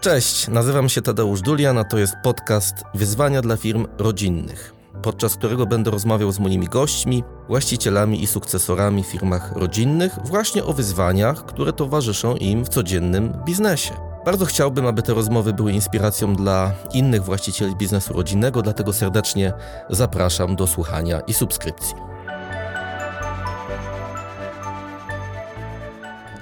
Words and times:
Cześć, 0.00 0.48
nazywam 0.48 0.88
się 0.88 1.02
Tadeusz 1.02 1.40
Dulian, 1.40 1.78
a 1.78 1.84
to 1.84 1.98
jest 1.98 2.14
podcast 2.22 2.74
Wyzwania 2.94 3.42
dla 3.42 3.56
firm 3.56 3.86
rodzinnych, 3.98 4.74
podczas 5.02 5.34
którego 5.34 5.66
będę 5.66 5.90
rozmawiał 5.90 6.32
z 6.32 6.38
moimi 6.38 6.66
gośćmi, 6.66 7.24
właścicielami 7.48 8.22
i 8.22 8.26
sukcesorami 8.26 9.04
w 9.04 9.06
firmach 9.06 9.52
rodzinnych 9.56 10.18
właśnie 10.24 10.64
o 10.64 10.72
wyzwaniach, 10.72 11.44
które 11.44 11.72
towarzyszą 11.72 12.36
im 12.36 12.64
w 12.64 12.68
codziennym 12.68 13.32
biznesie. 13.44 13.94
Bardzo 14.24 14.44
chciałbym, 14.44 14.86
aby 14.86 15.02
te 15.02 15.14
rozmowy 15.14 15.52
były 15.52 15.72
inspiracją 15.72 16.34
dla 16.34 16.72
innych 16.92 17.24
właścicieli 17.24 17.76
biznesu 17.76 18.12
rodzinnego, 18.12 18.62
dlatego 18.62 18.92
serdecznie 18.92 19.52
zapraszam 19.90 20.56
do 20.56 20.66
słuchania 20.66 21.20
i 21.20 21.34
subskrypcji. 21.34 21.94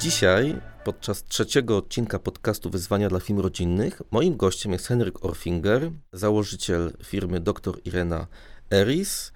Dzisiaj, 0.00 0.60
podczas 0.86 1.24
trzeciego 1.24 1.76
odcinka 1.76 2.18
podcastu 2.18 2.70
Wyzwania 2.70 3.08
dla 3.08 3.20
Firm 3.20 3.40
Rodzinnych, 3.40 4.02
moim 4.10 4.36
gościem 4.36 4.72
jest 4.72 4.86
Henryk 4.86 5.24
Orfinger, 5.24 5.90
założyciel 6.12 6.92
firmy 7.04 7.40
Dr 7.40 7.78
Irena 7.84 8.26
Eris, 8.72 9.32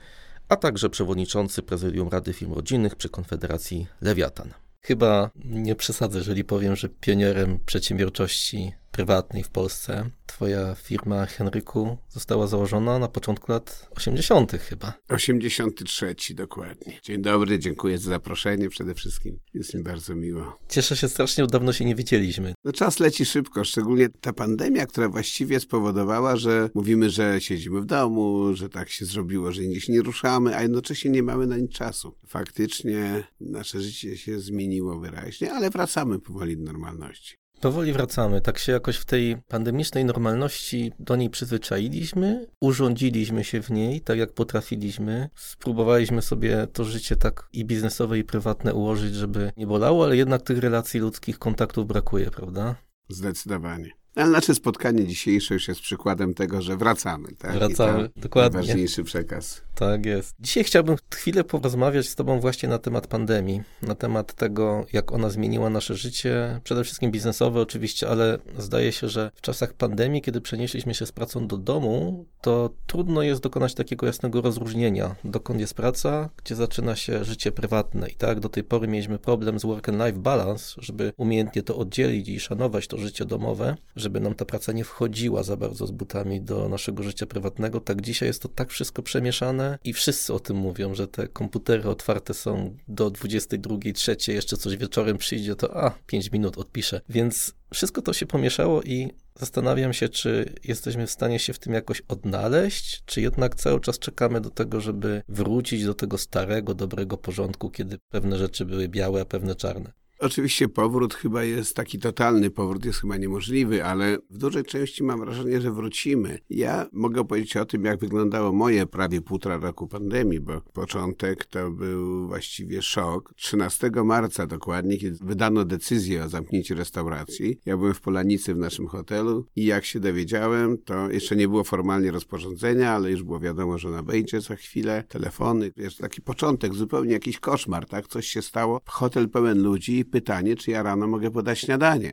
a 0.48 0.56
także 0.56 0.90
przewodniczący 0.90 1.62
prezydium 1.62 2.08
Rady 2.08 2.32
Firm 2.32 2.52
Rodzinnych 2.52 2.96
przy 2.96 3.08
Konfederacji 3.08 3.86
Lewiatan. 4.00 4.50
Chyba 4.80 5.30
nie 5.44 5.74
przesadzę, 5.74 6.18
jeżeli 6.18 6.44
powiem, 6.44 6.76
że 6.76 6.88
pionierem 6.88 7.58
przedsiębiorczości 7.66 8.72
prywatnej 8.90 9.44
w 9.44 9.50
Polsce. 9.50 10.10
Twoja 10.26 10.74
firma, 10.74 11.26
Henryku, 11.26 11.98
została 12.08 12.46
założona 12.46 12.98
na 12.98 13.08
początku 13.08 13.52
lat 13.52 13.88
80. 13.96 14.52
chyba. 14.52 14.92
83 15.08 16.14
dokładnie. 16.34 17.00
Dzień 17.02 17.22
dobry, 17.22 17.58
dziękuję 17.58 17.98
za 17.98 18.10
zaproszenie 18.10 18.68
przede 18.68 18.94
wszystkim. 18.94 19.38
Jest 19.54 19.74
mi 19.74 19.82
bardzo 19.82 20.14
miło. 20.14 20.58
Cieszę 20.68 20.96
się 20.96 21.08
strasznie, 21.08 21.46
dawno 21.46 21.72
się 21.72 21.84
nie 21.84 21.94
widzieliśmy. 21.94 22.54
No 22.64 22.72
czas 22.72 23.00
leci 23.00 23.24
szybko, 23.24 23.64
szczególnie 23.64 24.08
ta 24.08 24.32
pandemia, 24.32 24.86
która 24.86 25.08
właściwie 25.08 25.60
spowodowała, 25.60 26.36
że 26.36 26.70
mówimy, 26.74 27.10
że 27.10 27.40
siedzimy 27.40 27.80
w 27.80 27.86
domu, 27.86 28.54
że 28.54 28.68
tak 28.68 28.88
się 28.88 29.04
zrobiło, 29.04 29.52
że 29.52 29.62
nigdzie 29.62 29.80
się 29.80 29.92
nie 29.92 30.02
ruszamy, 30.02 30.56
a 30.56 30.62
jednocześnie 30.62 31.10
nie 31.10 31.22
mamy 31.22 31.46
na 31.46 31.56
nic 31.56 31.72
czasu. 31.72 32.14
Faktycznie 32.26 33.24
nasze 33.40 33.80
życie 33.80 34.16
się 34.16 34.40
zmieniło 34.40 35.00
wyraźnie, 35.00 35.52
ale 35.52 35.70
wracamy 35.70 36.18
powoli 36.18 36.56
do 36.56 36.62
normalności. 36.62 37.39
Powoli 37.60 37.92
wracamy. 37.92 38.40
Tak 38.40 38.58
się 38.58 38.72
jakoś 38.72 38.96
w 38.96 39.04
tej 39.04 39.36
pandemicznej 39.48 40.04
normalności 40.04 40.92
do 40.98 41.16
niej 41.16 41.30
przyzwyczailiśmy, 41.30 42.46
urządziliśmy 42.60 43.44
się 43.44 43.62
w 43.62 43.70
niej 43.70 44.00
tak 44.00 44.18
jak 44.18 44.32
potrafiliśmy. 44.32 45.28
Spróbowaliśmy 45.34 46.22
sobie 46.22 46.66
to 46.72 46.84
życie 46.84 47.16
tak 47.16 47.48
i 47.52 47.64
biznesowe, 47.64 48.18
i 48.18 48.24
prywatne 48.24 48.74
ułożyć, 48.74 49.14
żeby 49.14 49.52
nie 49.56 49.66
bolało, 49.66 50.04
ale 50.04 50.16
jednak 50.16 50.42
tych 50.42 50.58
relacji 50.58 51.00
ludzkich, 51.00 51.38
kontaktów 51.38 51.86
brakuje, 51.86 52.30
prawda? 52.30 52.76
Zdecydowanie. 53.08 53.99
Ale 54.14 54.30
nasze 54.30 54.54
spotkanie 54.54 55.06
dzisiejsze 55.06 55.54
już 55.54 55.68
jest 55.68 55.80
przykładem 55.80 56.34
tego, 56.34 56.62
że 56.62 56.76
wracamy. 56.76 57.28
Tak? 57.38 57.52
Wracamy, 57.52 58.10
dokładnie. 58.16 58.58
Najważniejszy 58.58 59.04
przekaz. 59.04 59.62
Tak 59.74 60.06
jest. 60.06 60.34
Dzisiaj 60.40 60.64
chciałbym 60.64 60.96
chwilę 61.14 61.44
porozmawiać 61.44 62.08
z 62.08 62.14
Tobą 62.14 62.40
właśnie 62.40 62.68
na 62.68 62.78
temat 62.78 63.06
pandemii, 63.06 63.62
na 63.82 63.94
temat 63.94 64.34
tego, 64.34 64.86
jak 64.92 65.12
ona 65.12 65.30
zmieniła 65.30 65.70
nasze 65.70 65.94
życie, 65.94 66.60
przede 66.64 66.84
wszystkim 66.84 67.10
biznesowe 67.10 67.60
oczywiście, 67.60 68.08
ale 68.08 68.38
zdaje 68.58 68.92
się, 68.92 69.08
że 69.08 69.30
w 69.34 69.40
czasach 69.40 69.72
pandemii, 69.72 70.22
kiedy 70.22 70.40
przenieśliśmy 70.40 70.94
się 70.94 71.06
z 71.06 71.12
pracą 71.12 71.46
do 71.46 71.58
domu, 71.58 72.26
to 72.40 72.70
trudno 72.86 73.22
jest 73.22 73.42
dokonać 73.42 73.74
takiego 73.74 74.06
jasnego 74.06 74.40
rozróżnienia, 74.40 75.14
dokąd 75.24 75.60
jest 75.60 75.74
praca, 75.74 76.30
gdzie 76.44 76.54
zaczyna 76.54 76.96
się 76.96 77.24
życie 77.24 77.52
prywatne. 77.52 78.08
I 78.08 78.14
tak 78.14 78.40
do 78.40 78.48
tej 78.48 78.64
pory 78.64 78.88
mieliśmy 78.88 79.18
problem 79.18 79.58
z 79.58 79.62
work-and-life 79.62 80.18
balance, 80.18 80.74
żeby 80.78 81.12
umiejętnie 81.16 81.62
to 81.62 81.76
oddzielić 81.76 82.28
i 82.28 82.40
szanować 82.40 82.86
to 82.86 82.98
życie 82.98 83.24
domowe, 83.24 83.76
żeby 84.00 84.20
nam 84.20 84.34
ta 84.34 84.44
praca 84.44 84.72
nie 84.72 84.84
wchodziła 84.84 85.42
za 85.42 85.56
bardzo 85.56 85.86
z 85.86 85.90
butami 85.90 86.40
do 86.40 86.68
naszego 86.68 87.02
życia 87.02 87.26
prywatnego. 87.26 87.80
Tak 87.80 88.00
dzisiaj 88.00 88.28
jest 88.28 88.42
to 88.42 88.48
tak 88.48 88.70
wszystko 88.70 89.02
przemieszane 89.02 89.78
i 89.84 89.92
wszyscy 89.92 90.34
o 90.34 90.40
tym 90.40 90.56
mówią, 90.56 90.94
że 90.94 91.08
te 91.08 91.28
komputery 91.28 91.88
otwarte 91.88 92.34
są 92.34 92.76
do 92.88 93.10
22, 93.10 93.76
3, 93.94 94.16
jeszcze 94.28 94.56
coś 94.56 94.76
wieczorem 94.76 95.18
przyjdzie, 95.18 95.56
to 95.56 95.84
a, 95.84 95.90
5 96.06 96.32
minut 96.32 96.58
odpiszę. 96.58 97.00
Więc 97.08 97.54
wszystko 97.72 98.02
to 98.02 98.12
się 98.12 98.26
pomieszało 98.26 98.82
i 98.82 99.08
zastanawiam 99.34 99.92
się, 99.92 100.08
czy 100.08 100.54
jesteśmy 100.64 101.06
w 101.06 101.10
stanie 101.10 101.38
się 101.38 101.52
w 101.52 101.58
tym 101.58 101.72
jakoś 101.72 102.02
odnaleźć, 102.08 103.02
czy 103.06 103.20
jednak 103.20 103.54
cały 103.54 103.80
czas 103.80 103.98
czekamy 103.98 104.40
do 104.40 104.50
tego, 104.50 104.80
żeby 104.80 105.22
wrócić 105.28 105.84
do 105.84 105.94
tego 105.94 106.18
starego, 106.18 106.74
dobrego 106.74 107.16
porządku, 107.16 107.70
kiedy 107.70 107.98
pewne 108.08 108.38
rzeczy 108.38 108.64
były 108.64 108.88
białe, 108.88 109.20
a 109.20 109.24
pewne 109.24 109.54
czarne. 109.54 109.92
Oczywiście 110.20 110.68
powrót 110.68 111.14
chyba 111.14 111.44
jest 111.44 111.76
taki 111.76 111.98
totalny, 111.98 112.50
powrót 112.50 112.84
jest 112.84 113.00
chyba 113.00 113.16
niemożliwy, 113.16 113.84
ale 113.84 114.18
w 114.30 114.38
dużej 114.38 114.64
części 114.64 115.04
mam 115.04 115.20
wrażenie, 115.20 115.60
że 115.60 115.72
wrócimy. 115.72 116.38
Ja 116.50 116.86
mogę 116.92 117.24
powiedzieć 117.24 117.56
o 117.56 117.64
tym, 117.64 117.84
jak 117.84 118.00
wyglądało 118.00 118.52
moje 118.52 118.86
prawie 118.86 119.20
półtora 119.20 119.56
roku 119.56 119.86
pandemii, 119.88 120.40
bo 120.40 120.60
początek 120.60 121.44
to 121.44 121.70
był 121.70 122.28
właściwie 122.28 122.82
szok. 122.82 123.34
13 123.36 123.90
marca 124.04 124.46
dokładnie, 124.46 124.98
kiedy 124.98 125.18
wydano 125.24 125.64
decyzję 125.64 126.24
o 126.24 126.28
zamknięciu 126.28 126.74
restauracji, 126.74 127.60
ja 127.66 127.76
byłem 127.76 127.94
w 127.94 128.00
Polanicy 128.00 128.54
w 128.54 128.58
naszym 128.58 128.86
hotelu 128.86 129.46
i 129.56 129.64
jak 129.64 129.84
się 129.84 130.00
dowiedziałem, 130.00 130.78
to 130.78 131.10
jeszcze 131.10 131.36
nie 131.36 131.48
było 131.48 131.64
formalnie 131.64 132.10
rozporządzenia, 132.10 132.92
ale 132.92 133.10
już 133.10 133.22
było 133.22 133.40
wiadomo, 133.40 133.78
że 133.78 133.88
ona 133.88 134.02
wejdzie 134.02 134.40
za 134.40 134.56
chwilę, 134.56 135.04
telefony, 135.08 135.72
jest 135.76 135.98
taki 135.98 136.22
początek, 136.22 136.74
zupełnie 136.74 137.12
jakiś 137.12 137.38
koszmar, 137.38 137.86
tak? 137.86 138.06
Coś 138.08 138.26
się 138.26 138.42
stało, 138.42 138.80
hotel 138.86 139.28
pełen 139.28 139.62
ludzi, 139.62 140.04
pytanie, 140.10 140.56
czy 140.56 140.70
ja 140.70 140.82
rano 140.82 141.06
mogę 141.06 141.30
podać 141.30 141.58
śniadanie. 141.58 142.12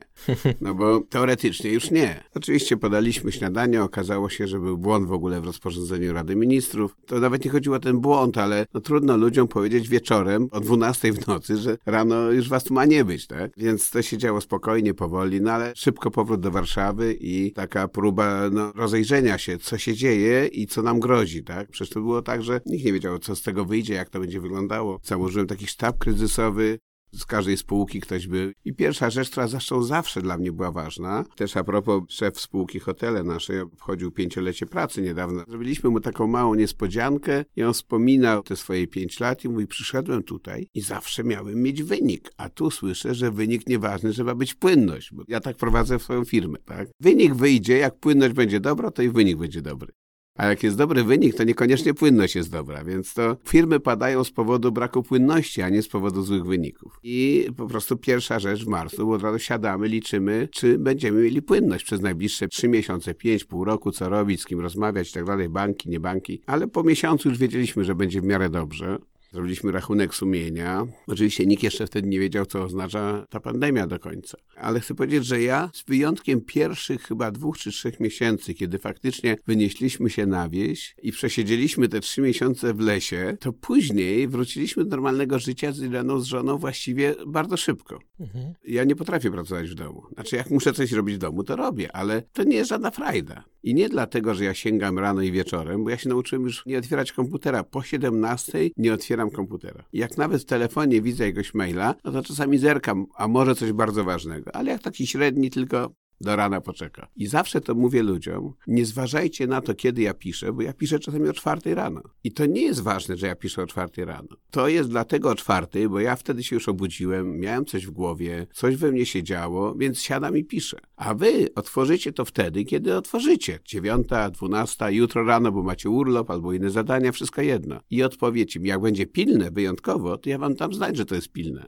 No 0.61 0.73
bo 0.73 1.01
teoretycznie 1.09 1.71
już 1.71 1.91
nie. 1.91 2.23
Oczywiście 2.35 2.77
podaliśmy 2.77 3.31
śniadanie, 3.31 3.83
okazało 3.83 4.29
się, 4.29 4.47
że 4.47 4.59
był 4.59 4.77
błąd 4.77 5.07
w 5.07 5.11
ogóle 5.11 5.41
w 5.41 5.45
rozporządzeniu 5.45 6.13
Rady 6.13 6.35
Ministrów. 6.35 6.95
To 7.05 7.19
nawet 7.19 7.45
nie 7.45 7.51
chodziło 7.51 7.75
o 7.75 7.79
ten 7.79 7.99
błąd, 7.99 8.37
ale 8.37 8.65
no, 8.73 8.81
trudno 8.81 9.17
ludziom 9.17 9.47
powiedzieć 9.47 9.89
wieczorem 9.89 10.47
o 10.51 10.59
12 10.59 11.13
w 11.13 11.27
nocy, 11.27 11.57
że 11.57 11.77
rano 11.85 12.31
już 12.31 12.49
was 12.49 12.69
ma 12.69 12.85
nie 12.85 13.05
być, 13.05 13.27
tak? 13.27 13.51
Więc 13.57 13.89
to 13.89 14.01
się 14.01 14.17
działo 14.17 14.41
spokojnie, 14.41 14.93
powoli, 14.93 15.41
no 15.41 15.51
ale 15.51 15.71
szybko 15.75 16.11
powrót 16.11 16.41
do 16.41 16.51
Warszawy 16.51 17.13
i 17.13 17.51
taka 17.51 17.87
próba 17.87 18.49
no, 18.51 18.71
rozejrzenia 18.75 19.37
się, 19.37 19.57
co 19.57 19.77
się 19.77 19.93
dzieje 19.93 20.47
i 20.47 20.67
co 20.67 20.81
nam 20.81 20.99
grozi, 20.99 21.43
tak? 21.43 21.69
Przecież 21.69 21.93
to 21.93 22.01
było 22.01 22.21
tak, 22.21 22.43
że 22.43 22.61
nikt 22.65 22.85
nie 22.85 22.93
wiedział, 22.93 23.19
co 23.19 23.35
z 23.35 23.41
tego 23.41 23.65
wyjdzie, 23.65 23.93
jak 23.93 24.09
to 24.09 24.19
będzie 24.19 24.41
wyglądało. 24.41 24.99
Założyłem 25.03 25.47
taki 25.47 25.67
sztab 25.67 25.97
kryzysowy, 25.97 26.79
z 27.11 27.25
każdej 27.25 27.57
spółki 27.57 28.01
ktoś 28.01 28.27
był. 28.27 28.51
I 28.65 28.73
pierwsza 28.73 29.09
rzecz, 29.09 29.29
która 29.29 29.47
zresztą 29.47 29.83
zawsze 29.83 30.21
dla 30.21 30.37
mnie 30.37 30.51
była 30.51 30.71
ważna, 30.71 31.23
też 31.35 31.57
a 31.57 31.63
propos 31.63 32.03
szef 32.09 32.39
spółki 32.39 32.79
hotele 32.79 33.23
naszej, 33.23 33.59
obchodził 33.59 34.11
pięciolecie 34.11 34.65
pracy 34.65 35.01
niedawno. 35.01 35.43
Zrobiliśmy 35.47 35.89
mu 35.89 35.99
taką 35.99 36.27
małą 36.27 36.55
niespodziankę 36.55 37.45
i 37.55 37.63
on 37.63 37.73
wspominał 37.73 38.43
te 38.43 38.55
swoje 38.55 38.87
pięć 38.87 39.19
lat 39.19 39.43
i 39.45 39.49
mówi, 39.49 39.67
przyszedłem 39.67 40.23
tutaj 40.23 40.67
i 40.73 40.81
zawsze 40.81 41.23
miałem 41.23 41.61
mieć 41.61 41.83
wynik, 41.83 42.31
a 42.37 42.49
tu 42.49 42.71
słyszę, 42.71 43.15
że 43.15 43.31
wynik 43.31 43.67
nieważny, 43.67 44.13
że 44.13 44.23
ma 44.23 44.35
być 44.35 44.53
płynność, 44.53 45.13
bo 45.13 45.23
ja 45.27 45.39
tak 45.39 45.57
prowadzę 45.57 45.99
swoją 45.99 46.25
firmę, 46.25 46.57
tak? 46.65 46.87
Wynik 46.99 47.35
wyjdzie, 47.35 47.77
jak 47.77 47.99
płynność 47.99 48.33
będzie 48.33 48.59
dobra, 48.59 48.91
to 48.91 49.01
i 49.01 49.09
wynik 49.09 49.37
będzie 49.37 49.61
dobry. 49.61 49.93
A 50.37 50.45
jak 50.45 50.63
jest 50.63 50.77
dobry 50.77 51.03
wynik, 51.03 51.35
to 51.35 51.43
niekoniecznie 51.43 51.93
płynność 51.93 52.35
jest 52.35 52.51
dobra, 52.51 52.83
więc 52.83 53.13
to 53.13 53.37
firmy 53.47 53.79
padają 53.79 54.23
z 54.23 54.31
powodu 54.31 54.71
braku 54.71 55.03
płynności, 55.03 55.61
a 55.61 55.69
nie 55.69 55.81
z 55.81 55.87
powodu 55.87 56.21
złych 56.21 56.45
wyników. 56.45 56.99
I 57.03 57.47
po 57.57 57.67
prostu 57.67 57.97
pierwsza 57.97 58.39
rzecz 58.39 58.65
w 58.65 58.67
marcu, 58.67 59.07
bo 59.07 59.13
od 59.13 59.23
razu 59.23 59.39
siadamy, 59.39 59.87
liczymy, 59.87 60.47
czy 60.51 60.77
będziemy 60.79 61.21
mieli 61.21 61.41
płynność 61.41 61.85
przez 61.85 62.01
najbliższe 62.01 62.47
trzy 62.47 62.67
miesiące, 62.67 63.13
pięć, 63.13 63.43
pół 63.43 63.65
roku, 63.65 63.91
co 63.91 64.09
robić, 64.09 64.41
z 64.41 64.45
kim 64.45 64.59
rozmawiać 64.59 65.09
i 65.09 65.13
tak 65.13 65.25
dalej, 65.25 65.49
banki, 65.49 65.89
nie 65.89 65.99
banki. 65.99 66.41
Ale 66.45 66.67
po 66.67 66.83
miesiącu 66.83 67.29
już 67.29 67.37
wiedzieliśmy, 67.37 67.83
że 67.83 67.95
będzie 67.95 68.21
w 68.21 68.23
miarę 68.23 68.49
dobrze. 68.49 68.97
Zrobiliśmy 69.31 69.71
rachunek 69.71 70.15
sumienia. 70.15 70.87
Oczywiście 71.07 71.45
nikt 71.45 71.63
jeszcze 71.63 71.87
wtedy 71.87 72.07
nie 72.07 72.19
wiedział, 72.19 72.45
co 72.45 72.63
oznacza 72.63 73.25
ta 73.29 73.39
pandemia 73.39 73.87
do 73.87 73.99
końca. 73.99 74.37
Ale 74.55 74.79
chcę 74.79 74.95
powiedzieć, 74.95 75.25
że 75.25 75.41
ja 75.41 75.69
z 75.73 75.83
wyjątkiem 75.83 76.41
pierwszych 76.41 77.01
chyba 77.01 77.31
dwóch 77.31 77.57
czy 77.57 77.71
trzech 77.71 77.99
miesięcy, 77.99 78.53
kiedy 78.53 78.79
faktycznie 78.79 79.37
wynieśliśmy 79.47 80.09
się 80.09 80.25
na 80.25 80.49
wieś 80.49 80.95
i 81.03 81.11
przesiedzieliśmy 81.11 81.89
te 81.89 81.99
trzy 81.99 82.21
miesiące 82.21 82.73
w 82.73 82.79
lesie, 82.79 83.37
to 83.39 83.53
później 83.53 84.27
wróciliśmy 84.27 84.83
do 84.83 84.89
normalnego 84.89 85.39
życia 85.39 85.71
z 85.71 85.81
Ireną, 85.81 86.19
z 86.19 86.25
żoną 86.25 86.57
właściwie 86.57 87.15
bardzo 87.27 87.57
szybko. 87.57 87.99
Mhm. 88.19 88.53
Ja 88.63 88.83
nie 88.83 88.95
potrafię 88.95 89.31
pracować 89.31 89.69
w 89.69 89.73
domu. 89.73 90.03
Znaczy, 90.13 90.35
jak 90.35 90.49
muszę 90.49 90.73
coś 90.73 90.91
robić 90.91 91.15
w 91.15 91.19
domu, 91.19 91.43
to 91.43 91.55
robię, 91.55 91.95
ale 91.95 92.21
to 92.21 92.43
nie 92.43 92.55
jest 92.55 92.69
żadna 92.69 92.91
frajda. 92.91 93.43
I 93.63 93.73
nie 93.73 93.89
dlatego, 93.89 94.35
że 94.35 94.43
ja 94.43 94.53
sięgam 94.53 94.99
rano 94.99 95.21
i 95.21 95.31
wieczorem, 95.31 95.83
bo 95.83 95.89
ja 95.89 95.97
się 95.97 96.09
nauczyłem 96.09 96.45
już 96.45 96.65
nie 96.65 96.77
otwierać 96.77 97.11
komputera. 97.11 97.63
Po 97.63 97.83
17 97.83 98.69
nie 98.77 98.93
otwieram 98.93 99.16
komputera. 99.25 99.83
Jak 99.93 100.17
nawet 100.17 100.41
w 100.41 100.45
telefonie 100.45 101.01
widzę 101.01 101.23
jakiegoś 101.23 101.53
maila, 101.53 101.95
no 102.03 102.11
to 102.11 102.23
czasami 102.23 102.57
zerkam, 102.57 103.05
a 103.15 103.27
może 103.27 103.55
coś 103.55 103.71
bardzo 103.71 104.03
ważnego. 104.03 104.55
Ale 104.55 104.71
jak 104.71 104.81
taki 104.81 105.07
średni 105.07 105.49
tylko 105.49 105.91
do 106.21 106.35
rana 106.35 106.61
poczeka. 106.61 107.07
I 107.15 107.27
zawsze 107.27 107.61
to 107.61 107.75
mówię 107.75 108.03
ludziom, 108.03 108.53
nie 108.67 108.85
zważajcie 108.85 109.47
na 109.47 109.61
to, 109.61 109.73
kiedy 109.75 110.01
ja 110.01 110.13
piszę, 110.13 110.53
bo 110.53 110.61
ja 110.61 110.73
piszę 110.73 110.99
czasami 110.99 111.29
o 111.29 111.33
czwartej 111.33 111.75
rano. 111.75 112.01
I 112.23 112.31
to 112.31 112.45
nie 112.45 112.61
jest 112.61 112.81
ważne, 112.81 113.17
że 113.17 113.27
ja 113.27 113.35
piszę 113.35 113.63
o 113.63 113.67
czwartej 113.67 114.05
rano. 114.05 114.27
To 114.51 114.67
jest 114.67 114.89
dlatego 114.89 115.29
o 115.29 115.35
czwartej, 115.35 115.89
bo 115.89 115.99
ja 115.99 116.15
wtedy 116.15 116.43
się 116.43 116.55
już 116.55 116.69
obudziłem, 116.69 117.39
miałem 117.39 117.65
coś 117.65 117.85
w 117.85 117.91
głowie, 117.91 118.47
coś 118.53 118.75
we 118.75 118.91
mnie 118.91 119.05
się 119.05 119.23
działo, 119.23 119.75
więc 119.75 120.01
siadam 120.01 120.37
i 120.37 120.43
piszę. 120.43 120.77
A 120.95 121.13
wy 121.13 121.53
otworzycie 121.55 122.13
to 122.13 122.25
wtedy, 122.25 122.65
kiedy 122.65 122.95
otworzycie. 122.95 123.59
Dziewiąta, 123.65 124.29
dwunasta, 124.29 124.89
jutro 124.89 125.23
rano, 125.23 125.51
bo 125.51 125.63
macie 125.63 125.89
urlop 125.89 126.31
albo 126.31 126.53
inne 126.53 126.69
zadania, 126.69 127.11
wszystko 127.11 127.41
jedno. 127.41 127.79
I 127.89 128.03
odpowiecie 128.03 128.59
mi, 128.59 128.69
jak 128.69 128.81
będzie 128.81 129.05
pilne, 129.05 129.51
wyjątkowo, 129.51 130.17
to 130.17 130.29
ja 130.29 130.37
wam 130.37 130.55
tam 130.55 130.73
znać, 130.73 130.97
że 130.97 131.05
to 131.05 131.15
jest 131.15 131.31
pilne. 131.31 131.65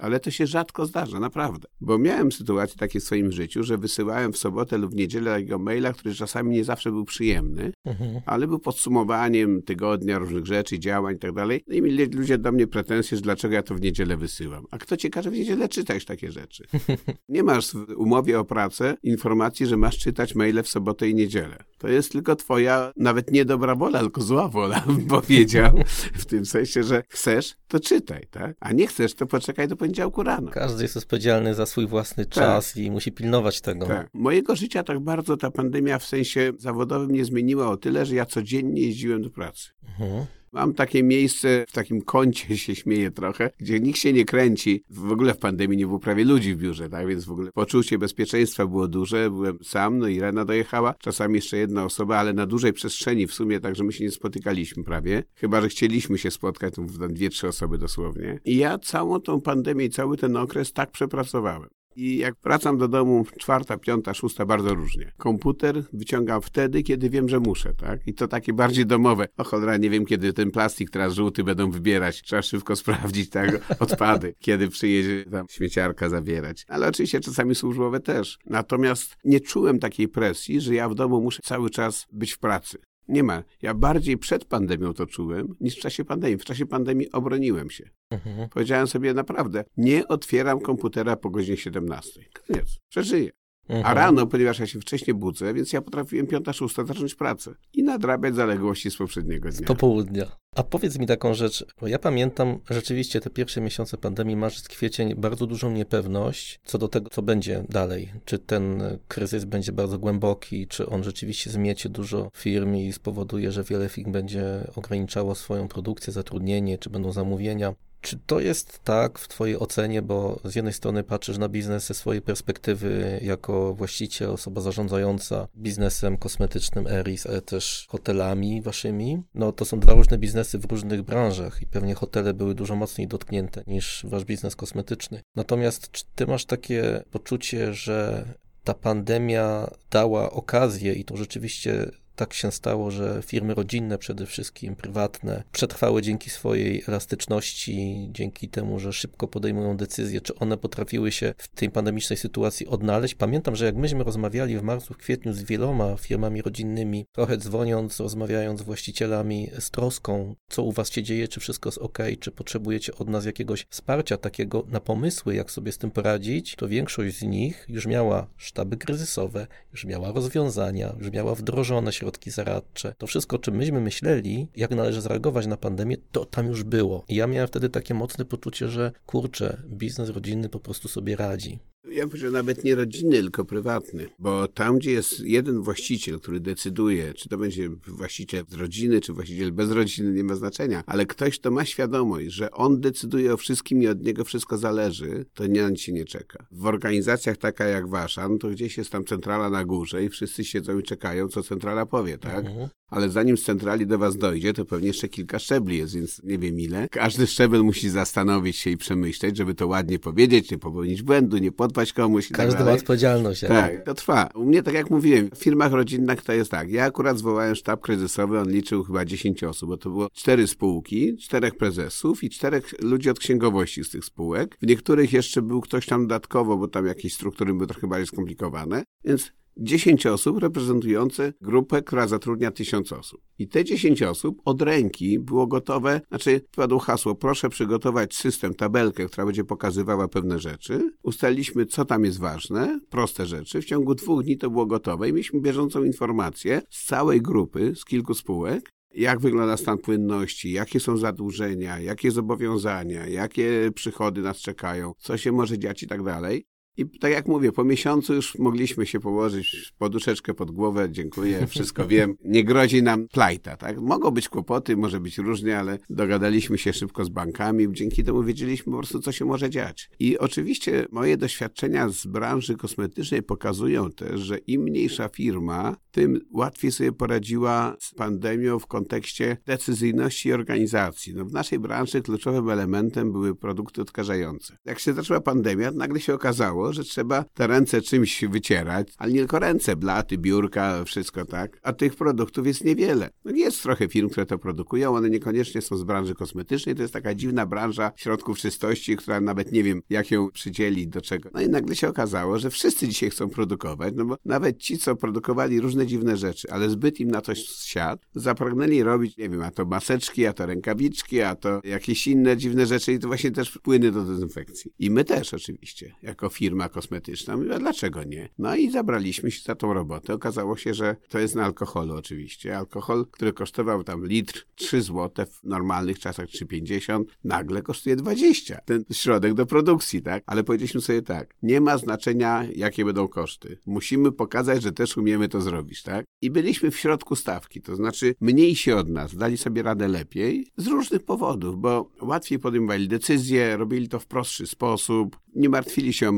Ale 0.00 0.20
to 0.20 0.30
się 0.30 0.46
rzadko 0.46 0.86
zdarza, 0.86 1.20
naprawdę. 1.20 1.68
Bo 1.80 1.98
miałem 1.98 2.32
sytuacje 2.32 2.76
takie 2.76 3.00
w 3.00 3.04
swoim 3.04 3.32
życiu, 3.32 3.62
że 3.62 3.78
wysyłałem 3.78 4.32
w 4.32 4.38
sobotę 4.38 4.78
lub 4.78 4.92
w 4.92 4.94
niedzielę 4.94 5.34
takiego 5.34 5.58
maila, 5.58 5.92
który 5.92 6.14
czasami 6.14 6.56
nie 6.56 6.64
zawsze 6.64 6.90
był 6.90 7.04
przyjemny, 7.04 7.72
mhm. 7.84 8.20
ale 8.26 8.46
był 8.46 8.58
podsumowaniem 8.58 9.62
tygodnia, 9.62 10.18
różnych 10.18 10.46
rzeczy, 10.46 10.78
działań 10.78 11.16
i 11.16 11.18
tak 11.18 11.32
dalej. 11.32 11.64
No 11.66 11.74
i 11.74 11.82
mieli 11.82 12.04
ludzie 12.04 12.38
do 12.38 12.52
mnie 12.52 12.66
pretensje, 12.66 13.16
że 13.16 13.22
dlaczego 13.22 13.54
ja 13.54 13.62
to 13.62 13.74
w 13.74 13.80
niedzielę 13.80 14.16
wysyłam. 14.16 14.64
A 14.70 14.78
kto 14.78 14.96
cię 14.96 15.10
każe 15.10 15.30
w 15.30 15.34
niedzielę 15.34 15.68
czytać 15.68 16.04
takie 16.04 16.32
rzeczy? 16.32 16.64
Nie 17.28 17.42
masz 17.42 17.72
w 17.72 17.86
umowie 17.96 18.40
o 18.40 18.44
pracę 18.44 18.96
informacji, 19.02 19.66
że 19.66 19.76
masz 19.76 19.98
czytać 19.98 20.34
maile 20.34 20.62
w 20.62 20.68
sobotę 20.68 21.08
i 21.08 21.14
niedzielę. 21.14 21.56
To 21.78 21.88
jest 21.88 22.12
tylko 22.12 22.36
twoja 22.36 22.92
nawet 22.96 23.32
nie 23.32 23.44
dobra 23.44 23.74
wola, 23.74 24.00
tylko 24.00 24.22
zła 24.22 24.48
wola, 24.48 24.84
powiedział. 25.08 25.78
W 26.14 26.24
tym 26.24 26.46
sensie, 26.46 26.82
że 26.82 27.02
chcesz, 27.08 27.54
to 27.68 27.80
czytaj, 27.80 28.26
tak? 28.30 28.56
A 28.60 28.72
nie 28.72 28.86
chcesz, 28.86 29.14
to 29.14 29.26
poczekaj 29.26 29.68
do 29.68 29.76
poniedziałku 29.76 29.85
rano. 30.22 30.50
Każdy 30.50 30.82
jest 30.82 30.96
odpowiedzialny 30.96 31.54
za 31.54 31.66
swój 31.66 31.86
własny 31.86 32.24
tak. 32.24 32.34
czas 32.34 32.76
i 32.76 32.90
musi 32.90 33.12
pilnować 33.12 33.60
tego. 33.60 33.86
Tak. 33.86 34.08
Mojego 34.14 34.56
życia 34.56 34.82
tak 34.82 35.00
bardzo 35.00 35.36
ta 35.36 35.50
pandemia 35.50 35.98
w 35.98 36.04
sensie 36.04 36.52
zawodowym 36.58 37.10
nie 37.10 37.24
zmieniła 37.24 37.70
o 37.70 37.76
tyle, 37.76 38.06
że 38.06 38.14
ja 38.14 38.26
codziennie 38.26 38.82
jeździłem 38.82 39.22
do 39.22 39.30
pracy. 39.30 39.68
Mhm. 40.00 40.26
Mam 40.56 40.74
takie 40.74 41.02
miejsce, 41.02 41.64
w 41.68 41.72
takim 41.72 42.02
kącie 42.02 42.56
się 42.56 42.74
śmieję 42.74 43.10
trochę, 43.10 43.50
gdzie 43.58 43.80
nikt 43.80 43.98
się 43.98 44.12
nie 44.12 44.24
kręci. 44.24 44.84
W 44.90 45.12
ogóle 45.12 45.34
w 45.34 45.38
pandemii 45.38 45.78
nie 45.78 45.86
było 45.86 45.98
prawie 45.98 46.24
ludzi 46.24 46.54
w 46.54 46.58
biurze, 46.58 46.88
tak? 46.88 47.06
Więc 47.06 47.24
w 47.24 47.32
ogóle 47.32 47.52
poczucie 47.52 47.98
bezpieczeństwa 47.98 48.66
było 48.66 48.88
duże. 48.88 49.30
Byłem 49.30 49.58
sam, 49.62 49.98
no 49.98 50.08
i 50.08 50.20
Rena 50.20 50.44
dojechała. 50.44 50.94
Czasami 50.98 51.34
jeszcze 51.34 51.56
jedna 51.56 51.84
osoba, 51.84 52.18
ale 52.18 52.32
na 52.32 52.46
dużej 52.46 52.72
przestrzeni 52.72 53.26
w 53.26 53.34
sumie, 53.34 53.60
tak, 53.60 53.76
że 53.76 53.84
my 53.84 53.92
się 53.92 54.04
nie 54.04 54.10
spotykaliśmy 54.10 54.84
prawie. 54.84 55.22
Chyba, 55.34 55.60
że 55.60 55.68
chcieliśmy 55.68 56.18
się 56.18 56.30
spotkać, 56.30 56.74
to 56.74 56.82
dwie, 57.08 57.28
trzy 57.28 57.48
osoby 57.48 57.78
dosłownie. 57.78 58.40
I 58.44 58.56
ja 58.56 58.78
całą 58.78 59.20
tą 59.20 59.40
pandemię 59.40 59.84
i 59.84 59.90
cały 59.90 60.16
ten 60.16 60.36
okres 60.36 60.72
tak 60.72 60.90
przepracowałem. 60.90 61.68
I 61.96 62.16
jak 62.16 62.34
wracam 62.44 62.78
do 62.78 62.88
domu 62.88 63.24
czwarta, 63.38 63.78
piąta, 63.78 64.14
szósta, 64.14 64.46
bardzo 64.46 64.74
różnie. 64.74 65.12
Komputer 65.16 65.84
wyciągam 65.92 66.42
wtedy, 66.42 66.82
kiedy 66.82 67.10
wiem, 67.10 67.28
że 67.28 67.40
muszę, 67.40 67.74
tak? 67.74 68.00
I 68.06 68.14
to 68.14 68.28
takie 68.28 68.52
bardziej 68.52 68.86
domowe. 68.86 69.28
O 69.36 69.44
cholera, 69.44 69.76
nie 69.76 69.90
wiem, 69.90 70.06
kiedy 70.06 70.32
ten 70.32 70.50
plastik 70.50 70.90
teraz 70.90 71.14
żółty 71.14 71.44
będą 71.44 71.70
wybierać. 71.70 72.22
Trzeba 72.22 72.42
szybko 72.42 72.76
sprawdzić, 72.86 73.30
tak? 73.30 73.80
Odpady. 73.80 74.34
kiedy 74.38 74.68
przyjedzie 74.68 75.24
tam 75.30 75.46
śmieciarka 75.50 76.08
zabierać. 76.08 76.64
Ale 76.68 76.88
oczywiście 76.88 77.20
czasami 77.20 77.54
służbowe 77.54 78.00
też. 78.00 78.38
Natomiast 78.46 79.16
nie 79.24 79.40
czułem 79.40 79.78
takiej 79.78 80.08
presji, 80.08 80.60
że 80.60 80.74
ja 80.74 80.88
w 80.88 80.94
domu 80.94 81.20
muszę 81.20 81.42
cały 81.44 81.70
czas 81.70 82.06
być 82.12 82.32
w 82.32 82.38
pracy. 82.38 82.78
Nie 83.08 83.22
ma. 83.22 83.42
Ja 83.62 83.74
bardziej 83.74 84.18
przed 84.18 84.44
pandemią 84.44 84.92
to 84.92 85.06
czułem 85.06 85.54
niż 85.60 85.76
w 85.76 85.80
czasie 85.80 86.04
pandemii. 86.04 86.38
W 86.38 86.44
czasie 86.44 86.66
pandemii 86.66 87.12
obroniłem 87.12 87.70
się. 87.70 87.90
Mhm. 88.10 88.48
Powiedziałem 88.48 88.86
sobie 88.86 89.14
naprawdę, 89.14 89.64
nie 89.76 90.08
otwieram 90.08 90.60
komputera 90.60 91.16
po 91.16 91.30
godzinie 91.30 91.56
17. 91.56 92.20
Koniec. 92.46 92.78
Przeżyję. 92.88 93.30
Mhm. 93.68 93.86
A 93.86 93.94
rano, 93.94 94.26
ponieważ 94.26 94.58
ja 94.58 94.66
się 94.66 94.80
wcześniej 94.80 95.14
budzę, 95.14 95.54
więc 95.54 95.72
ja 95.72 95.82
potrafiłem 95.82 96.26
piąta, 96.26 96.52
szósta 96.52 96.84
zacząć 96.84 97.14
pracę 97.14 97.54
i 97.74 97.82
nadrabiać 97.82 98.34
zaległości 98.34 98.90
z 98.90 98.96
poprzedniego 98.96 99.48
dnia. 99.50 99.66
To 99.66 99.74
południa. 99.74 100.26
A 100.56 100.62
powiedz 100.62 100.98
mi 100.98 101.06
taką 101.06 101.34
rzecz, 101.34 101.66
bo 101.80 101.88
ja 101.88 101.98
pamiętam 101.98 102.58
rzeczywiście 102.70 103.20
te 103.20 103.30
pierwsze 103.30 103.60
miesiące 103.60 103.96
pandemii, 103.96 104.36
marzec, 104.36 104.68
kwiecień, 104.68 105.14
bardzo 105.14 105.46
dużą 105.46 105.70
niepewność 105.70 106.60
co 106.64 106.78
do 106.78 106.88
tego, 106.88 107.10
co 107.10 107.22
będzie 107.22 107.64
dalej. 107.68 108.12
Czy 108.24 108.38
ten 108.38 108.82
kryzys 109.08 109.44
będzie 109.44 109.72
bardzo 109.72 109.98
głęboki, 109.98 110.66
czy 110.66 110.86
on 110.86 111.04
rzeczywiście 111.04 111.50
zmiecie 111.50 111.88
dużo 111.88 112.30
firm 112.34 112.76
i 112.76 112.92
spowoduje, 112.92 113.52
że 113.52 113.64
wiele 113.64 113.88
firm 113.88 114.12
będzie 114.12 114.70
ograniczało 114.76 115.34
swoją 115.34 115.68
produkcję, 115.68 116.12
zatrudnienie, 116.12 116.78
czy 116.78 116.90
będą 116.90 117.12
zamówienia. 117.12 117.74
Czy 118.06 118.18
to 118.26 118.40
jest 118.40 118.84
tak 118.84 119.18
w 119.18 119.28
Twojej 119.28 119.58
ocenie, 119.58 120.02
bo 120.02 120.40
z 120.44 120.54
jednej 120.54 120.74
strony 120.74 121.02
patrzysz 121.02 121.38
na 121.38 121.48
biznes 121.48 121.86
ze 121.86 121.94
swojej 121.94 122.22
perspektywy 122.22 123.20
jako 123.22 123.74
właściciel, 123.74 124.30
osoba 124.30 124.60
zarządzająca 124.60 125.48
biznesem 125.56 126.16
kosmetycznym 126.16 126.86
Eris, 126.86 127.26
ale 127.26 127.42
też 127.42 127.86
hotelami 127.88 128.62
waszymi. 128.62 129.22
No 129.34 129.52
to 129.52 129.64
są 129.64 129.80
dwa 129.80 129.94
różne 129.94 130.18
biznesy 130.18 130.58
w 130.58 130.64
różnych 130.64 131.02
branżach 131.02 131.62
i 131.62 131.66
pewnie 131.66 131.94
hotele 131.94 132.34
były 132.34 132.54
dużo 132.54 132.76
mocniej 132.76 133.08
dotknięte 133.08 133.62
niż 133.66 134.06
wasz 134.08 134.24
biznes 134.24 134.56
kosmetyczny. 134.56 135.20
Natomiast 135.36 135.90
czy 135.90 136.04
Ty 136.14 136.26
masz 136.26 136.44
takie 136.44 137.04
poczucie, 137.10 137.74
że 137.74 138.24
ta 138.64 138.74
pandemia 138.74 139.70
dała 139.90 140.30
okazję 140.30 140.92
i 140.92 141.04
to 141.04 141.16
rzeczywiście 141.16 141.90
tak 142.16 142.34
się 142.34 142.52
stało, 142.52 142.90
że 142.90 143.22
firmy 143.22 143.54
rodzinne, 143.54 143.98
przede 143.98 144.26
wszystkim 144.26 144.76
prywatne, 144.76 145.42
przetrwały 145.52 146.02
dzięki 146.02 146.30
swojej 146.30 146.82
elastyczności, 146.88 148.08
dzięki 148.12 148.48
temu, 148.48 148.78
że 148.78 148.92
szybko 148.92 149.28
podejmują 149.28 149.76
decyzje, 149.76 150.20
czy 150.20 150.34
one 150.34 150.56
potrafiły 150.56 151.12
się 151.12 151.34
w 151.38 151.48
tej 151.48 151.70
pandemicznej 151.70 152.16
sytuacji 152.16 152.66
odnaleźć. 152.66 153.14
Pamiętam, 153.14 153.56
że 153.56 153.64
jak 153.64 153.76
myśmy 153.76 154.04
rozmawiali 154.04 154.58
w 154.58 154.62
marcu, 154.62 154.94
w 154.94 154.96
kwietniu 154.96 155.32
z 155.32 155.42
wieloma 155.42 155.96
firmami 155.96 156.42
rodzinnymi, 156.42 157.06
trochę 157.12 157.36
dzwoniąc, 157.36 158.00
rozmawiając 158.00 158.60
z 158.60 158.62
właścicielami 158.62 159.50
z 159.58 159.70
troską, 159.70 160.34
co 160.48 160.62
u 160.62 160.72
was 160.72 160.90
się 160.90 161.02
dzieje, 161.02 161.28
czy 161.28 161.40
wszystko 161.40 161.68
jest 161.68 161.78
ok, 161.78 161.98
czy 162.20 162.30
potrzebujecie 162.30 162.94
od 162.94 163.08
nas 163.08 163.24
jakiegoś 163.24 163.66
wsparcia 163.70 164.16
takiego 164.16 164.64
na 164.68 164.80
pomysły, 164.80 165.34
jak 165.34 165.50
sobie 165.50 165.72
z 165.72 165.78
tym 165.78 165.90
poradzić, 165.90 166.56
to 166.56 166.68
większość 166.68 167.18
z 167.18 167.22
nich 167.22 167.66
już 167.68 167.86
miała 167.86 168.26
sztaby 168.36 168.76
kryzysowe, 168.76 169.46
już 169.72 169.84
miała 169.84 170.12
rozwiązania, 170.12 170.94
już 170.98 171.10
miała 171.10 171.34
wdrożone 171.34 171.92
środki 171.92 172.05
środki 172.06 172.30
zaradcze. 172.30 172.94
To 172.98 173.06
wszystko, 173.06 173.36
o 173.36 173.38
czym 173.38 173.56
myśmy 173.56 173.80
myśleli, 173.80 174.48
jak 174.56 174.70
należy 174.70 175.00
zareagować 175.00 175.46
na 175.46 175.56
pandemię, 175.56 175.96
to 176.12 176.24
tam 176.24 176.46
już 176.46 176.62
było. 176.62 177.04
I 177.08 177.14
ja 177.14 177.26
miałem 177.26 177.48
wtedy 177.48 177.68
takie 177.68 177.94
mocne 177.94 178.24
poczucie, 178.24 178.68
że 178.68 178.92
kurczę, 179.06 179.62
biznes 179.68 180.08
rodzinny 180.08 180.48
po 180.48 180.60
prostu 180.60 180.88
sobie 180.88 181.16
radzi. 181.16 181.58
Ja 181.90 182.06
powiedział 182.06 182.32
nawet 182.32 182.64
nie 182.64 182.74
rodzinny, 182.74 183.20
tylko 183.20 183.44
prywatny, 183.44 184.08
bo 184.18 184.48
tam, 184.48 184.78
gdzie 184.78 184.92
jest 184.92 185.20
jeden 185.20 185.62
właściciel, 185.62 186.20
który 186.20 186.40
decyduje, 186.40 187.14
czy 187.14 187.28
to 187.28 187.38
będzie 187.38 187.68
właściciel 187.86 188.44
z 188.48 188.54
rodziny, 188.54 189.00
czy 189.00 189.12
właściciel 189.12 189.52
bez 189.52 189.70
rodziny, 189.70 190.12
nie 190.12 190.24
ma 190.24 190.34
znaczenia, 190.34 190.82
ale 190.86 191.06
ktoś, 191.06 191.38
kto 191.38 191.50
ma 191.50 191.64
świadomość, 191.64 192.26
że 192.26 192.50
on 192.50 192.80
decyduje 192.80 193.34
o 193.34 193.36
wszystkim 193.36 193.82
i 193.82 193.88
od 193.88 194.02
niego 194.02 194.24
wszystko 194.24 194.58
zależy, 194.58 195.24
to 195.34 195.46
nie, 195.46 195.62
nic 195.70 195.80
się 195.80 195.92
nie 195.92 196.04
czeka. 196.04 196.46
W 196.50 196.66
organizacjach 196.66 197.36
taka 197.36 197.64
jak 197.64 197.88
wasza, 197.88 198.28
no 198.28 198.38
to 198.38 198.48
gdzieś 198.48 198.78
jest 198.78 198.90
tam 198.90 199.04
centrala 199.04 199.50
na 199.50 199.64
górze 199.64 200.04
i 200.04 200.08
wszyscy 200.08 200.44
siedzą 200.44 200.78
i 200.78 200.82
czekają, 200.82 201.28
co 201.28 201.42
centrala 201.42 201.86
powie, 201.86 202.18
tak? 202.18 202.46
Mhm 202.46 202.68
ale 202.90 203.08
zanim 203.08 203.36
z 203.36 203.42
centrali 203.42 203.86
do 203.86 203.98
was 203.98 204.16
dojdzie, 204.16 204.52
to 204.52 204.64
pewnie 204.64 204.86
jeszcze 204.86 205.08
kilka 205.08 205.38
szczebli 205.38 205.78
jest, 205.78 205.94
więc 205.94 206.22
nie 206.24 206.38
wiem 206.38 206.60
ile. 206.60 206.88
Każdy 206.90 207.26
szczebel 207.26 207.62
musi 207.62 207.90
zastanowić 207.90 208.56
się 208.56 208.70
i 208.70 208.76
przemyśleć, 208.76 209.36
żeby 209.36 209.54
to 209.54 209.66
ładnie 209.66 209.98
powiedzieć, 209.98 210.50
nie 210.50 210.58
popełnić 210.58 211.02
błędu, 211.02 211.38
nie 211.38 211.52
podpaść 211.52 211.92
komuś. 211.92 212.28
Tak 212.28 212.36
Każdy 212.36 212.56
tak 212.56 212.66
ma 212.66 212.72
odpowiedzialność. 212.72 213.40
Tak, 213.40 213.84
to 213.84 213.94
trwa. 213.94 214.28
U 214.34 214.44
mnie, 214.44 214.62
tak 214.62 214.74
jak 214.74 214.90
mówiłem, 214.90 215.30
w 215.34 215.38
firmach 215.38 215.72
rodzinnych 215.72 216.22
to 216.22 216.32
jest 216.32 216.50
tak. 216.50 216.70
Ja 216.70 216.84
akurat 216.84 217.18
zwołałem 217.18 217.54
sztab 217.54 217.80
kryzysowy, 217.80 218.38
on 218.38 218.50
liczył 218.50 218.84
chyba 218.84 219.04
10 219.04 219.44
osób, 219.44 219.68
bo 219.68 219.76
to 219.76 219.90
było 219.90 220.08
cztery 220.12 220.46
spółki, 220.46 221.16
czterech 221.16 221.54
prezesów 221.54 222.24
i 222.24 222.30
czterech 222.30 222.82
ludzi 222.82 223.10
od 223.10 223.18
księgowości 223.18 223.84
z 223.84 223.90
tych 223.90 224.04
spółek. 224.04 224.58
W 224.62 224.66
niektórych 224.66 225.12
jeszcze 225.12 225.42
był 225.42 225.60
ktoś 225.60 225.86
tam 225.86 226.06
dodatkowo, 226.06 226.56
bo 226.56 226.68
tam 226.68 226.86
jakieś 226.86 227.14
struktury 227.14 227.54
były 227.54 227.66
trochę 227.66 227.86
bardziej 227.86 228.06
skomplikowane, 228.06 228.84
więc 229.04 229.32
10 229.58 230.06
osób 230.06 230.38
reprezentujące 230.38 231.32
grupę, 231.40 231.82
która 231.82 232.06
zatrudnia 232.06 232.50
1000 232.50 232.92
osób. 232.92 233.20
I 233.38 233.48
te 233.48 233.64
10 233.64 234.02
osób 234.02 234.42
od 234.44 234.62
ręki 234.62 235.18
było 235.18 235.46
gotowe, 235.46 236.00
znaczy 236.08 236.40
padło 236.56 236.78
hasło, 236.78 237.14
proszę 237.14 237.48
przygotować 237.48 238.14
system, 238.14 238.54
tabelkę, 238.54 239.06
która 239.06 239.26
będzie 239.26 239.44
pokazywała 239.44 240.08
pewne 240.08 240.38
rzeczy. 240.38 240.90
Ustaliliśmy, 241.02 241.66
co 241.66 241.84
tam 241.84 242.04
jest 242.04 242.18
ważne, 242.18 242.80
proste 242.90 243.26
rzeczy. 243.26 243.62
W 243.62 243.64
ciągu 243.64 243.94
dwóch 243.94 244.24
dni 244.24 244.38
to 244.38 244.50
było 244.50 244.66
gotowe 244.66 245.08
i 245.08 245.12
mieliśmy 245.12 245.40
bieżącą 245.40 245.84
informację 245.84 246.62
z 246.70 246.86
całej 246.86 247.22
grupy, 247.22 247.72
z 247.76 247.84
kilku 247.84 248.14
spółek, 248.14 248.70
jak 248.94 249.20
wygląda 249.20 249.56
stan 249.56 249.78
płynności, 249.78 250.52
jakie 250.52 250.80
są 250.80 250.96
zadłużenia, 250.96 251.80
jakie 251.80 252.10
zobowiązania, 252.10 253.06
jakie 253.06 253.70
przychody 253.74 254.22
nas 254.22 254.38
czekają, 254.38 254.92
co 254.98 255.16
się 255.16 255.32
może 255.32 255.58
dziać 255.58 255.82
i 255.82 255.86
tak 255.86 256.02
dalej. 256.02 256.46
I 256.76 256.98
tak 256.98 257.12
jak 257.12 257.28
mówię, 257.28 257.52
po 257.52 257.64
miesiącu 257.64 258.14
już 258.14 258.38
mogliśmy 258.38 258.86
się 258.86 259.00
położyć 259.00 259.72
poduszeczkę 259.78 260.34
pod 260.34 260.50
głowę, 260.50 260.88
dziękuję, 260.90 261.46
wszystko 261.46 261.86
wiem. 261.86 262.16
Nie 262.24 262.44
grozi 262.44 262.82
nam 262.82 263.08
plajta, 263.08 263.56
tak? 263.56 263.80
Mogą 263.80 264.10
być 264.10 264.28
kłopoty, 264.28 264.76
może 264.76 265.00
być 265.00 265.18
różnie, 265.18 265.58
ale 265.58 265.78
dogadaliśmy 265.90 266.58
się 266.58 266.72
szybko 266.72 267.04
z 267.04 267.08
bankami, 267.08 267.68
dzięki 267.72 268.04
temu 268.04 268.22
wiedzieliśmy 268.22 268.72
po 268.72 268.78
prostu, 268.78 269.00
co 269.00 269.12
się 269.12 269.24
może 269.24 269.50
dziać. 269.50 269.90
I 269.98 270.18
oczywiście 270.18 270.86
moje 270.92 271.16
doświadczenia 271.16 271.88
z 271.88 272.06
branży 272.06 272.56
kosmetycznej 272.56 273.22
pokazują 273.22 273.90
też, 273.90 274.20
że 274.20 274.38
im 274.38 274.62
mniejsza 274.62 275.08
firma, 275.08 275.76
tym 275.90 276.20
łatwiej 276.32 276.72
sobie 276.72 276.92
poradziła 276.92 277.76
z 277.80 277.94
pandemią 277.94 278.58
w 278.58 278.66
kontekście 278.66 279.36
decyzyjności 279.46 280.32
organizacji. 280.32 281.14
No 281.14 281.24
w 281.24 281.32
naszej 281.32 281.58
branży 281.58 282.02
kluczowym 282.02 282.50
elementem 282.50 283.12
były 283.12 283.34
produkty 283.34 283.82
odkażające. 283.82 284.56
Jak 284.64 284.78
się 284.78 284.92
zaczęła 284.92 285.20
pandemia, 285.20 285.70
nagle 285.70 286.00
się 286.00 286.14
okazało, 286.14 286.65
że 286.72 286.84
trzeba 286.84 287.24
te 287.34 287.46
ręce 287.46 287.82
czymś 287.82 288.24
wycierać, 288.24 288.88
ale 288.98 289.12
nie 289.12 289.18
tylko 289.18 289.38
ręce, 289.38 289.76
blaty, 289.76 290.18
biurka, 290.18 290.84
wszystko 290.84 291.24
tak. 291.24 291.58
A 291.62 291.72
tych 291.72 291.96
produktów 291.96 292.46
jest 292.46 292.64
niewiele. 292.64 293.10
No 293.24 293.30
jest 293.30 293.62
trochę 293.62 293.88
firm, 293.88 294.08
które 294.08 294.26
to 294.26 294.38
produkują, 294.38 294.96
one 294.96 295.10
niekoniecznie 295.10 295.62
są 295.62 295.76
z 295.76 295.84
branży 295.84 296.14
kosmetycznej. 296.14 296.74
To 296.74 296.82
jest 296.82 296.94
taka 296.94 297.14
dziwna 297.14 297.46
branża 297.46 297.92
środków 297.96 298.38
czystości, 298.38 298.96
która 298.96 299.20
nawet 299.20 299.52
nie 299.52 299.62
wiem, 299.62 299.82
jak 299.90 300.10
ją 300.10 300.30
przydzieli 300.30 300.88
do 300.88 301.00
czego. 301.00 301.30
No 301.34 301.40
i 301.40 301.48
nagle 301.48 301.76
się 301.76 301.88
okazało, 301.88 302.38
że 302.38 302.50
wszyscy 302.50 302.88
dzisiaj 302.88 303.10
chcą 303.10 303.28
produkować, 303.28 303.94
no 303.96 304.04
bo 304.04 304.16
nawet 304.24 304.58
ci, 304.58 304.78
co 304.78 304.96
produkowali 304.96 305.60
różne 305.60 305.86
dziwne 305.86 306.16
rzeczy, 306.16 306.48
ale 306.50 306.70
zbyt 306.70 307.00
im 307.00 307.10
na 307.10 307.20
to 307.20 307.34
siadł, 307.34 308.02
zapragnęli 308.14 308.82
robić, 308.82 309.16
nie 309.16 309.28
wiem, 309.28 309.42
a 309.42 309.50
to 309.50 309.64
maseczki, 309.64 310.26
a 310.26 310.32
to 310.32 310.46
rękawiczki, 310.46 311.22
a 311.22 311.34
to 311.34 311.60
jakieś 311.64 312.06
inne 312.06 312.36
dziwne 312.36 312.66
rzeczy 312.66 312.92
i 312.92 312.98
to 312.98 313.06
właśnie 313.08 313.30
też 313.30 313.58
płyny 313.58 313.92
do 313.92 314.04
dezynfekcji. 314.04 314.72
I 314.78 314.90
my 314.90 315.04
też 315.04 315.34
oczywiście, 315.34 315.94
jako 316.02 316.30
firma 316.56 316.68
kosmetyczna, 316.68 317.36
mówię, 317.36 317.54
a 317.54 317.58
dlaczego 317.58 318.04
nie? 318.04 318.28
No 318.38 318.56
i 318.56 318.70
zabraliśmy 318.70 319.30
się 319.30 319.42
za 319.42 319.54
tą 319.54 319.72
robotę. 319.72 320.14
Okazało 320.14 320.56
się, 320.56 320.74
że 320.74 320.96
to 321.08 321.18
jest 321.18 321.34
na 321.34 321.44
alkoholu 321.44 321.94
oczywiście. 321.94 322.58
Alkohol, 322.58 323.06
który 323.10 323.32
kosztował 323.32 323.84
tam 323.84 324.06
litr 324.06 324.46
3 324.54 324.82
zł 324.82 325.26
w 325.26 325.44
normalnych 325.44 325.98
czasach 325.98 326.26
3,50, 326.26 327.04
nagle 327.24 327.62
kosztuje 327.62 327.96
20. 327.96 328.60
Ten 328.64 328.84
środek 328.92 329.34
do 329.34 329.46
produkcji, 329.46 330.02
tak? 330.02 330.22
Ale 330.26 330.44
powiedzieliśmy 330.44 330.80
sobie 330.80 331.02
tak, 331.02 331.34
nie 331.42 331.60
ma 331.60 331.78
znaczenia, 331.78 332.44
jakie 332.54 332.84
będą 332.84 333.08
koszty. 333.08 333.58
Musimy 333.66 334.12
pokazać, 334.12 334.62
że 334.62 334.72
też 334.72 334.96
umiemy 334.96 335.28
to 335.28 335.40
zrobić, 335.40 335.82
tak? 335.82 336.06
I 336.22 336.30
byliśmy 336.30 336.70
w 336.70 336.78
środku 336.78 337.16
stawki, 337.16 337.62
to 337.62 337.76
znaczy 337.76 338.14
mniejsi 338.20 338.72
od 338.72 338.88
nas 338.88 339.16
dali 339.16 339.36
sobie 339.36 339.62
radę 339.62 339.88
lepiej 339.88 340.46
z 340.56 340.66
różnych 340.66 341.02
powodów, 341.02 341.60
bo 341.60 341.90
łatwiej 342.00 342.38
podejmowali 342.38 342.88
decyzje, 342.88 343.56
robili 343.56 343.88
to 343.88 343.98
w 343.98 344.06
prostszy 344.06 344.46
sposób, 344.46 345.18
nie 345.36 345.48
martwili 345.48 345.92
się 345.92 346.08
o 346.08 346.12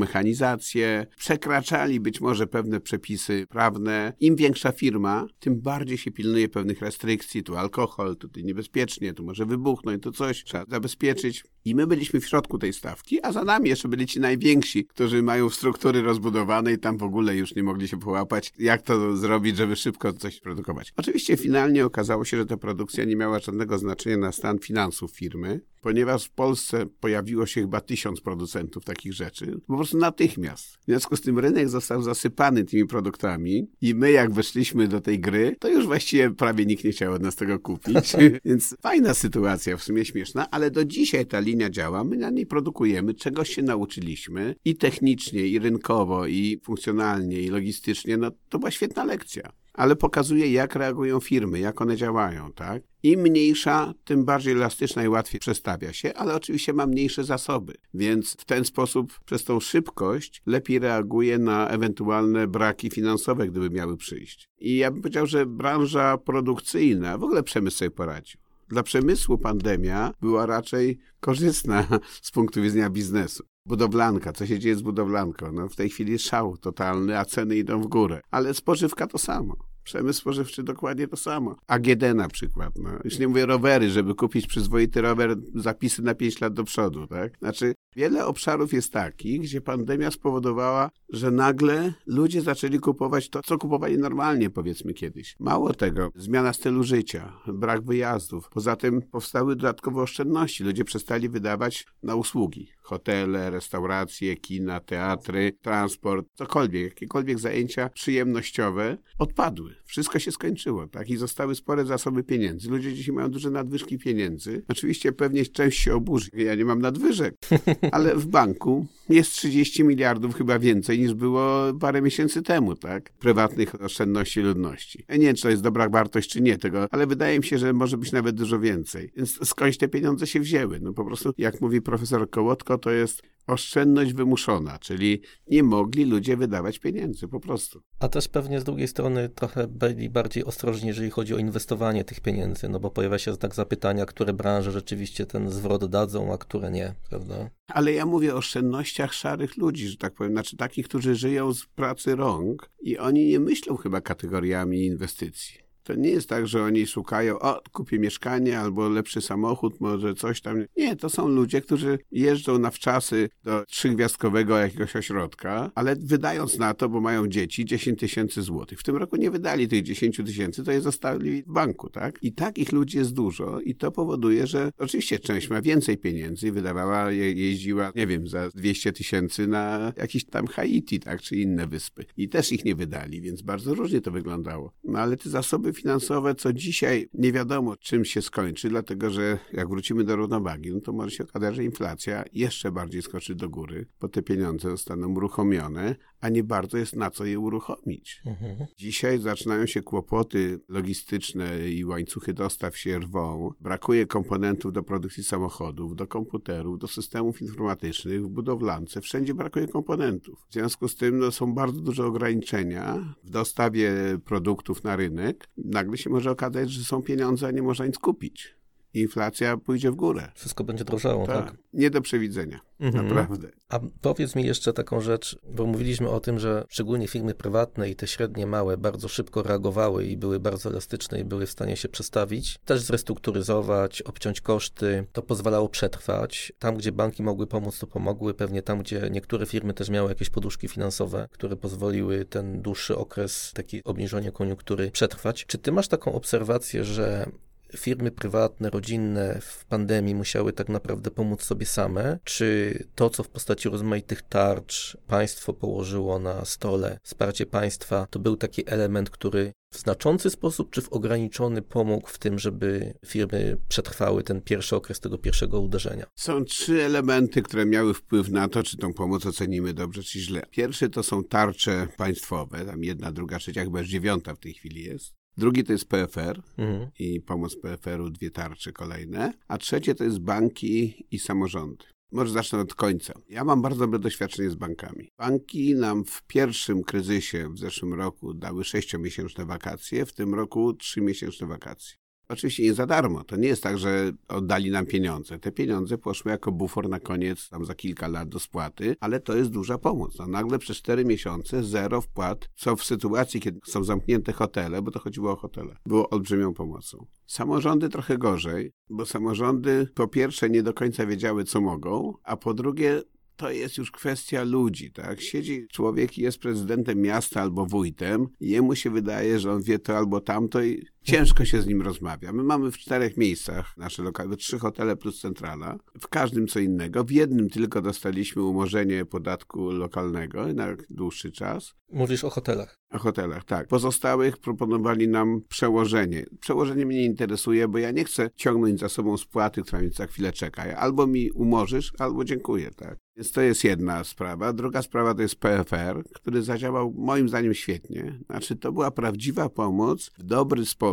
przekraczali 1.17 1.99
być 1.99 2.21
może 2.21 2.47
pewne 2.47 2.79
przepisy 2.79 3.45
prawne. 3.49 4.13
Im 4.19 4.35
większa 4.35 4.71
firma, 4.71 5.27
tym 5.39 5.61
bardziej 5.61 5.97
się 5.97 6.11
pilnuje 6.11 6.49
pewnych 6.49 6.81
restrykcji, 6.81 7.43
tu 7.43 7.55
alkohol, 7.55 8.17
tutaj 8.17 8.43
niebezpiecznie, 8.43 9.13
tu 9.13 9.23
może 9.23 9.45
wybuchnąć, 9.45 10.03
tu 10.03 10.11
coś 10.11 10.43
trzeba 10.43 10.65
zabezpieczyć. 10.67 11.43
I 11.65 11.75
my 11.75 11.87
byliśmy 11.87 12.19
w 12.19 12.27
środku 12.27 12.57
tej 12.57 12.73
stawki, 12.73 13.21
a 13.21 13.31
za 13.31 13.43
nami 13.43 13.69
jeszcze 13.69 13.87
byli 13.87 14.07
ci 14.07 14.19
najwięksi, 14.19 14.85
którzy 14.85 15.23
mają 15.23 15.49
struktury 15.49 16.01
rozbudowane 16.01 16.73
i 16.73 16.77
tam 16.77 16.97
w 16.97 17.03
ogóle 17.03 17.35
już 17.35 17.55
nie 17.55 17.63
mogli 17.63 17.87
się 17.87 17.99
połapać, 17.99 18.53
jak 18.59 18.81
to 18.81 19.17
zrobić, 19.17 19.57
żeby 19.57 19.75
szybko 19.75 20.13
coś 20.13 20.39
produkować. 20.39 20.93
Oczywiście 20.97 21.37
finalnie 21.37 21.85
okazało 21.85 22.25
się, 22.25 22.37
że 22.37 22.45
ta 22.45 22.57
produkcja 22.57 23.05
nie 23.05 23.15
miała 23.15 23.39
żadnego 23.39 23.77
znaczenia 23.77 24.17
na 24.17 24.31
stan 24.31 24.59
finansów 24.59 25.11
firmy, 25.11 25.61
ponieważ 25.81 26.25
w 26.25 26.29
Polsce 26.29 26.85
pojawiło 26.99 27.45
się 27.45 27.61
chyba 27.61 27.81
tysiąc 27.81 28.21
producentów 28.21 28.85
takich 28.85 29.13
rzeczy, 29.13 29.59
po 29.67 29.75
prostu 29.75 29.97
natychmiast. 30.09 30.77
W 30.81 30.85
związku 30.85 31.15
z 31.15 31.21
tym 31.21 31.39
rynek 31.39 31.69
został 31.69 32.01
zasypany 32.01 32.63
tymi 32.63 32.85
produktami 32.85 33.67
i 33.81 33.95
my 33.95 34.11
jak 34.11 34.31
weszliśmy 34.31 34.87
do 34.87 35.01
tej 35.01 35.19
gry, 35.19 35.55
to 35.59 35.69
już 35.69 35.85
właściwie 35.85 36.31
prawie 36.31 36.65
nikt 36.65 36.83
nie 36.83 36.91
chciał 36.91 37.13
od 37.13 37.21
nas 37.21 37.35
tego 37.35 37.59
kupić. 37.59 38.13
Więc 38.45 38.75
fajna 38.81 39.13
sytuacja, 39.13 39.77
w 39.77 39.83
sumie 39.83 40.05
śmieszna, 40.05 40.49
ale 40.51 40.71
do 40.71 40.85
dzisiaj 40.85 41.25
ta 41.25 41.39
linia 41.39 41.69
działa, 41.69 42.03
my 42.03 42.17
na 42.17 42.29
niej 42.29 42.45
produkujemy, 42.45 43.13
czegoś 43.13 43.49
się 43.49 43.61
nauczyliśmy 43.61 44.55
i 44.65 44.75
technicznie, 44.75 45.47
i 45.47 45.59
rynkowo, 45.59 46.27
i 46.27 46.59
funkcjonalnie, 46.63 47.41
i 47.41 47.49
logistycznie, 47.49 48.17
no 48.17 48.31
to 48.49 48.59
była 48.59 48.71
świetna 48.71 49.03
lekcja 49.03 49.51
ale 49.79 49.95
pokazuje, 49.95 50.51
jak 50.51 50.75
reagują 50.75 51.19
firmy, 51.19 51.59
jak 51.59 51.81
one 51.81 51.97
działają, 51.97 52.51
tak? 52.53 52.83
Im 53.03 53.19
mniejsza, 53.19 53.93
tym 54.05 54.25
bardziej 54.25 54.53
elastyczna 54.53 55.03
i 55.03 55.07
łatwiej 55.07 55.39
przestawia 55.39 55.93
się, 55.93 56.13
ale 56.13 56.35
oczywiście 56.35 56.73
ma 56.73 56.87
mniejsze 56.87 57.23
zasoby, 57.23 57.73
więc 57.93 58.35
w 58.39 58.45
ten 58.45 58.65
sposób 58.65 59.19
przez 59.25 59.43
tą 59.43 59.59
szybkość 59.59 60.41
lepiej 60.45 60.79
reaguje 60.79 61.37
na 61.37 61.67
ewentualne 61.67 62.47
braki 62.47 62.89
finansowe, 62.89 63.47
gdyby 63.47 63.69
miały 63.69 63.97
przyjść. 63.97 64.49
I 64.59 64.77
ja 64.77 64.91
bym 64.91 65.01
powiedział, 65.01 65.25
że 65.25 65.45
branża 65.45 66.17
produkcyjna, 66.17 67.17
w 67.17 67.23
ogóle 67.23 67.43
przemysł 67.43 67.77
sobie 67.77 67.91
poradził. 67.91 68.39
Dla 68.69 68.83
przemysłu 68.83 69.37
pandemia 69.37 70.11
była 70.21 70.45
raczej 70.45 70.99
korzystna 71.19 71.87
z 72.21 72.31
punktu 72.31 72.61
widzenia 72.61 72.89
biznesu. 72.89 73.43
Budowlanka, 73.65 74.33
co 74.33 74.45
się 74.45 74.59
dzieje 74.59 74.75
z 74.75 74.81
budowlanką? 74.81 75.51
No 75.51 75.69
w 75.69 75.75
tej 75.75 75.89
chwili 75.89 76.19
szał 76.19 76.57
totalny, 76.57 77.19
a 77.19 77.25
ceny 77.25 77.57
idą 77.57 77.81
w 77.81 77.87
górę. 77.87 78.21
Ale 78.31 78.53
spożywka 78.53 79.07
to 79.07 79.17
samo. 79.17 79.68
Przemysł 79.89 80.19
spożywczy 80.19 80.63
dokładnie 80.63 81.07
to 81.07 81.17
samo. 81.17 81.55
AGD 81.67 82.03
na 82.15 82.27
przykład. 82.27 82.73
No. 82.75 82.89
Już 83.03 83.19
nie 83.19 83.27
mówię 83.27 83.45
rowery, 83.45 83.89
żeby 83.89 84.15
kupić 84.15 84.47
przyzwoity 84.47 85.01
rower, 85.01 85.35
zapisy 85.55 86.01
na 86.01 86.15
5 86.15 86.41
lat 86.41 86.53
do 86.53 86.63
przodu. 86.63 87.07
Tak? 87.07 87.37
Znaczy, 87.39 87.73
wiele 87.95 88.25
obszarów 88.25 88.73
jest 88.73 88.93
takich, 88.93 89.41
gdzie 89.41 89.61
pandemia 89.61 90.11
spowodowała, 90.11 90.89
że 91.13 91.31
nagle 91.31 91.93
ludzie 92.05 92.41
zaczęli 92.41 92.79
kupować 92.79 93.29
to, 93.29 93.41
co 93.41 93.57
kupowali 93.57 93.97
normalnie, 93.97 94.49
powiedzmy 94.49 94.93
kiedyś. 94.93 95.35
Mało 95.39 95.73
tego, 95.73 96.11
zmiana 96.15 96.53
stylu 96.53 96.83
życia, 96.83 97.33
brak 97.47 97.81
wyjazdów. 97.81 98.49
Poza 98.49 98.75
tym 98.75 99.01
powstały 99.01 99.55
dodatkowe 99.55 100.01
oszczędności. 100.01 100.63
Ludzie 100.63 100.83
przestali 100.83 101.29
wydawać 101.29 101.85
na 102.03 102.15
usługi. 102.15 102.67
Hotele, 102.89 103.49
restauracje, 103.49 104.35
kina, 104.35 104.79
teatry, 104.79 105.53
transport, 105.61 106.27
cokolwiek, 106.35 106.83
jakiekolwiek 106.83 107.39
zajęcia 107.39 107.89
przyjemnościowe 107.89 108.97
odpadły. 109.19 109.75
Wszystko 109.85 110.19
się 110.19 110.31
skończyło, 110.31 110.87
tak? 110.87 111.09
I 111.09 111.17
zostały 111.17 111.55
spore 111.55 111.85
zasoby 111.85 112.23
pieniędzy. 112.23 112.69
Ludzie 112.69 112.93
dzisiaj 112.93 113.15
mają 113.15 113.29
duże 113.29 113.49
nadwyżki 113.49 113.97
pieniędzy. 113.97 114.63
Oczywiście 114.67 115.11
pewnie 115.11 115.45
część 115.45 115.79
się 115.79 115.95
oburzy. 115.95 116.29
Ja 116.33 116.55
nie 116.55 116.65
mam 116.65 116.81
nadwyżek, 116.81 117.35
ale 117.91 118.15
w 118.15 118.27
banku 118.27 118.85
jest 119.09 119.31
30 119.31 119.83
miliardów 119.83 120.35
chyba 120.35 120.59
więcej 120.59 120.99
niż 120.99 121.13
było 121.13 121.73
parę 121.79 122.01
miesięcy 122.01 122.41
temu, 122.41 122.75
tak? 122.75 123.11
Prywatnych 123.13 123.81
oszczędności 123.81 124.41
ludności. 124.41 125.05
Ja 125.07 125.15
nie 125.15 125.25
wiem, 125.25 125.35
czy 125.35 125.41
to 125.41 125.49
jest 125.49 125.63
dobra 125.63 125.89
wartość, 125.89 126.29
czy 126.29 126.41
nie 126.41 126.57
tego, 126.57 126.87
ale 126.91 127.07
wydaje 127.07 127.39
mi 127.39 127.45
się, 127.45 127.57
że 127.57 127.73
może 127.73 127.97
być 127.97 128.11
nawet 128.11 128.35
dużo 128.35 128.59
więcej. 128.59 129.11
Więc 129.15 129.47
skądś 129.47 129.77
te 129.77 129.87
pieniądze 129.87 130.27
się 130.27 130.39
wzięły? 130.39 130.79
No 130.79 130.93
po 130.93 131.05
prostu, 131.05 131.33
jak 131.37 131.61
mówi 131.61 131.81
profesor 131.81 132.29
Kołotko, 132.29 132.78
to 132.79 132.91
jest 132.91 133.21
oszczędność 133.49 134.13
wymuszona, 134.13 134.79
czyli 134.79 135.21
nie 135.47 135.63
mogli 135.63 136.05
ludzie 136.05 136.37
wydawać 136.37 136.79
pieniędzy 136.79 137.27
po 137.27 137.39
prostu. 137.39 137.81
A 137.99 138.07
też 138.07 138.27
pewnie 138.27 138.59
z 138.59 138.63
drugiej 138.63 138.87
strony 138.87 139.29
trochę 139.29 139.67
byli 139.67 140.09
bardziej 140.09 140.45
ostrożni, 140.45 140.87
jeżeli 140.87 141.09
chodzi 141.09 141.35
o 141.35 141.37
inwestowanie 141.37 142.03
tych 142.03 142.21
pieniędzy, 142.21 142.69
no 142.69 142.79
bo 142.79 142.91
pojawia 142.91 143.17
się 143.17 143.37
tak 143.37 143.55
zapytania, 143.55 144.05
które 144.05 144.33
branże 144.33 144.71
rzeczywiście 144.71 145.25
ten 145.25 145.51
zwrot 145.51 145.85
dadzą, 145.85 146.33
a 146.33 146.37
które 146.37 146.71
nie, 146.71 146.93
prawda? 147.09 147.49
Ale 147.67 147.93
ja 147.93 148.05
mówię 148.05 148.33
o 148.33 148.37
oszczędnościach 148.37 149.13
szarych 149.13 149.57
ludzi, 149.57 149.87
że 149.87 149.97
tak 149.97 150.13
powiem, 150.13 150.31
znaczy 150.31 150.57
takich, 150.57 150.87
którzy 150.87 151.15
żyją 151.15 151.53
z 151.53 151.65
pracy 151.65 152.15
rąk 152.15 152.69
i 152.81 152.97
oni 152.97 153.27
nie 153.27 153.39
myślą 153.39 153.77
chyba 153.77 154.01
kategoriami 154.01 154.85
inwestycji. 154.85 155.68
To 155.89 155.95
nie 155.95 156.09
jest 156.09 156.29
tak, 156.29 156.47
że 156.47 156.63
oni 156.63 156.87
szukają, 156.87 157.39
o, 157.39 157.61
kupię 157.71 157.99
mieszkanie 157.99 158.59
albo 158.59 158.89
lepszy 158.89 159.21
samochód, 159.21 159.81
może 159.81 160.13
coś 160.13 160.41
tam. 160.41 160.65
Nie, 160.77 160.95
to 160.95 161.09
są 161.09 161.27
ludzie, 161.27 161.61
którzy 161.61 161.99
jeżdżą 162.11 162.59
na 162.59 162.71
wczasy 162.71 163.29
do 163.43 163.63
trzygwiazdkowego 163.65 164.57
jakiegoś 164.57 164.95
ośrodka, 164.95 165.71
ale 165.75 165.95
wydając 165.95 166.57
na 166.57 166.73
to, 166.73 166.89
bo 166.89 167.01
mają 167.01 167.27
dzieci, 167.27 167.65
10 167.65 167.99
tysięcy 167.99 168.41
złotych. 168.41 168.79
W 168.79 168.83
tym 168.83 168.95
roku 168.95 169.15
nie 169.15 169.31
wydali 169.31 169.67
tych 169.67 169.83
10 169.83 170.17
tysięcy, 170.17 170.63
to 170.63 170.71
je 170.71 170.81
zostawili 170.81 171.43
w 171.43 171.53
banku, 171.53 171.89
tak? 171.89 172.19
I 172.21 172.33
takich 172.33 172.71
ludzi 172.71 172.97
jest 172.97 173.13
dużo 173.13 173.59
i 173.59 173.75
to 173.75 173.91
powoduje, 173.91 174.47
że 174.47 174.71
oczywiście 174.77 175.19
część 175.19 175.49
ma 175.49 175.61
więcej 175.61 175.97
pieniędzy, 175.97 176.51
wydawała, 176.51 177.11
je, 177.11 177.31
jeździła, 177.31 177.91
nie 177.95 178.07
wiem, 178.07 178.27
za 178.27 178.49
200 178.49 178.91
tysięcy 178.91 179.47
na 179.47 179.93
jakiś 179.97 180.25
tam 180.25 180.47
Haiti, 180.47 180.99
tak, 180.99 181.21
czy 181.21 181.35
inne 181.35 181.67
wyspy. 181.67 182.05
I 182.17 182.29
też 182.29 182.51
ich 182.51 182.65
nie 182.65 182.75
wydali, 182.75 183.21
więc 183.21 183.41
bardzo 183.41 183.73
różnie 183.73 184.01
to 184.01 184.11
wyglądało. 184.11 184.73
No 184.83 184.99
ale 184.99 185.17
te 185.17 185.29
zasoby 185.29 185.73
finansowe, 185.79 186.35
co 186.35 186.53
dzisiaj 186.53 187.09
nie 187.13 187.31
wiadomo 187.31 187.77
czym 187.77 188.05
się 188.05 188.21
skończy, 188.21 188.69
dlatego 188.69 189.09
że 189.09 189.39
jak 189.53 189.69
wrócimy 189.69 190.03
do 190.03 190.15
równowagi, 190.15 190.71
no 190.71 190.81
to 190.81 190.93
może 190.93 191.11
się 191.11 191.23
okazać, 191.23 191.55
że 191.55 191.63
inflacja 191.63 192.23
jeszcze 192.33 192.71
bardziej 192.71 193.01
skoczy 193.01 193.35
do 193.35 193.49
góry, 193.49 193.85
bo 194.01 194.07
te 194.07 194.21
pieniądze 194.21 194.69
zostaną 194.69 195.07
uruchomione, 195.07 195.95
a 196.21 196.29
nie 196.29 196.43
bardzo 196.43 196.77
jest 196.77 196.95
na 196.95 197.11
co 197.11 197.25
je 197.25 197.39
uruchomić. 197.39 198.21
Mhm. 198.25 198.67
Dzisiaj 198.77 199.19
zaczynają 199.19 199.65
się 199.65 199.81
kłopoty 199.81 200.59
logistyczne 200.69 201.69
i 201.69 201.85
łańcuchy 201.85 202.33
dostaw 202.33 202.77
się 202.77 202.99
rwą. 202.99 203.51
Brakuje 203.59 204.05
komponentów 204.05 204.73
do 204.73 204.83
produkcji 204.83 205.23
samochodów, 205.23 205.95
do 205.95 206.07
komputerów, 206.07 206.79
do 206.79 206.87
systemów 206.87 207.41
informatycznych, 207.41 208.25
w 208.25 208.29
budowlance. 208.29 209.01
Wszędzie 209.01 209.33
brakuje 209.33 209.67
komponentów. 209.67 210.45
W 210.49 210.53
związku 210.53 210.87
z 210.87 210.95
tym 210.95 211.19
no, 211.19 211.31
są 211.31 211.53
bardzo 211.53 211.81
duże 211.81 212.05
ograniczenia 212.05 213.15
w 213.23 213.29
dostawie 213.29 213.91
produktów 214.25 214.83
na 214.83 214.95
rynek. 214.95 215.49
Nagle 215.57 215.97
się 215.97 216.09
może 216.09 216.31
okazać, 216.31 216.71
że 216.71 216.83
są 216.83 217.01
pieniądze, 217.01 217.47
a 217.47 217.51
nie 217.51 217.61
można 217.61 217.85
nic 217.85 217.99
kupić 217.99 218.58
inflacja 218.93 219.57
pójdzie 219.57 219.91
w 219.91 219.95
górę. 219.95 220.31
Wszystko 220.35 220.63
będzie 220.63 220.83
drożało, 220.83 221.27
tak? 221.27 221.45
tak? 221.45 221.57
Nie 221.73 221.89
do 221.89 222.01
przewidzenia, 222.01 222.59
mhm. 222.79 223.07
naprawdę. 223.07 223.49
A 223.69 223.79
powiedz 224.01 224.35
mi 224.35 224.45
jeszcze 224.45 224.73
taką 224.73 225.01
rzecz, 225.01 225.37
bo 225.49 225.65
mówiliśmy 225.65 226.09
o 226.09 226.19
tym, 226.19 226.39
że 226.39 226.65
szczególnie 226.69 227.07
firmy 227.07 227.33
prywatne 227.33 227.89
i 227.89 227.95
te 227.95 228.07
średnie, 228.07 228.47
małe 228.47 228.77
bardzo 228.77 229.07
szybko 229.07 229.43
reagowały 229.43 230.05
i 230.05 230.17
były 230.17 230.39
bardzo 230.39 230.69
elastyczne 230.69 231.19
i 231.19 231.23
były 231.23 231.45
w 231.45 231.51
stanie 231.51 231.77
się 231.77 231.89
przestawić, 231.89 232.57
też 232.65 232.81
zrestrukturyzować, 232.81 234.01
obciąć 234.01 234.41
koszty. 234.41 235.05
To 235.11 235.21
pozwalało 235.21 235.69
przetrwać. 235.69 236.53
Tam, 236.59 236.77
gdzie 236.77 236.91
banki 236.91 237.23
mogły 237.23 237.47
pomóc, 237.47 237.79
to 237.79 237.87
pomogły. 237.87 238.33
Pewnie 238.33 238.61
tam, 238.61 238.79
gdzie 238.79 239.09
niektóre 239.11 239.45
firmy 239.45 239.73
też 239.73 239.89
miały 239.89 240.09
jakieś 240.09 240.29
poduszki 240.29 240.67
finansowe, 240.67 241.27
które 241.31 241.55
pozwoliły 241.55 242.25
ten 242.25 242.61
dłuższy 242.61 242.97
okres, 242.97 243.51
taki 243.55 243.83
obniżenie 243.83 244.31
koniunktury 244.31 244.91
przetrwać. 244.91 245.45
Czy 245.45 245.57
ty 245.57 245.71
masz 245.71 245.87
taką 245.87 246.13
obserwację, 246.13 246.83
że 246.85 247.31
firmy 247.77 248.11
prywatne, 248.11 248.69
rodzinne 248.69 249.39
w 249.41 249.65
pandemii 249.65 250.15
musiały 250.15 250.53
tak 250.53 250.69
naprawdę 250.69 251.11
pomóc 251.11 251.43
sobie 251.43 251.65
same? 251.65 252.19
Czy 252.23 252.77
to, 252.95 253.09
co 253.09 253.23
w 253.23 253.29
postaci 253.29 253.69
rozmaitych 253.69 254.21
tarcz 254.21 254.97
państwo 255.07 255.53
położyło 255.53 256.19
na 256.19 256.45
stole, 256.45 256.99
wsparcie 257.03 257.45
państwa, 257.45 258.07
to 258.09 258.19
był 258.19 258.37
taki 258.37 258.69
element, 258.69 259.09
który 259.09 259.53
w 259.73 259.77
znaczący 259.77 260.29
sposób, 260.29 260.71
czy 260.71 260.81
w 260.81 260.89
ograniczony 260.89 261.61
pomógł 261.61 262.07
w 262.07 262.17
tym, 262.17 262.39
żeby 262.39 262.93
firmy 263.05 263.57
przetrwały 263.67 264.23
ten 264.23 264.41
pierwszy 264.41 264.75
okres 264.75 264.99
tego 264.99 265.17
pierwszego 265.17 265.61
uderzenia? 265.61 266.05
Są 266.15 266.45
trzy 266.45 266.83
elementy, 266.83 267.41
które 267.41 267.65
miały 267.65 267.93
wpływ 267.93 268.29
na 268.29 268.47
to, 268.47 268.63
czy 268.63 268.77
tą 268.77 268.93
pomoc 268.93 269.25
ocenimy 269.25 269.73
dobrze, 269.73 270.03
czy 270.03 270.19
źle. 270.19 270.43
Pierwszy 270.51 270.89
to 270.89 271.03
są 271.03 271.23
tarcze 271.23 271.87
państwowe, 271.97 272.65
tam 272.65 272.83
jedna, 272.83 273.11
druga, 273.11 273.39
trzecia, 273.39 273.63
chyba 273.63 273.79
już 273.79 273.89
dziewiąta 273.89 274.35
w 274.35 274.39
tej 274.39 274.53
chwili 274.53 274.83
jest. 274.83 275.18
Drugi 275.37 275.63
to 275.63 275.71
jest 275.71 275.85
PFR 275.85 276.41
mhm. 276.57 276.89
i 276.99 277.21
pomoc 277.21 277.55
PFR-u, 277.55 278.09
dwie 278.09 278.31
tarcze 278.31 278.71
kolejne. 278.71 279.33
A 279.47 279.57
trzecie 279.57 279.95
to 279.95 280.03
jest 280.03 280.19
banki 280.19 281.05
i 281.11 281.19
samorządy. 281.19 281.85
Może 282.11 282.31
zacznę 282.31 282.59
od 282.59 282.75
końca. 282.75 283.13
Ja 283.29 283.43
mam 283.43 283.61
bardzo 283.61 283.79
dobre 283.79 283.99
doświadczenie 283.99 284.49
z 284.49 284.55
bankami. 284.55 285.09
Banki 285.17 285.75
nam 285.75 286.05
w 286.05 286.23
pierwszym 286.23 286.83
kryzysie 286.83 287.49
w 287.53 287.59
zeszłym 287.59 287.93
roku 287.93 288.33
dały 288.33 288.63
sześciomiesięczne 288.63 289.45
wakacje, 289.45 290.05
w 290.05 290.13
tym 290.13 290.35
roku 290.35 290.73
trzymiesięczne 290.73 291.47
wakacje. 291.47 291.95
Oczywiście 292.29 292.63
nie 292.63 292.73
za 292.73 292.85
darmo. 292.85 293.23
To 293.23 293.35
nie 293.35 293.47
jest 293.47 293.63
tak, 293.63 293.77
że 293.77 294.11
oddali 294.27 294.71
nam 294.71 294.85
pieniądze. 294.85 295.39
Te 295.39 295.51
pieniądze 295.51 295.97
poszły 295.97 296.31
jako 296.31 296.51
bufor 296.51 296.89
na 296.89 296.99
koniec, 296.99 297.49
tam 297.49 297.65
za 297.65 297.75
kilka 297.75 298.07
lat 298.07 298.29
do 298.29 298.39
spłaty, 298.39 298.95
ale 298.99 299.19
to 299.19 299.35
jest 299.35 299.49
duża 299.49 299.77
pomoc. 299.77 300.17
No, 300.19 300.27
nagle 300.27 300.59
przez 300.59 300.77
cztery 300.77 301.05
miesiące 301.05 301.63
zero 301.63 302.01
wpłat, 302.01 302.49
co 302.55 302.75
w 302.75 302.83
sytuacji, 302.83 303.39
kiedy 303.39 303.59
są 303.65 303.83
zamknięte 303.83 304.33
hotele, 304.33 304.81
bo 304.81 304.91
to 304.91 304.99
chodziło 304.99 305.31
o 305.31 305.35
hotele, 305.35 305.75
było 305.85 306.09
olbrzymią 306.09 306.53
pomocą. 306.53 307.05
Samorządy 307.27 307.89
trochę 307.89 308.17
gorzej, 308.17 308.71
bo 308.89 309.05
samorządy 309.05 309.87
po 309.95 310.07
pierwsze 310.07 310.49
nie 310.49 310.63
do 310.63 310.73
końca 310.73 311.05
wiedziały, 311.05 311.43
co 311.43 311.61
mogą, 311.61 312.13
a 312.23 312.37
po 312.37 312.53
drugie 312.53 313.01
to 313.39 313.51
jest 313.51 313.77
już 313.77 313.91
kwestia 313.91 314.43
ludzi, 314.43 314.91
tak? 314.91 315.21
Siedzi 315.21 315.67
człowiek 315.71 316.17
i 316.17 316.21
jest 316.21 316.39
prezydentem 316.39 317.01
miasta 317.01 317.41
albo 317.41 317.65
wójtem 317.65 318.27
jemu 318.39 318.75
się 318.75 318.89
wydaje, 318.89 319.39
że 319.39 319.51
on 319.51 319.61
wie 319.61 319.79
to 319.79 319.97
albo 319.97 320.21
tamto 320.21 320.63
i 320.63 320.85
ciężko 321.03 321.45
się 321.45 321.61
z 321.61 321.67
nim 321.67 321.81
rozmawia. 321.81 322.33
My 322.33 322.43
mamy 322.43 322.71
w 322.71 322.77
czterech 322.77 323.17
miejscach 323.17 323.77
nasze 323.77 324.03
lokale, 324.03 324.35
trzy 324.35 324.59
hotele 324.59 324.95
plus 324.95 325.21
centrala, 325.21 325.77
w 325.99 326.07
każdym 326.07 326.47
co 326.47 326.59
innego. 326.59 327.03
W 327.03 327.11
jednym 327.11 327.49
tylko 327.49 327.81
dostaliśmy 327.81 328.43
umorzenie 328.43 329.05
podatku 329.05 329.71
lokalnego 329.71 330.53
na 330.53 330.67
dłuższy 330.89 331.31
czas. 331.31 331.73
Mówisz 331.91 332.23
o 332.23 332.29
hotelach. 332.29 332.75
O 332.91 332.97
hotelach, 332.97 333.43
tak. 333.43 333.67
Pozostałych 333.67 334.37
proponowali 334.37 335.07
nam 335.07 335.41
przełożenie. 335.49 336.25
Przełożenie 336.39 336.85
mnie 336.85 336.97
nie 336.97 337.05
interesuje, 337.05 337.67
bo 337.67 337.77
ja 337.77 337.91
nie 337.91 338.03
chcę 338.03 338.29
ciągnąć 338.35 338.79
za 338.79 338.89
sobą 338.89 339.17
spłaty, 339.17 339.61
która 339.61 339.81
mi 339.81 339.89
za 339.89 340.07
chwilę 340.07 340.31
czeka. 340.31 340.77
Albo 340.77 341.07
mi 341.07 341.31
umorzysz, 341.31 341.93
albo 341.99 342.25
dziękuję, 342.25 342.71
tak. 342.71 342.97
Więc 343.15 343.31
to 343.31 343.41
jest 343.41 343.63
jedna 343.63 344.03
sprawa. 344.03 344.53
Druga 344.53 344.81
sprawa 344.81 345.13
to 345.13 345.21
jest 345.21 345.35
PFR, 345.35 346.03
który 346.13 346.41
zadziałał 346.41 346.93
moim 346.97 347.29
zdaniem 347.29 347.53
świetnie. 347.53 348.19
Znaczy, 348.25 348.55
to 348.55 348.71
była 348.71 348.91
prawdziwa 348.91 349.49
pomoc 349.49 350.11
w 350.17 350.23
dobry 350.23 350.65
sposób, 350.65 350.88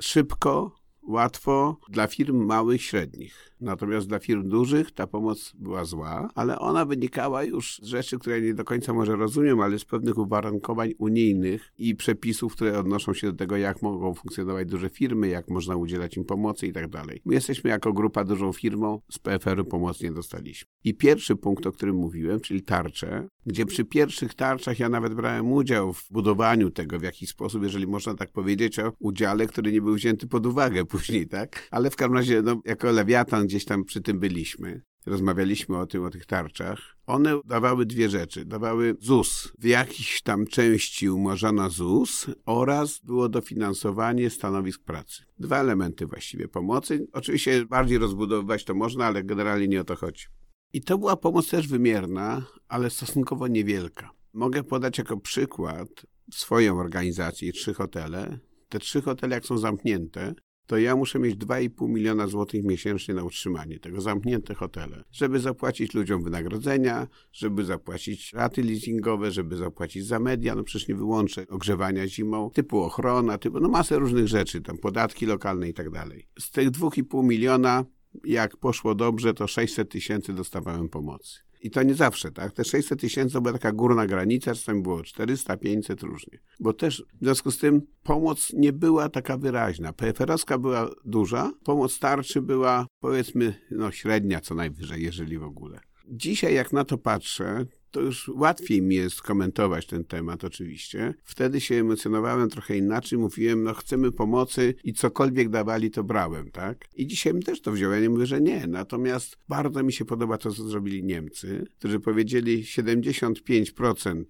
szybko, 0.00 0.76
łatwo 1.02 1.76
dla 1.88 2.06
firm 2.06 2.44
małych, 2.44 2.82
średnich. 2.82 3.54
Natomiast 3.60 4.08
dla 4.08 4.18
firm 4.18 4.48
dużych 4.48 4.92
ta 4.92 5.06
pomoc 5.06 5.52
była 5.58 5.84
zła, 5.84 6.30
ale 6.34 6.58
ona 6.58 6.84
wynikała 6.84 7.44
już 7.44 7.80
z 7.82 7.86
rzeczy, 7.86 8.18
które 8.18 8.40
nie 8.40 8.54
do 8.54 8.64
końca 8.64 8.92
może 8.92 9.16
rozumiem, 9.16 9.60
ale 9.60 9.78
z 9.78 9.84
pewnych 9.84 10.18
uwarunkowań 10.18 10.92
unijnych 10.98 11.72
i 11.78 11.94
przepisów, 11.94 12.52
które 12.52 12.78
odnoszą 12.78 13.14
się 13.14 13.26
do 13.26 13.38
tego, 13.38 13.56
jak 13.56 13.82
mogą 13.82 14.14
funkcjonować 14.14 14.68
duże 14.68 14.90
firmy, 14.90 15.28
jak 15.28 15.48
można 15.50 15.76
udzielać 15.76 16.16
im 16.16 16.24
pomocy 16.24 16.66
i 16.66 16.72
tak 16.72 16.88
dalej. 16.88 17.22
My 17.24 17.34
jesteśmy 17.34 17.70
jako 17.70 17.92
grupa 17.92 18.24
dużą 18.24 18.52
firmą, 18.52 19.00
z 19.10 19.18
PFR-u 19.18 19.64
pomoc 19.64 20.00
nie 20.00 20.12
dostaliśmy. 20.12 20.68
I 20.84 20.94
pierwszy 20.94 21.36
punkt, 21.36 21.66
o 21.66 21.72
którym 21.72 21.96
mówiłem, 21.96 22.40
czyli 22.40 22.62
tarcze, 22.62 23.28
gdzie 23.46 23.66
przy 23.66 23.84
pierwszych 23.84 24.34
tarczach 24.34 24.78
ja 24.78 24.88
nawet 24.88 25.14
brałem 25.14 25.52
udział 25.52 25.92
w 25.92 26.08
budowaniu 26.10 26.70
tego 26.70 26.98
w 26.98 27.02
jakiś 27.02 27.28
sposób, 27.28 27.62
jeżeli 27.62 27.86
można 27.86 28.14
tak 28.14 28.32
powiedzieć 28.32 28.78
o 28.78 28.92
udziale, 28.98 29.46
który 29.46 29.72
nie 29.72 29.82
był 29.82 29.94
wzięty 29.94 30.26
pod 30.26 30.46
uwagę 30.46 30.84
później, 30.84 31.28
tak? 31.28 31.68
Ale 31.70 31.90
w 31.90 31.96
każdym 31.96 32.16
razie, 32.16 32.42
no, 32.42 32.60
jako 32.64 32.92
lewiatan 32.92 33.47
gdzieś 33.48 33.64
tam 33.64 33.84
przy 33.84 34.00
tym 34.00 34.18
byliśmy. 34.18 34.82
Rozmawialiśmy 35.06 35.78
o 35.78 35.86
tym, 35.86 36.04
o 36.04 36.10
tych 36.10 36.26
tarczach. 36.26 36.78
One 37.06 37.40
dawały 37.44 37.86
dwie 37.86 38.08
rzeczy. 38.08 38.44
Dawały 38.44 38.96
ZUS. 39.00 39.52
W 39.58 39.64
jakiejś 39.64 40.22
tam 40.22 40.46
części 40.46 41.10
umorzona 41.10 41.68
ZUS 41.68 42.26
oraz 42.46 42.98
było 42.98 43.28
dofinansowanie 43.28 44.30
stanowisk 44.30 44.84
pracy. 44.84 45.22
Dwa 45.38 45.60
elementy 45.60 46.06
właściwie 46.06 46.48
pomocy. 46.48 47.06
Oczywiście 47.12 47.66
bardziej 47.66 47.98
rozbudowywać 47.98 48.64
to 48.64 48.74
można, 48.74 49.06
ale 49.06 49.24
generalnie 49.24 49.68
nie 49.68 49.80
o 49.80 49.84
to 49.84 49.96
chodzi. 49.96 50.24
I 50.72 50.80
to 50.80 50.98
była 50.98 51.16
pomoc 51.16 51.50
też 51.50 51.68
wymierna, 51.68 52.42
ale 52.68 52.90
stosunkowo 52.90 53.46
niewielka. 53.46 54.10
Mogę 54.32 54.64
podać 54.64 54.98
jako 54.98 55.16
przykład 55.16 55.88
swoją 56.32 56.78
organizację, 56.78 57.52
trzy 57.52 57.74
hotele. 57.74 58.38
Te 58.68 58.78
trzy 58.78 59.02
hotele, 59.02 59.34
jak 59.34 59.46
są 59.46 59.58
zamknięte, 59.58 60.34
to 60.68 60.78
ja 60.78 60.96
muszę 60.96 61.18
mieć 61.18 61.36
2,5 61.36 61.88
miliona 61.88 62.26
złotych 62.26 62.64
miesięcznie 62.64 63.14
na 63.14 63.24
utrzymanie 63.24 63.78
tego 63.78 64.00
zamknięte 64.00 64.54
hotele, 64.54 65.04
żeby 65.12 65.40
zapłacić 65.40 65.94
ludziom 65.94 66.24
wynagrodzenia, 66.24 67.06
żeby 67.32 67.64
zapłacić 67.64 68.32
raty 68.32 68.62
leasingowe, 68.62 69.30
żeby 69.30 69.56
zapłacić 69.56 70.06
za 70.06 70.18
media, 70.18 70.54
no 70.54 70.64
przecież 70.64 70.88
nie 70.88 70.94
wyłączę 70.94 71.46
ogrzewania 71.48 72.08
zimą, 72.08 72.50
typu 72.50 72.78
ochrona, 72.78 73.38
typu, 73.38 73.60
no 73.60 73.68
masę 73.68 73.98
różnych 73.98 74.28
rzeczy, 74.28 74.60
tam 74.60 74.78
podatki 74.78 75.26
lokalne 75.26 75.68
i 75.68 75.74
tak 75.74 75.90
dalej. 75.90 76.28
Z 76.38 76.50
tych 76.50 76.70
2,5 76.70 77.24
miliona, 77.24 77.84
jak 78.24 78.56
poszło 78.56 78.94
dobrze, 78.94 79.34
to 79.34 79.46
600 79.46 79.90
tysięcy 79.90 80.32
dostawałem 80.32 80.88
pomocy. 80.88 81.47
I 81.60 81.70
to 81.70 81.82
nie 81.82 81.94
zawsze, 81.94 82.32
tak? 82.32 82.52
Te 82.52 82.64
600 82.64 83.00
tysięcy 83.00 83.32
to 83.32 83.40
była 83.40 83.52
taka 83.52 83.72
górna 83.72 84.06
granica, 84.06 84.54
czasami 84.54 84.82
było 84.82 85.02
400, 85.02 85.56
500, 85.56 86.02
różnie. 86.02 86.38
Bo 86.60 86.72
też 86.72 87.04
w 87.20 87.24
związku 87.24 87.50
z 87.50 87.58
tym 87.58 87.82
pomoc 88.02 88.52
nie 88.52 88.72
była 88.72 89.08
taka 89.08 89.36
wyraźna. 89.36 89.92
PFR-owska 89.92 90.58
była 90.58 90.90
duża, 91.04 91.52
pomoc 91.64 91.98
tarczy 91.98 92.42
była 92.42 92.86
powiedzmy 93.00 93.54
no 93.70 93.90
średnia 93.90 94.40
co 94.40 94.54
najwyżej, 94.54 95.02
jeżeli 95.02 95.38
w 95.38 95.44
ogóle. 95.44 95.80
Dzisiaj 96.10 96.54
jak 96.54 96.72
na 96.72 96.84
to 96.84 96.98
patrzę, 96.98 97.66
to 97.90 98.00
już 98.00 98.28
łatwiej 98.28 98.82
mi 98.82 98.94
jest 98.94 99.22
komentować 99.22 99.86
ten 99.86 100.04
temat 100.04 100.44
oczywiście. 100.44 101.14
Wtedy 101.24 101.60
się 101.60 101.74
emocjonowałem 101.74 102.50
trochę 102.50 102.76
inaczej, 102.76 103.18
mówiłem, 103.18 103.62
no 103.62 103.74
chcemy 103.74 104.12
pomocy 104.12 104.74
i 104.84 104.92
cokolwiek 104.92 105.48
dawali, 105.48 105.90
to 105.90 106.04
brałem, 106.04 106.50
tak? 106.50 106.88
I 106.94 107.06
dzisiaj 107.06 107.40
też 107.40 107.60
to 107.60 107.72
wziąłem, 107.72 107.94
ja 107.96 108.02
nie 108.02 108.10
mówię, 108.10 108.26
że 108.26 108.40
nie. 108.40 108.66
Natomiast 108.66 109.36
bardzo 109.48 109.82
mi 109.82 109.92
się 109.92 110.04
podoba 110.04 110.38
to, 110.38 110.52
co 110.52 110.68
zrobili 110.68 111.04
Niemcy, 111.04 111.66
którzy 111.78 112.00
powiedzieli 112.00 112.64
75% 112.64 114.24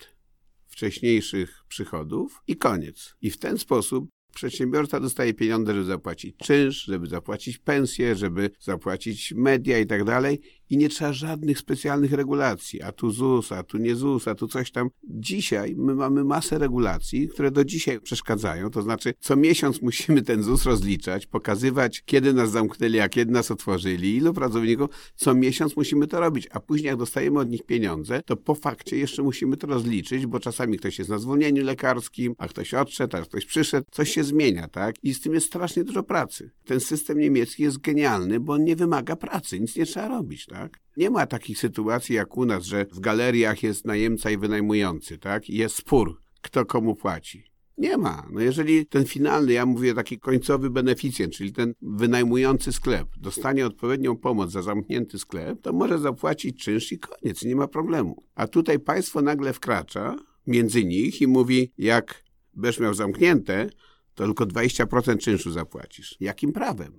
wcześniejszych 0.66 1.64
przychodów 1.68 2.42
i 2.46 2.56
koniec. 2.56 3.14
I 3.22 3.30
w 3.30 3.38
ten 3.38 3.58
sposób 3.58 4.08
Przedsiębiorca 4.34 5.00
dostaje 5.00 5.34
pieniądze, 5.34 5.74
żeby 5.74 5.84
zapłacić 5.84 6.36
czynsz, 6.36 6.84
żeby 6.84 7.06
zapłacić 7.06 7.58
pensję, 7.58 8.14
żeby 8.14 8.50
zapłacić 8.60 9.32
media 9.36 9.78
i 9.78 9.86
tak 9.86 10.04
dalej 10.04 10.40
i 10.70 10.76
nie 10.76 10.88
trzeba 10.88 11.12
żadnych 11.12 11.58
specjalnych 11.58 12.12
regulacji, 12.12 12.82
a 12.82 12.92
tu 12.92 13.10
ZUS, 13.10 13.52
a 13.52 13.62
tu 13.62 13.78
nie 13.78 13.96
ZUS, 13.96 14.28
a 14.28 14.34
tu 14.34 14.48
coś 14.48 14.70
tam. 14.70 14.90
Dzisiaj 15.04 15.74
my 15.76 15.94
mamy 15.94 16.24
masę 16.24 16.58
regulacji, 16.58 17.28
które 17.28 17.50
do 17.50 17.64
dzisiaj 17.64 18.00
przeszkadzają, 18.00 18.70
to 18.70 18.82
znaczy 18.82 19.14
co 19.20 19.36
miesiąc 19.36 19.82
musimy 19.88 20.22
ten 20.22 20.42
ZUS 20.42 20.64
rozliczać, 20.64 21.26
pokazywać, 21.26 22.02
kiedy 22.06 22.32
nas 22.32 22.50
zamknęli, 22.50 23.00
a 23.00 23.08
kiedy 23.08 23.32
nas 23.32 23.50
otworzyli, 23.50 24.16
ilu 24.16 24.32
pracowników, 24.32 24.90
co 25.16 25.34
miesiąc 25.34 25.76
musimy 25.76 26.06
to 26.06 26.20
robić, 26.20 26.48
a 26.50 26.60
później 26.60 26.86
jak 26.86 26.96
dostajemy 26.96 27.40
od 27.40 27.50
nich 27.50 27.62
pieniądze, 27.62 28.22
to 28.26 28.36
po 28.36 28.54
fakcie 28.54 28.96
jeszcze 28.96 29.22
musimy 29.22 29.56
to 29.56 29.66
rozliczyć, 29.66 30.26
bo 30.26 30.40
czasami 30.40 30.78
ktoś 30.78 30.98
jest 30.98 31.10
na 31.10 31.18
zwolnieniu 31.18 31.64
lekarskim, 31.64 32.34
a 32.38 32.48
ktoś 32.48 32.74
odszedł, 32.74 33.16
a 33.16 33.20
ktoś 33.20 33.46
przyszedł, 33.46 33.86
coś 33.90 34.12
się 34.12 34.24
zmienia, 34.24 34.68
tak? 34.68 34.94
I 35.02 35.14
z 35.14 35.20
tym 35.20 35.34
jest 35.34 35.46
strasznie 35.46 35.84
dużo 35.84 36.02
pracy. 36.02 36.50
Ten 36.64 36.80
system 36.80 37.18
niemiecki 37.18 37.62
jest 37.62 37.78
genialny, 37.78 38.40
bo 38.40 38.52
on 38.52 38.64
nie 38.64 38.76
wymaga 38.76 39.16
pracy, 39.16 39.60
nic 39.60 39.76
nie 39.76 39.86
trzeba 39.86 40.08
robić, 40.08 40.46
tak? 40.46 40.57
Nie 40.96 41.10
ma 41.10 41.26
takich 41.26 41.58
sytuacji 41.58 42.14
jak 42.14 42.36
u 42.36 42.44
nas, 42.44 42.64
że 42.64 42.86
w 42.92 43.00
galeriach 43.00 43.62
jest 43.62 43.84
najemca 43.84 44.30
i 44.30 44.38
wynajmujący, 44.38 45.18
tak? 45.18 45.50
I 45.50 45.56
jest 45.56 45.76
spór, 45.76 46.20
kto 46.42 46.66
komu 46.66 46.94
płaci. 46.94 47.44
Nie 47.78 47.96
ma. 47.96 48.26
No 48.30 48.40
jeżeli 48.40 48.86
ten 48.86 49.04
finalny, 49.04 49.52
ja 49.52 49.66
mówię 49.66 49.94
taki 49.94 50.18
końcowy 50.18 50.70
beneficjent, 50.70 51.34
czyli 51.34 51.52
ten 51.52 51.74
wynajmujący 51.82 52.72
sklep, 52.72 53.08
dostanie 53.16 53.66
odpowiednią 53.66 54.16
pomoc 54.16 54.50
za 54.50 54.62
zamknięty 54.62 55.18
sklep, 55.18 55.60
to 55.62 55.72
może 55.72 55.98
zapłacić 55.98 56.64
czynsz 56.64 56.92
i 56.92 56.98
koniec, 56.98 57.42
nie 57.42 57.56
ma 57.56 57.68
problemu. 57.68 58.24
A 58.34 58.46
tutaj 58.46 58.78
państwo 58.78 59.22
nagle 59.22 59.52
wkracza 59.52 60.16
między 60.46 60.84
nich 60.84 61.20
i 61.22 61.26
mówi, 61.26 61.72
jak 61.78 62.24
będziesz 62.54 62.80
miał 62.80 62.94
zamknięte, 62.94 63.70
to 64.14 64.24
tylko 64.24 64.46
20% 64.46 65.18
czynszu 65.18 65.50
zapłacisz. 65.50 66.16
Jakim 66.20 66.52
prawem? 66.52 66.98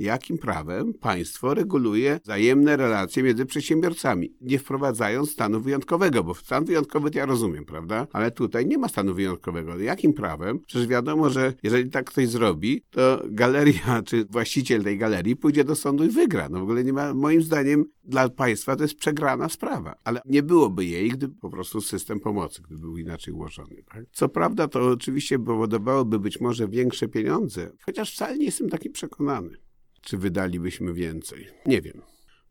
Jakim 0.00 0.38
prawem 0.38 0.94
państwo 0.94 1.54
reguluje 1.54 2.20
wzajemne 2.24 2.76
relacje 2.76 3.22
między 3.22 3.46
przedsiębiorcami, 3.46 4.34
nie 4.40 4.58
wprowadzając 4.58 5.30
stanu 5.30 5.60
wyjątkowego, 5.60 6.24
bo 6.24 6.34
stan 6.34 6.64
wyjątkowy 6.64 7.10
to 7.10 7.18
ja 7.18 7.26
rozumiem, 7.26 7.64
prawda? 7.64 8.06
Ale 8.12 8.30
tutaj 8.30 8.66
nie 8.66 8.78
ma 8.78 8.88
stanu 8.88 9.14
wyjątkowego. 9.14 9.78
Jakim 9.78 10.12
prawem? 10.12 10.60
Przecież 10.66 10.88
wiadomo, 10.88 11.30
że 11.30 11.52
jeżeli 11.62 11.90
tak 11.90 12.10
ktoś 12.10 12.28
zrobi, 12.28 12.82
to 12.90 13.22
galeria, 13.28 14.02
czy 14.06 14.24
właściciel 14.24 14.84
tej 14.84 14.98
galerii 14.98 15.36
pójdzie 15.36 15.64
do 15.64 15.76
sądu 15.76 16.04
i 16.04 16.08
wygra. 16.08 16.48
No 16.48 16.60
w 16.60 16.62
ogóle 16.62 16.84
nie 16.84 16.92
ma, 16.92 17.14
moim 17.14 17.42
zdaniem, 17.42 17.84
dla 18.04 18.28
państwa 18.28 18.76
to 18.76 18.82
jest 18.82 18.94
przegrana 18.94 19.48
sprawa. 19.48 19.94
Ale 20.04 20.20
nie 20.24 20.42
byłoby 20.42 20.84
jej, 20.84 21.10
gdyby 21.10 21.34
po 21.34 21.50
prostu 21.50 21.80
system 21.80 22.20
pomocy, 22.20 22.62
gdyby 22.62 22.80
był 22.80 22.96
inaczej 22.96 23.34
ułożony. 23.34 23.82
Tak? 23.92 24.04
Co 24.12 24.28
prawda, 24.28 24.68
to 24.68 24.88
oczywiście 24.88 25.38
powodowałoby 25.38 26.18
być 26.18 26.40
może 26.40 26.68
większe 26.68 27.08
pieniądze, 27.08 27.70
chociaż 27.86 28.14
wcale 28.14 28.38
nie 28.38 28.44
jestem 28.44 28.70
taki 28.70 28.90
przekonany 28.90 29.69
czy 30.00 30.18
wydalibyśmy 30.18 30.94
więcej. 30.94 31.48
Nie 31.66 31.80
wiem. 31.82 32.02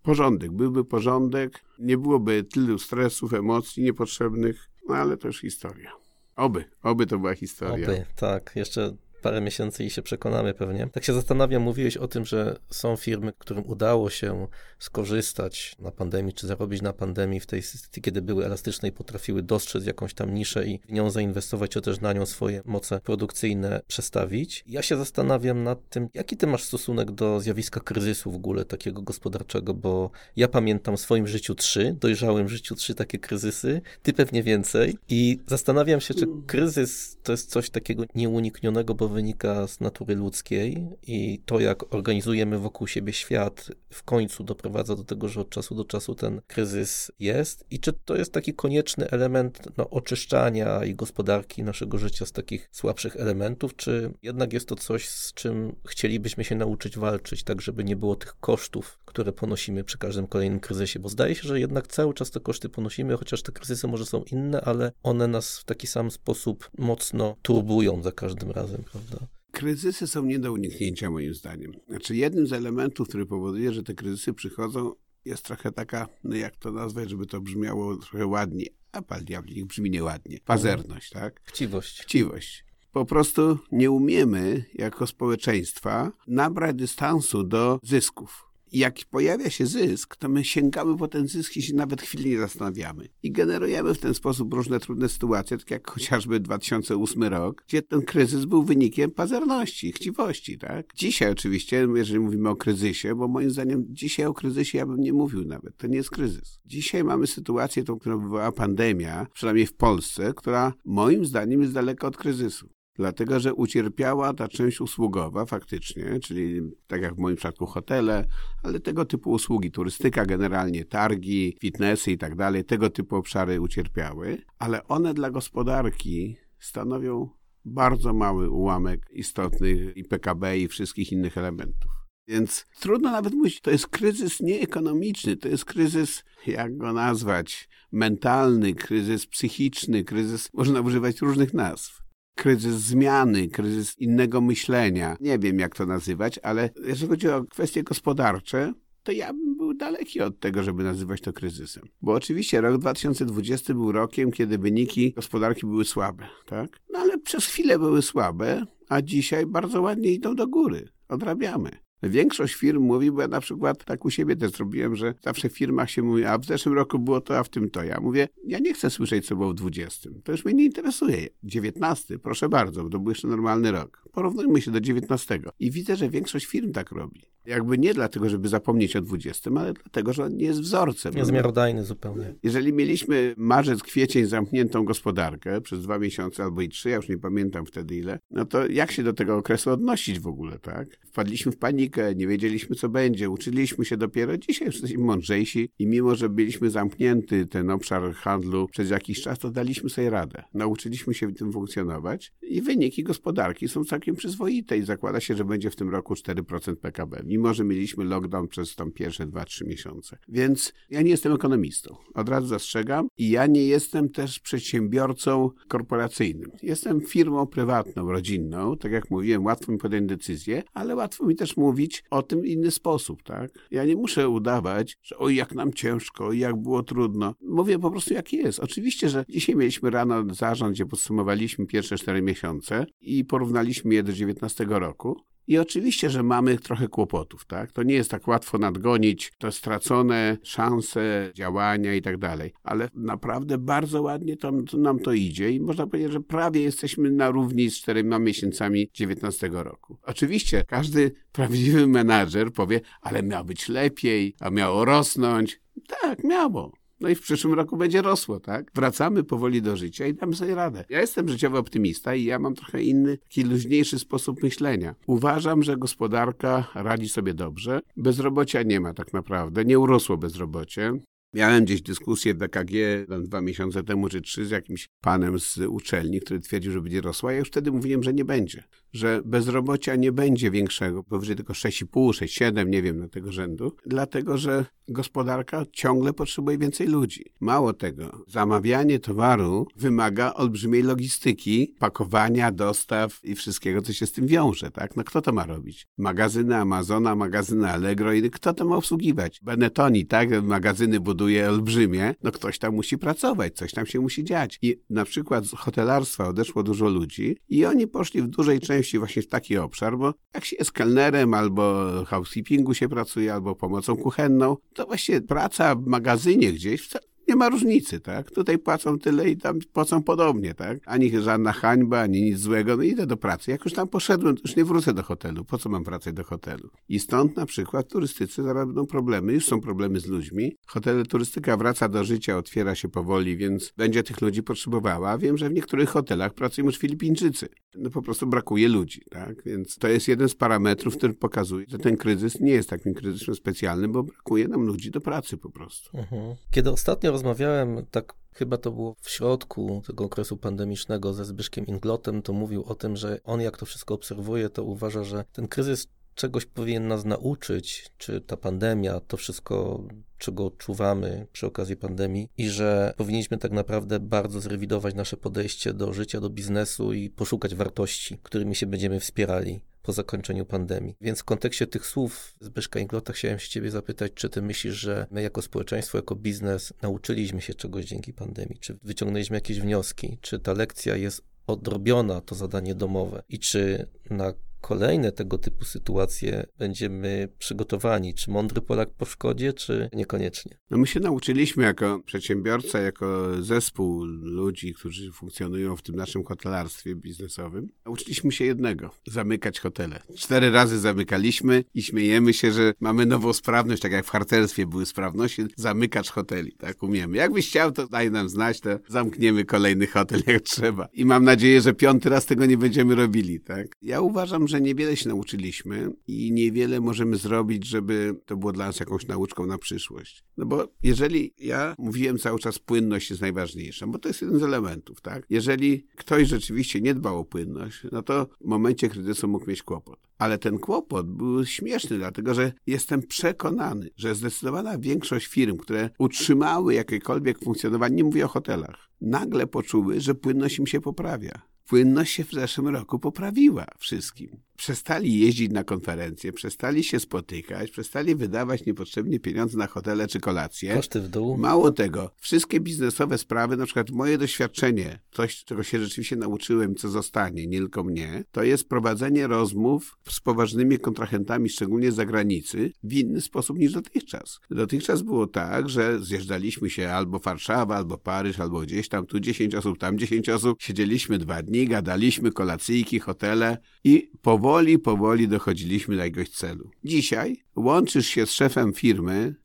Porządek, 0.04 0.52
byłby 0.52 0.86
porządek, 0.86 1.60
nie 1.80 1.98
byłoby 1.98 2.44
tylu 2.44 2.80
stresów, 2.80 3.34
emocji 3.34 3.84
niepotrzebnych, 3.84 4.70
no 4.88 4.96
ale 4.96 5.18
to 5.18 5.28
już 5.28 5.42
historia. 5.42 5.92
Oby, 6.36 6.66
oby 6.84 7.06
to 7.06 7.20
była 7.20 7.36
historia. 7.36 7.88
Oby, 7.88 8.06
tak. 8.16 8.52
Jeszcze 8.56 8.96
parę 9.20 9.42
miesięcy 9.42 9.84
i 9.84 9.90
się 9.90 10.02
przekonamy 10.02 10.54
pewnie. 10.54 10.88
Tak 10.92 11.04
się 11.04 11.14
zastanawiam, 11.14 11.62
mówiłeś 11.62 11.98
o 11.98 12.08
tym, 12.08 12.26
że 12.26 12.60
są 12.70 12.96
firmy, 12.96 13.34
którym 13.38 13.70
udało 13.70 14.10
się 14.10 14.48
skorzystać 14.80 15.76
na 15.80 15.92
pandemii, 15.92 16.34
czy 16.34 16.48
zarobić 16.48 16.82
na 16.82 16.94
pandemii 16.94 17.40
w 17.40 17.46
tej 17.46 17.62
sytuacji, 17.62 18.02
kiedy 18.02 18.22
były 18.22 18.46
elastyczne 18.46 18.90
i 18.90 18.92
potrafiły 18.92 19.44
dostrzec 19.44 19.86
jakąś 19.86 20.14
tam 20.14 20.34
niszę 20.34 20.68
i 20.68 20.80
w 20.90 20.92
nią 20.92 21.10
zainwestować, 21.10 21.72
czy 21.72 21.82
też 21.82 22.02
na 22.02 22.14
nią 22.14 22.26
swoje 22.26 22.62
moce 22.66 23.00
produkcyjne 23.00 23.82
przestawić. 23.88 24.64
Ja 24.68 24.82
się 24.82 24.98
zastanawiam 24.98 25.64
nad 25.64 25.90
tym, 25.90 26.10
jaki 26.14 26.38
ty 26.38 26.48
masz 26.48 26.64
stosunek 26.64 27.12
do 27.12 27.40
zjawiska 27.40 27.80
kryzysu 27.80 28.32
w 28.32 28.36
ogóle 28.36 28.66
takiego 28.66 29.02
gospodarczego, 29.02 29.74
bo 29.74 30.12
ja 30.36 30.48
pamiętam 30.48 30.98
w 30.98 31.00
swoim 31.00 31.28
życiu 31.28 31.56
trzy, 31.56 31.96
dojrzałym 32.00 32.50
życiu 32.50 32.76
trzy 32.76 32.96
takie 32.96 33.20
kryzysy, 33.20 33.82
ty 34.04 34.14
pewnie 34.14 34.44
więcej 34.44 34.98
i 35.10 35.40
zastanawiam 35.48 36.02
się, 36.02 36.14
czy 36.14 36.28
kryzys 36.48 37.18
to 37.24 37.32
jest 37.32 37.50
coś 37.50 37.70
takiego 37.70 38.04
nieuniknionego, 38.16 38.96
bo 38.96 39.09
wynika 39.10 39.68
z 39.68 39.80
natury 39.80 40.16
ludzkiej 40.16 40.88
i 41.04 41.42
to, 41.46 41.60
jak 41.60 41.94
organizujemy 41.94 42.60
wokół 42.60 42.88
siebie 42.88 43.14
świat, 43.14 43.72
w 43.90 44.04
końcu 44.04 44.44
doprowadza 44.44 44.96
do 44.96 45.04
tego, 45.04 45.28
że 45.28 45.42
od 45.42 45.50
czasu 45.50 45.76
do 45.76 45.86
czasu 45.86 46.16
ten 46.16 46.42
kryzys 46.48 47.12
jest. 47.20 47.66
I 47.72 47.80
czy 47.80 47.94
to 47.94 48.16
jest 48.16 48.34
taki 48.34 48.54
konieczny 48.54 49.10
element 49.10 49.68
no, 49.78 49.90
oczyszczania 49.90 50.86
i 50.86 50.96
gospodarki 50.96 51.64
naszego 51.64 51.98
życia 51.98 52.26
z 52.26 52.32
takich 52.32 52.70
słabszych 52.72 53.16
elementów, 53.16 53.76
czy 53.76 54.14
jednak 54.22 54.54
jest 54.54 54.68
to 54.68 54.76
coś, 54.76 55.10
z 55.10 55.34
czym 55.34 55.76
chcielibyśmy 55.88 56.44
się 56.44 56.56
nauczyć 56.56 56.98
walczyć, 56.98 57.44
tak 57.44 57.62
żeby 57.62 57.84
nie 57.84 57.96
było 57.96 58.16
tych 58.16 58.40
kosztów, 58.40 59.00
które 59.10 59.32
ponosimy 59.32 59.84
przy 59.84 59.98
każdym 59.98 60.28
kolejnym 60.28 60.60
kryzysie? 60.60 61.00
Bo 61.00 61.10
zdaje 61.10 61.36
się, 61.36 61.48
że 61.48 61.60
jednak 61.60 61.88
cały 61.88 62.14
czas 62.14 62.32
te 62.32 62.40
koszty 62.40 62.70
ponosimy, 62.70 63.18
chociaż 63.18 63.42
te 63.42 63.52
kryzysy 63.52 63.88
może 63.88 64.06
są 64.06 64.24
inne, 64.32 64.62
ale 64.62 64.92
one 65.04 65.28
nas 65.28 65.58
w 65.58 65.64
taki 65.64 65.88
sam 65.88 66.12
sposób 66.12 66.70
mocno 66.78 67.36
turbują 67.42 68.04
za 68.04 68.12
każdym 68.12 68.52
razem 68.52 68.84
prawda? 68.92 69.28
Kryzysy 69.52 70.08
są 70.08 70.26
nie 70.26 70.40
do 70.40 70.52
uniknięcia 70.52 71.10
moim 71.10 71.34
zdaniem. 71.34 71.72
Znaczy 71.88 72.16
jednym 72.16 72.48
z 72.48 72.54
elementów, 72.54 73.08
który 73.08 73.26
powoduje, 73.26 73.74
że 73.74 73.84
te 73.84 73.94
kryzysy 73.94 74.34
przychodzą, 74.34 74.94
jest 75.26 75.44
trochę 75.44 75.72
taka, 75.72 76.08
no 76.24 76.36
jak 76.36 76.56
to 76.56 76.72
nazwać, 76.72 77.10
żeby 77.10 77.26
to 77.26 77.42
brzmiało 77.42 77.96
trochę 77.96 78.26
ładnie, 78.26 78.66
a 78.92 79.02
pal 79.02 79.24
diabli, 79.24 79.66
brzmi 79.66 79.90
nieładnie. 79.90 80.40
Pazerność, 80.46 81.10
tak? 81.10 81.42
Chciwość. 81.44 82.02
Chciwość. 82.02 82.66
Po 82.92 83.06
prostu 83.06 83.58
nie 83.72 83.92
umiemy 83.92 84.66
jako 84.74 85.08
społeczeństwa 85.08 86.12
nabrać 86.28 86.76
dystansu 86.76 87.44
do 87.44 87.80
zysków 87.84 88.49
jak 88.72 88.96
pojawia 89.12 89.50
się 89.50 89.66
zysk, 89.66 90.16
to 90.16 90.30
my 90.30 90.44
sięgamy 90.44 90.98
po 90.98 91.08
ten 91.08 91.28
zysk 91.28 91.58
i 91.58 91.62
się 91.62 91.76
nawet 91.76 92.02
chwili 92.02 92.30
nie 92.30 92.38
zastanawiamy. 92.38 93.10
I 93.24 93.32
generujemy 93.32 93.94
w 93.94 94.00
ten 94.00 94.14
sposób 94.14 94.54
różne 94.54 94.80
trudne 94.80 95.10
sytuacje, 95.10 95.58
tak 95.58 95.72
jak 95.72 95.90
chociażby 95.90 96.40
2008 96.40 97.24
rok, 97.24 97.64
gdzie 97.68 97.82
ten 97.82 98.02
kryzys 98.02 98.46
był 98.46 98.64
wynikiem 98.64 99.12
pazerności, 99.12 99.92
chciwości, 99.92 100.58
tak? 100.58 100.94
Dzisiaj 100.96 101.32
oczywiście, 101.32 101.88
jeżeli 101.96 102.20
mówimy 102.20 102.50
o 102.50 102.56
kryzysie, 102.56 103.16
bo 103.16 103.28
moim 103.28 103.52
zdaniem 103.52 103.86
dzisiaj 103.90 104.26
o 104.26 104.34
kryzysie 104.34 104.78
ja 104.78 104.86
bym 104.86 105.00
nie 105.00 105.14
mówił 105.14 105.46
nawet, 105.46 105.78
to 105.78 105.88
nie 105.88 105.98
jest 105.98 106.10
kryzys. 106.10 106.60
Dzisiaj 106.66 107.04
mamy 107.04 107.28
sytuację, 107.28 107.84
tą, 107.84 108.00
którą 108.00 108.20
wywołała 108.20 108.52
pandemia, 108.52 109.28
przynajmniej 109.34 109.66
w 109.68 109.74
Polsce, 109.74 110.34
która 110.34 110.74
moim 110.86 111.26
zdaniem 111.26 111.62
jest 111.62 111.74
daleka 111.74 112.08
od 112.08 112.18
kryzysu 112.18 112.70
dlatego 113.00 113.40
że 113.40 113.54
ucierpiała 113.54 114.34
ta 114.34 114.48
część 114.48 114.82
usługowa 114.82 115.46
faktycznie, 115.46 116.20
czyli 116.20 116.62
tak 116.88 117.02
jak 117.02 117.16
w 117.16 117.18
moim 117.18 117.36
przypadku 117.36 117.66
hotele, 117.66 118.26
ale 118.64 118.80
tego 118.80 119.06
typu 119.06 119.32
usługi, 119.32 119.72
turystyka 119.72 120.26
generalnie, 120.26 120.86
targi, 120.86 121.58
fitnessy 121.62 122.12
i 122.12 122.18
tak 122.18 122.36
dalej, 122.36 122.66
tego 122.66 122.90
typu 122.90 123.16
obszary 123.16 123.62
ucierpiały, 123.62 124.38
ale 124.58 124.88
one 124.88 125.14
dla 125.14 125.32
gospodarki 125.32 126.38
stanowią 126.60 127.30
bardzo 127.66 128.14
mały 128.14 128.50
ułamek 128.50 129.10
istotnych 129.14 129.98
i 129.98 130.04
PKB 130.04 130.60
i 130.60 130.68
wszystkich 130.68 131.12
innych 131.12 131.38
elementów. 131.38 131.92
Więc 132.28 132.66
trudno 132.80 133.12
nawet 133.12 133.34
mówić, 133.34 133.62
to 133.62 133.72
jest 133.72 133.88
kryzys 133.88 134.40
nieekonomiczny, 134.40 135.38
to 135.38 135.48
jest 135.48 135.66
kryzys, 135.66 136.24
jak 136.48 136.78
go 136.78 136.94
nazwać, 136.94 137.70
mentalny, 137.92 138.74
kryzys 138.74 139.28
psychiczny, 139.28 140.04
kryzys, 140.04 140.50
można 140.54 140.82
używać 140.82 141.22
różnych 141.22 141.54
nazw 141.54 142.09
kryzys 142.40 142.76
zmiany, 142.76 143.48
kryzys 143.48 143.98
innego 143.98 144.42
myślenia. 144.42 145.18
Nie 145.20 145.40
wiem, 145.40 145.60
jak 145.60 145.76
to 145.76 145.86
nazywać, 145.86 146.40
ale 146.44 146.70
jeżeli 146.86 147.08
chodzi 147.08 147.30
o 147.30 147.44
kwestie 147.44 147.84
gospodarcze, 147.84 148.74
to 149.04 149.12
ja 149.12 149.34
bym 149.34 149.58
był 149.58 149.74
daleki 149.74 150.22
od 150.22 150.40
tego, 150.40 150.64
żeby 150.64 150.84
nazywać 150.84 151.22
to 151.22 151.34
kryzysem. 151.34 151.84
Bo 152.02 152.14
oczywiście 152.14 152.62
rok 152.62 152.78
2020 152.78 153.74
był 153.74 153.92
rokiem, 153.92 154.32
kiedy 154.32 154.58
wyniki 154.58 155.14
gospodarki 155.14 155.66
były 155.66 155.86
słabe, 155.86 156.28
tak? 156.46 156.80
No 156.94 157.00
ale 157.00 157.18
przez 157.18 157.46
chwilę 157.46 157.80
były 157.80 158.02
słabe, 158.02 158.66
a 158.90 159.02
dzisiaj 159.02 159.46
bardzo 159.46 159.82
ładnie 159.82 160.12
idą 160.12 160.36
do 160.36 160.48
góry. 160.48 160.90
Odrabiamy. 161.10 161.72
Większość 162.04 162.54
firm 162.56 162.84
mówi, 162.84 163.12
bo 163.12 163.22
ja 163.22 163.28
na 163.28 163.42
przykład 163.42 163.86
tak 163.86 164.06
u 164.06 164.10
siebie 164.10 164.36
też 164.36 164.52
zrobiłem, 164.52 164.96
że 164.96 165.14
zawsze 165.24 165.50
w 165.50 165.58
firmach 165.58 165.92
się 165.92 166.02
mówi, 166.02 166.26
a 166.26 166.38
w 166.38 166.46
zeszłym 166.46 166.76
roku 166.76 167.00
było 167.00 167.22
to, 167.22 167.38
a 167.38 167.44
w 167.44 167.50
tym 167.50 167.70
to. 167.70 167.84
Ja 167.84 168.00
mówię, 168.00 168.28
ja 168.48 168.60
nie 168.60 168.74
chcę 168.74 168.90
słyszeć, 168.90 169.26
co 169.26 169.36
było 169.36 169.50
w 169.50 169.56
20. 169.56 170.10
To 170.24 170.32
już 170.32 170.46
mnie 170.46 170.54
nie 170.54 170.66
interesuje. 170.66 171.28
19, 171.44 172.20
proszę 172.20 172.50
bardzo, 172.50 172.84
bo 172.84 172.90
to 172.90 173.00
był 173.00 173.10
jeszcze 173.10 173.28
normalny 173.28 173.72
rok. 173.72 174.04
Porównujmy 174.12 174.62
się 174.62 174.72
do 174.72 174.82
19. 174.82 175.40
I 175.60 175.72
widzę, 175.72 175.96
że 175.96 176.10
większość 176.10 176.46
firm 176.46 176.72
tak 176.72 176.92
robi. 176.92 177.22
Jakby 177.46 177.78
nie 177.78 177.94
dlatego, 177.94 178.30
żeby 178.30 178.48
zapomnieć 178.48 178.96
o 178.96 179.02
20, 179.02 179.52
ale 179.56 179.74
dlatego, 179.74 180.14
że 180.14 180.24
on 180.24 180.38
nie 180.38 180.46
jest 180.46 180.62
wzorcem. 180.62 181.18
Jest 181.18 181.32
miarodajny 181.32 181.84
zupełnie. 181.84 182.36
Jeżeli 182.44 182.74
mieliśmy 182.74 183.34
marzec, 183.38 183.84
kwiecień 183.84 184.26
zamkniętą 184.26 184.86
gospodarkę 184.86 185.62
przez 185.62 185.82
dwa 185.82 186.00
miesiące 186.00 186.44
albo 186.44 186.62
i 186.62 186.70
trzy, 186.70 186.90
ja 186.90 186.96
już 186.96 187.10
nie 187.10 187.18
pamiętam 187.18 187.66
wtedy 187.66 187.96
ile, 187.96 188.20
no 188.32 188.46
to 188.46 188.68
jak 188.68 188.92
się 188.92 189.04
do 189.04 189.14
tego 189.14 189.38
okresu 189.38 189.72
odnosić 189.72 190.20
w 190.20 190.28
ogóle, 190.28 190.60
tak? 190.60 190.88
Wpadliśmy 191.06 191.52
w 191.52 191.58
panikę 191.58 191.89
nie 192.16 192.28
wiedzieliśmy, 192.28 192.76
co 192.76 192.90
będzie, 192.90 193.30
uczyliśmy 193.30 193.86
się 193.86 193.98
dopiero. 193.98 194.38
Dzisiaj 194.38 194.68
jesteśmy 194.68 195.04
mądrzejsi 195.04 195.70
i 195.80 195.88
mimo, 195.88 196.16
że 196.16 196.30
byliśmy 196.30 196.70
zamknięty 196.70 197.46
ten 197.46 197.70
obszar 197.70 198.14
handlu 198.14 198.68
przez 198.68 198.90
jakiś 198.90 199.22
czas, 199.22 199.40
to 199.40 199.52
daliśmy 199.52 199.90
sobie 199.90 200.10
radę. 200.10 200.44
Nauczyliśmy 200.54 201.14
się 201.14 201.28
w 201.28 201.34
tym 201.34 201.52
funkcjonować 201.52 202.34
i 202.42 202.62
wyniki 202.62 203.04
gospodarki 203.04 203.68
są 203.68 203.84
całkiem 203.84 204.16
przyzwoite 204.16 204.78
i 204.78 204.84
zakłada 204.84 205.20
się, 205.20 205.36
że 205.36 205.46
będzie 205.46 205.70
w 205.70 205.76
tym 205.76 205.90
roku 205.90 206.14
4% 206.14 206.76
PKB, 206.76 207.22
mimo, 207.26 207.54
że 207.54 207.64
mieliśmy 207.64 208.04
lockdown 208.04 208.48
przez 208.48 208.76
tam 208.76 208.92
pierwsze 208.92 209.28
2-3 209.28 209.68
miesiące. 209.68 210.18
Więc 210.28 210.74
ja 210.90 211.02
nie 211.02 211.12
jestem 211.12 211.34
ekonomistą. 211.34 211.96
Od 212.14 212.30
razu 212.30 212.48
zastrzegam 212.48 213.08
i 213.18 213.30
ja 213.30 213.48
nie 213.48 213.64
jestem 213.64 214.10
też 214.10 214.40
przedsiębiorcą 214.40 215.50
korporacyjnym. 215.68 216.52
Jestem 216.64 217.02
firmą 217.02 217.48
prywatną, 217.48 218.12
rodzinną. 218.12 218.78
Tak 218.78 218.92
jak 218.92 219.12
mówiłem, 219.12 219.46
łatwo 219.46 219.72
mi 219.72 219.78
podjąć 219.78 220.10
decyzję, 220.10 220.64
ale 220.74 220.96
łatwo 220.96 221.26
mi 221.26 221.36
też 221.36 221.58
mówić 221.58 221.79
o 222.10 222.24
tym 222.24 222.46
inny 222.46 222.72
sposób, 222.72 223.24
tak? 223.24 223.52
Ja 223.72 223.86
nie 223.86 223.96
muszę 223.96 224.30
udawać, 224.30 224.98
że 225.04 225.18
oj, 225.18 225.36
jak 225.36 225.56
nam 225.56 225.74
ciężko, 225.74 226.34
jak 226.34 226.56
było 226.56 226.84
trudno. 226.84 227.36
Mówię 227.42 227.80
po 227.80 227.92
prostu, 227.92 228.14
jak 228.14 228.34
jest. 228.34 228.60
Oczywiście, 228.60 229.10
że 229.10 229.26
dzisiaj 229.30 229.56
mieliśmy 229.56 229.90
rano 229.90 230.34
zarząd, 230.34 230.74
gdzie 230.74 230.86
podsumowaliśmy 230.86 231.66
pierwsze 231.66 231.98
cztery 231.98 232.22
miesiące 232.22 232.86
i 233.02 233.26
porównaliśmy 233.26 233.94
je 233.94 234.04
do 234.04 234.14
19 234.14 234.66
roku. 234.70 235.22
I 235.50 235.58
oczywiście, 235.58 236.10
że 236.10 236.24
mamy 236.24 236.58
trochę 236.58 236.88
kłopotów, 236.88 237.46
tak? 237.46 237.72
To 237.72 237.84
nie 237.84 237.94
jest 237.94 238.12
tak 238.12 238.28
łatwo 238.28 238.58
nadgonić 238.58 239.32
to 239.38 239.52
stracone 239.52 240.38
szanse, 240.44 241.32
działania 241.34 241.94
i 241.94 242.02
tak 242.02 242.18
dalej, 242.18 242.54
ale 242.64 242.90
naprawdę 242.94 243.58
bardzo 243.58 244.02
ładnie 244.02 244.38
to, 244.38 244.52
to 244.72 244.78
nam 244.78 245.00
to 245.00 245.14
idzie 245.14 245.52
i 245.52 245.60
można 245.60 245.88
powiedzieć, 245.88 246.12
że 246.12 246.22
prawie 246.22 246.62
jesteśmy 246.62 247.12
na 247.12 247.32
równi 247.32 247.70
z 247.70 247.78
czterema 247.78 248.20
miesiącami 248.20 248.90
19 248.94 249.50
roku. 249.54 249.98
Oczywiście 250.04 250.64
każdy 250.68 251.12
prawdziwy 251.32 251.88
menadżer 251.88 252.54
powie, 252.54 252.82
ale 253.02 253.24
miało 253.24 253.44
być 253.44 253.70
lepiej, 253.70 254.36
a 254.40 254.50
miało 254.50 254.86
rosnąć. 254.86 255.62
Tak, 256.02 256.24
miało. 256.24 256.79
No 257.00 257.10
i 257.10 257.16
w 257.16 257.22
przyszłym 257.22 257.54
roku 257.54 257.78
będzie 257.78 258.02
rosło, 258.02 258.40
tak? 258.40 258.72
Wracamy 258.76 259.24
powoli 259.24 259.62
do 259.62 259.78
życia 259.78 260.08
i 260.08 260.14
damy 260.14 260.36
sobie 260.36 260.56
radę. 260.56 260.86
Ja 260.90 261.02
jestem 261.02 261.30
życiowy 261.30 261.58
optymista 261.58 262.16
i 262.16 262.24
ja 262.24 262.40
mam 262.40 262.56
trochę 262.56 262.84
inny, 262.84 263.18
taki 263.18 263.44
luźniejszy 263.44 264.00
sposób 264.00 264.44
myślenia. 264.44 264.96
Uważam, 265.08 265.64
że 265.64 265.78
gospodarka 265.78 266.68
radzi 266.76 267.10
sobie 267.10 267.34
dobrze. 267.34 267.80
Bezrobocia 267.98 268.64
nie 268.64 268.80
ma 268.80 268.94
tak 268.94 269.14
naprawdę. 269.14 269.66
Nie 269.66 269.80
urosło 269.80 270.18
bezrobocie. 270.18 270.94
Miałem 271.34 271.66
gdzieś 271.66 271.82
dyskusję 271.82 272.34
w 272.34 272.38
BKG 272.38 273.06
dwa 273.22 273.42
miesiące 273.42 273.84
temu 273.84 274.10
czy 274.10 274.22
trzy 274.22 274.46
z 274.46 274.50
jakimś 274.50 274.90
panem 275.02 275.40
z 275.40 275.58
uczelni, 275.58 276.22
który 276.22 276.40
twierdził, 276.40 276.72
że 276.72 276.82
będzie 276.82 277.02
rosła. 277.02 277.32
Ja 277.34 277.40
już 277.40 277.48
wtedy 277.48 277.72
mówiłem, 277.72 278.04
że 278.04 278.14
nie 278.14 278.26
będzie. 278.26 278.64
Że 278.94 279.22
bezrobocia 279.26 279.96
nie 279.96 280.12
będzie 280.12 280.52
większego, 280.52 281.04
powyżej 281.04 281.36
tylko 281.36 281.54
6,5, 281.54 282.10
6,7, 282.10 282.68
nie 282.68 282.82
wiem, 282.82 283.00
na 283.00 283.08
tego 283.08 283.32
rzędu. 283.32 283.76
Dlatego, 283.86 284.38
że 284.38 284.66
gospodarka 284.88 285.66
ciągle 285.72 286.14
potrzebuje 286.14 286.58
więcej 286.58 286.88
ludzi. 286.88 287.26
Mało 287.40 287.74
tego, 287.74 288.24
zamawianie 288.28 289.00
towaru 289.00 289.68
wymaga 289.76 290.34
olbrzymiej 290.34 290.84
logistyki, 290.84 291.76
pakowania, 291.80 292.52
dostaw 292.52 293.20
i 293.24 293.36
wszystkiego, 293.36 293.82
co 293.82 293.94
się 293.94 294.06
z 294.06 294.12
tym 294.12 294.28
wiąże, 294.28 294.72
tak? 294.72 294.96
No 294.96 295.04
kto 295.04 295.22
to 295.22 295.32
ma 295.32 295.46
robić? 295.46 295.88
Magazyny 295.98 296.56
Amazona, 296.56 297.16
magazyny 297.16 297.72
Allegro 297.72 298.14
i 298.14 298.30
kto 298.30 298.54
to 298.54 298.66
ma 298.66 298.76
obsługiwać? 298.76 299.40
Benetoni, 299.44 300.06
tak? 300.06 300.44
Magazyny 300.44 301.00
buduje 301.00 301.50
olbrzymie, 301.50 302.16
no 302.24 302.32
ktoś 302.32 302.60
tam 302.60 302.76
musi 302.76 302.98
pracować, 302.98 303.54
coś 303.56 303.72
tam 303.72 303.86
się 303.86 304.00
musi 304.00 304.24
dziać. 304.24 304.60
I 304.62 304.76
na 304.90 305.06
przykład 305.06 305.46
z 305.46 305.52
hotelarstwa 305.56 306.28
odeszło 306.28 306.64
dużo 306.64 306.90
ludzi 306.90 307.38
i 307.50 307.66
oni 307.66 307.88
poszli 307.88 308.22
w 308.22 308.28
dużej 308.28 308.60
części 308.60 308.79
właśnie 309.00 309.22
w 309.22 309.28
taki 309.28 309.58
obszar, 309.58 309.98
bo 309.98 310.14
jak 310.34 310.46
się 310.46 310.56
jest 310.60 310.72
kelnerem 310.72 311.34
albo 311.34 311.86
housekeepingu 312.08 312.74
się 312.74 312.90
pracuje, 312.90 313.34
albo 313.34 313.56
pomocą 313.56 313.98
kuchenną, 313.98 314.58
to 314.74 314.86
właśnie 314.86 315.22
praca 315.22 315.76
w 315.76 315.86
magazynie 315.86 316.54
gdzieś 316.54 316.90
nie 317.30 317.36
ma 317.36 317.50
różnicy, 317.50 318.00
tak? 318.00 318.32
Tutaj 318.32 318.58
płacą 318.58 319.00
tyle 319.00 319.30
i 319.30 319.38
tam 319.38 319.60
płacą 319.74 320.04
podobnie, 320.04 320.54
tak? 320.54 320.80
Ani 320.86 321.22
żadna 321.22 321.52
hańba, 321.52 322.02
ani 322.02 322.22
nic 322.22 322.40
złego, 322.40 322.78
no 322.78 322.84
idę 322.84 323.08
do 323.08 323.18
pracy. 323.18 323.52
Jak 323.52 323.66
już 323.66 323.74
tam 323.74 323.88
poszedłem, 323.88 324.36
to 324.36 324.42
już 324.46 324.56
nie 324.56 324.66
wrócę 324.66 324.94
do 324.94 325.04
hotelu. 325.04 325.46
Po 325.46 325.58
co 325.58 325.70
mam 325.70 325.84
wracać 325.84 326.14
do 326.14 326.24
hotelu? 326.24 326.70
I 326.90 327.00
stąd 327.00 327.38
na 327.38 327.46
przykład 327.46 327.86
w 327.86 327.92
turystyce 327.92 328.44
zaraz 328.44 328.66
będą 328.66 328.86
problemy, 328.86 329.34
już 329.34 329.46
są 329.46 329.62
problemy 329.62 330.00
z 330.00 330.08
ludźmi. 330.08 330.56
Hotele, 330.68 331.06
turystyka 331.06 331.58
wraca 331.58 331.90
do 331.90 332.04
życia, 332.04 332.38
otwiera 332.38 332.76
się 332.76 332.90
powoli, 332.90 333.38
więc 333.38 333.74
będzie 333.78 334.04
tych 334.04 334.22
ludzi 334.22 334.44
potrzebowała. 334.44 335.18
Wiem, 335.18 335.38
że 335.38 335.50
w 335.50 335.54
niektórych 335.54 335.90
hotelach 335.90 336.34
pracują 336.34 336.68
już 336.68 336.78
Filipińczycy. 336.78 337.48
No 337.76 337.90
po 337.90 338.02
prostu 338.02 338.28
brakuje 338.28 338.68
ludzi, 338.68 339.02
tak? 339.10 339.44
Więc 339.44 339.76
to 339.76 339.88
jest 339.88 340.08
jeden 340.08 340.30
z 340.30 340.36
parametrów, 340.36 340.98
który 340.98 341.14
pokazuje, 341.14 341.66
że 341.70 341.78
ten 341.78 341.98
kryzys 341.98 342.40
nie 342.40 342.52
jest 342.52 342.70
takim 342.70 342.94
kryzysem 342.94 343.36
specjalnym, 343.36 343.92
bo 343.92 344.04
brakuje 344.04 344.48
nam 344.48 344.66
ludzi 344.66 344.92
do 344.92 345.02
pracy 345.02 345.38
po 345.38 345.50
prostu. 345.50 345.98
Mhm. 345.98 346.36
Kiedy 346.52 346.70
ostatnio 346.72 347.12
rozmawiałem, 347.20 347.86
tak 347.92 348.14
chyba 348.34 348.58
to 348.58 348.72
było 348.72 348.96
w 349.02 349.10
środku 349.10 349.82
tego 349.88 350.04
okresu 350.04 350.38
pandemicznego 350.38 351.14
ze 351.14 351.26
Zbyszkiem 351.26 351.66
Inglotem, 351.66 352.22
to 352.22 352.34
mówił 352.34 352.64
o 352.64 352.76
tym, 352.76 352.96
że 352.96 353.20
on 353.24 353.42
jak 353.42 353.58
to 353.58 353.66
wszystko 353.66 353.94
obserwuje, 353.94 354.50
to 354.50 354.64
uważa, 354.64 355.04
że 355.04 355.26
ten 355.34 355.48
kryzys 355.48 355.88
czegoś 356.16 356.46
powinien 356.46 356.88
nas 356.88 357.06
nauczyć, 357.06 357.90
czy 357.98 358.22
ta 358.22 358.38
pandemia, 358.38 359.00
to 359.00 359.18
wszystko, 359.18 359.84
czego 360.18 360.46
odczuwamy 360.46 361.28
przy 361.32 361.48
okazji 361.48 361.76
pandemii, 361.76 362.30
i 362.38 362.50
że 362.50 362.94
powinniśmy 362.98 363.38
tak 363.38 363.52
naprawdę 363.52 364.00
bardzo 364.00 364.42
zrewidować 364.42 364.96
nasze 364.96 365.18
podejście 365.18 365.74
do 365.74 365.94
życia, 365.94 366.22
do 366.22 366.30
biznesu 366.30 366.94
i 366.94 367.10
poszukać 367.10 367.56
wartości, 367.56 368.18
którymi 368.24 368.56
się 368.56 368.66
będziemy 368.66 369.00
wspierali 369.00 369.62
po 369.90 369.94
zakończeniu 369.94 370.46
pandemii. 370.46 370.96
Więc 371.02 371.20
w 371.20 371.24
kontekście 371.24 371.68
tych 371.68 371.86
słów 371.86 372.36
Zbyszka 372.40 372.80
Inglota 372.80 373.14
chciałem 373.14 373.40
się 373.40 373.50
ciebie 373.50 373.72
zapytać, 373.72 374.12
czy 374.16 374.30
ty 374.30 374.42
myślisz, 374.42 374.76
że 374.76 375.08
my 375.12 375.22
jako 375.22 375.42
społeczeństwo, 375.42 375.98
jako 375.98 376.16
biznes 376.16 376.74
nauczyliśmy 376.82 377.42
się 377.42 377.54
czegoś 377.54 377.86
dzięki 377.86 378.14
pandemii? 378.14 378.58
Czy 378.60 378.80
wyciągnęliśmy 378.84 379.38
jakieś 379.38 379.60
wnioski? 379.60 380.18
Czy 380.22 380.40
ta 380.40 380.54
lekcja 380.54 380.96
jest 380.96 381.22
odrobiona, 381.48 382.22
to 382.22 382.36
zadanie 382.36 382.76
domowe? 382.76 383.24
I 383.30 383.40
czy 383.40 383.88
na 384.10 384.34
kolejne 384.62 385.12
tego 385.12 385.38
typu 385.38 385.66
sytuacje 385.66 386.46
będziemy 386.58 387.30
przygotowani? 387.38 388.14
Czy 388.14 388.32
mądry 388.32 388.62
Polak 388.62 388.90
po 388.90 389.06
szkodzie, 389.06 389.54
czy 389.54 389.90
niekoniecznie? 389.94 390.58
No 390.70 390.78
my 390.78 390.88
się 390.88 391.00
nauczyliśmy 391.00 391.64
jako 391.64 392.00
przedsiębiorca, 392.06 392.80
jako 392.80 393.28
zespół 393.40 394.04
ludzi, 394.22 394.74
którzy 394.74 395.12
funkcjonują 395.12 395.76
w 395.76 395.82
tym 395.82 395.96
naszym 395.96 396.24
hotelarstwie 396.24 396.96
biznesowym, 396.96 397.68
nauczyliśmy 397.86 398.32
się 398.32 398.46
jednego, 398.46 398.92
zamykać 399.08 399.60
hotele. 399.60 400.02
Cztery 400.16 400.52
razy 400.52 400.80
zamykaliśmy 400.80 401.64
i 401.74 401.84
śmiejemy 401.84 402.34
się, 402.34 402.52
że 402.52 402.74
mamy 402.80 403.06
nową 403.06 403.34
sprawność, 403.34 403.82
tak 403.82 403.92
jak 403.92 404.06
w 404.06 404.10
harcerstwie 404.10 404.68
były 404.68 404.86
sprawności, 404.86 405.46
zamykacz 405.56 406.10
hoteli, 406.10 406.52
tak 406.52 406.84
umiemy. 406.84 407.18
Jakbyś 407.18 407.50
chciał, 407.50 407.72
to 407.72 407.88
daj 407.88 408.12
nam 408.12 408.30
znać, 408.30 408.60
to 408.60 408.70
zamkniemy 408.88 409.46
kolejny 409.46 409.88
hotel 409.88 410.22
jak 410.28 410.42
trzeba. 410.42 410.88
I 410.94 411.06
mam 411.06 411.24
nadzieję, 411.24 411.62
że 411.62 411.74
piąty 411.74 412.10
raz 412.10 412.26
tego 412.26 412.46
nie 412.46 412.58
będziemy 412.58 412.96
robili, 412.96 413.40
tak? 413.40 413.68
Ja 413.82 414.02
uważam, 414.02 414.48
że 414.50 414.62
niewiele 414.62 414.98
się 414.98 415.10
nauczyliśmy 415.10 415.92
i 416.08 416.32
niewiele 416.32 416.82
możemy 416.82 417.16
zrobić, 417.16 417.66
żeby 417.66 418.16
to 418.26 418.38
było 418.38 418.52
dla 418.52 418.66
nas 418.66 418.80
jakąś 418.80 419.08
nauczką 419.08 419.46
na 419.46 419.58
przyszłość. 419.58 420.24
No 420.38 420.46
bo 420.46 420.68
jeżeli 420.84 421.34
ja 421.38 421.76
mówiłem 421.78 422.18
cały 422.18 422.40
czas, 422.40 422.60
płynność 422.60 423.10
jest 423.10 423.22
najważniejsza, 423.22 423.88
bo 423.88 424.00
to 424.00 424.10
jest 424.10 424.22
jeden 424.22 424.40
z 424.40 424.44
elementów, 424.44 425.02
tak? 425.02 425.26
Jeżeli 425.30 425.88
ktoś 425.96 426.28
rzeczywiście 426.28 426.82
nie 426.82 426.94
dbał 426.94 427.20
o 427.20 427.26
płynność, 427.26 427.84
no 427.92 428.02
to 428.02 428.28
w 428.42 428.46
momencie 428.46 428.90
kryzysu 428.90 429.28
mógł 429.28 429.50
mieć 429.50 429.64
kłopot. 429.64 430.00
Ale 430.18 430.38
ten 430.38 430.60
kłopot 430.60 431.12
był 431.12 431.46
śmieszny, 431.46 431.98
dlatego 431.98 432.34
że 432.34 432.52
jestem 432.68 433.02
przekonany, 433.02 433.90
że 433.96 434.16
zdecydowana 434.16 434.78
większość 434.78 435.28
firm, 435.28 435.58
które 435.58 435.90
utrzymały 436.00 436.74
jakiekolwiek 436.74 437.40
funkcjonowanie, 437.40 437.96
nie 437.96 438.04
mówię 438.04 438.26
o 438.26 438.28
hotelach, 438.28 438.90
nagle 439.02 439.48
poczuły, 439.48 440.02
że 440.02 440.16
płynność 440.16 440.60
im 440.60 440.68
się 440.68 440.82
poprawia. 440.82 441.42
Płynność 441.70 442.14
się 442.14 442.24
w 442.24 442.32
zeszłym 442.32 442.68
roku 442.68 443.00
poprawiła 443.00 443.66
wszystkim 443.78 444.49
przestali 444.60 445.20
jeździć 445.20 445.52
na 445.52 445.64
konferencje, 445.64 446.32
przestali 446.32 446.84
się 446.84 447.00
spotykać, 447.00 447.72
przestali 447.72 448.16
wydawać 448.16 448.66
niepotrzebnie 448.66 449.20
pieniądze 449.20 449.58
na 449.58 449.68
hotele 449.68 450.08
czy 450.08 450.20
kolacje. 450.20 450.76
Koszty 450.76 451.02
w 451.02 451.08
dół. 451.08 451.38
Mało 451.38 451.72
tego, 451.72 452.12
wszystkie 452.18 452.60
biznesowe 452.60 453.18
sprawy, 453.18 453.58
na 453.58 453.66
przykład 453.66 453.90
moje 453.90 454.18
doświadczenie, 454.18 455.00
coś, 455.12 455.44
czego 455.44 455.64
się 455.64 455.80
rzeczywiście 455.80 456.16
nauczyłem, 456.16 456.76
co 456.76 456.90
zostanie, 456.90 457.48
nie 457.48 457.58
tylko 457.58 457.84
mnie, 457.84 458.24
to 458.32 458.44
jest 458.44 458.70
prowadzenie 458.70 459.28
rozmów 459.28 459.98
z 460.10 460.20
poważnymi 460.20 460.80
kontrahentami, 460.80 461.50
szczególnie 461.50 461.92
z 461.92 461.96
zagranicy, 461.96 462.72
w 462.84 462.94
inny 462.94 463.22
sposób 463.22 463.60
niż 463.60 463.72
dotychczas. 463.72 464.40
Dotychczas 464.52 465.02
było 465.02 465.28
tak, 465.28 465.70
że 465.70 466.00
zjeżdżaliśmy 466.00 466.70
się 466.70 466.90
albo 466.90 467.20
Warszawa, 467.20 467.76
albo 467.76 467.98
Paryż, 467.98 468.40
albo 468.40 468.62
gdzieś 468.62 468.90
tam, 468.90 469.06
tu 469.06 469.20
10 469.20 469.56
osób, 469.56 469.78
tam 469.78 469.98
10 469.98 470.30
osób, 470.30 470.58
siedzieliśmy 470.62 471.18
dwa 471.18 471.44
dni, 471.44 471.68
gadaliśmy, 471.68 472.32
kolacyjki, 472.32 473.00
hotele 473.00 473.58
i 473.84 474.12
powoli 474.22 474.49
powoli, 474.50 474.80
powoli 474.80 475.28
dochodziliśmy 475.28 475.96
do 475.96 476.04
jakiegoś 476.04 476.30
celu. 476.30 476.72
Dzisiaj 476.84 477.44
łączysz 477.56 478.08
się 478.08 478.26
z 478.26 478.32
szefem 478.32 478.74
firmy, 478.74 479.36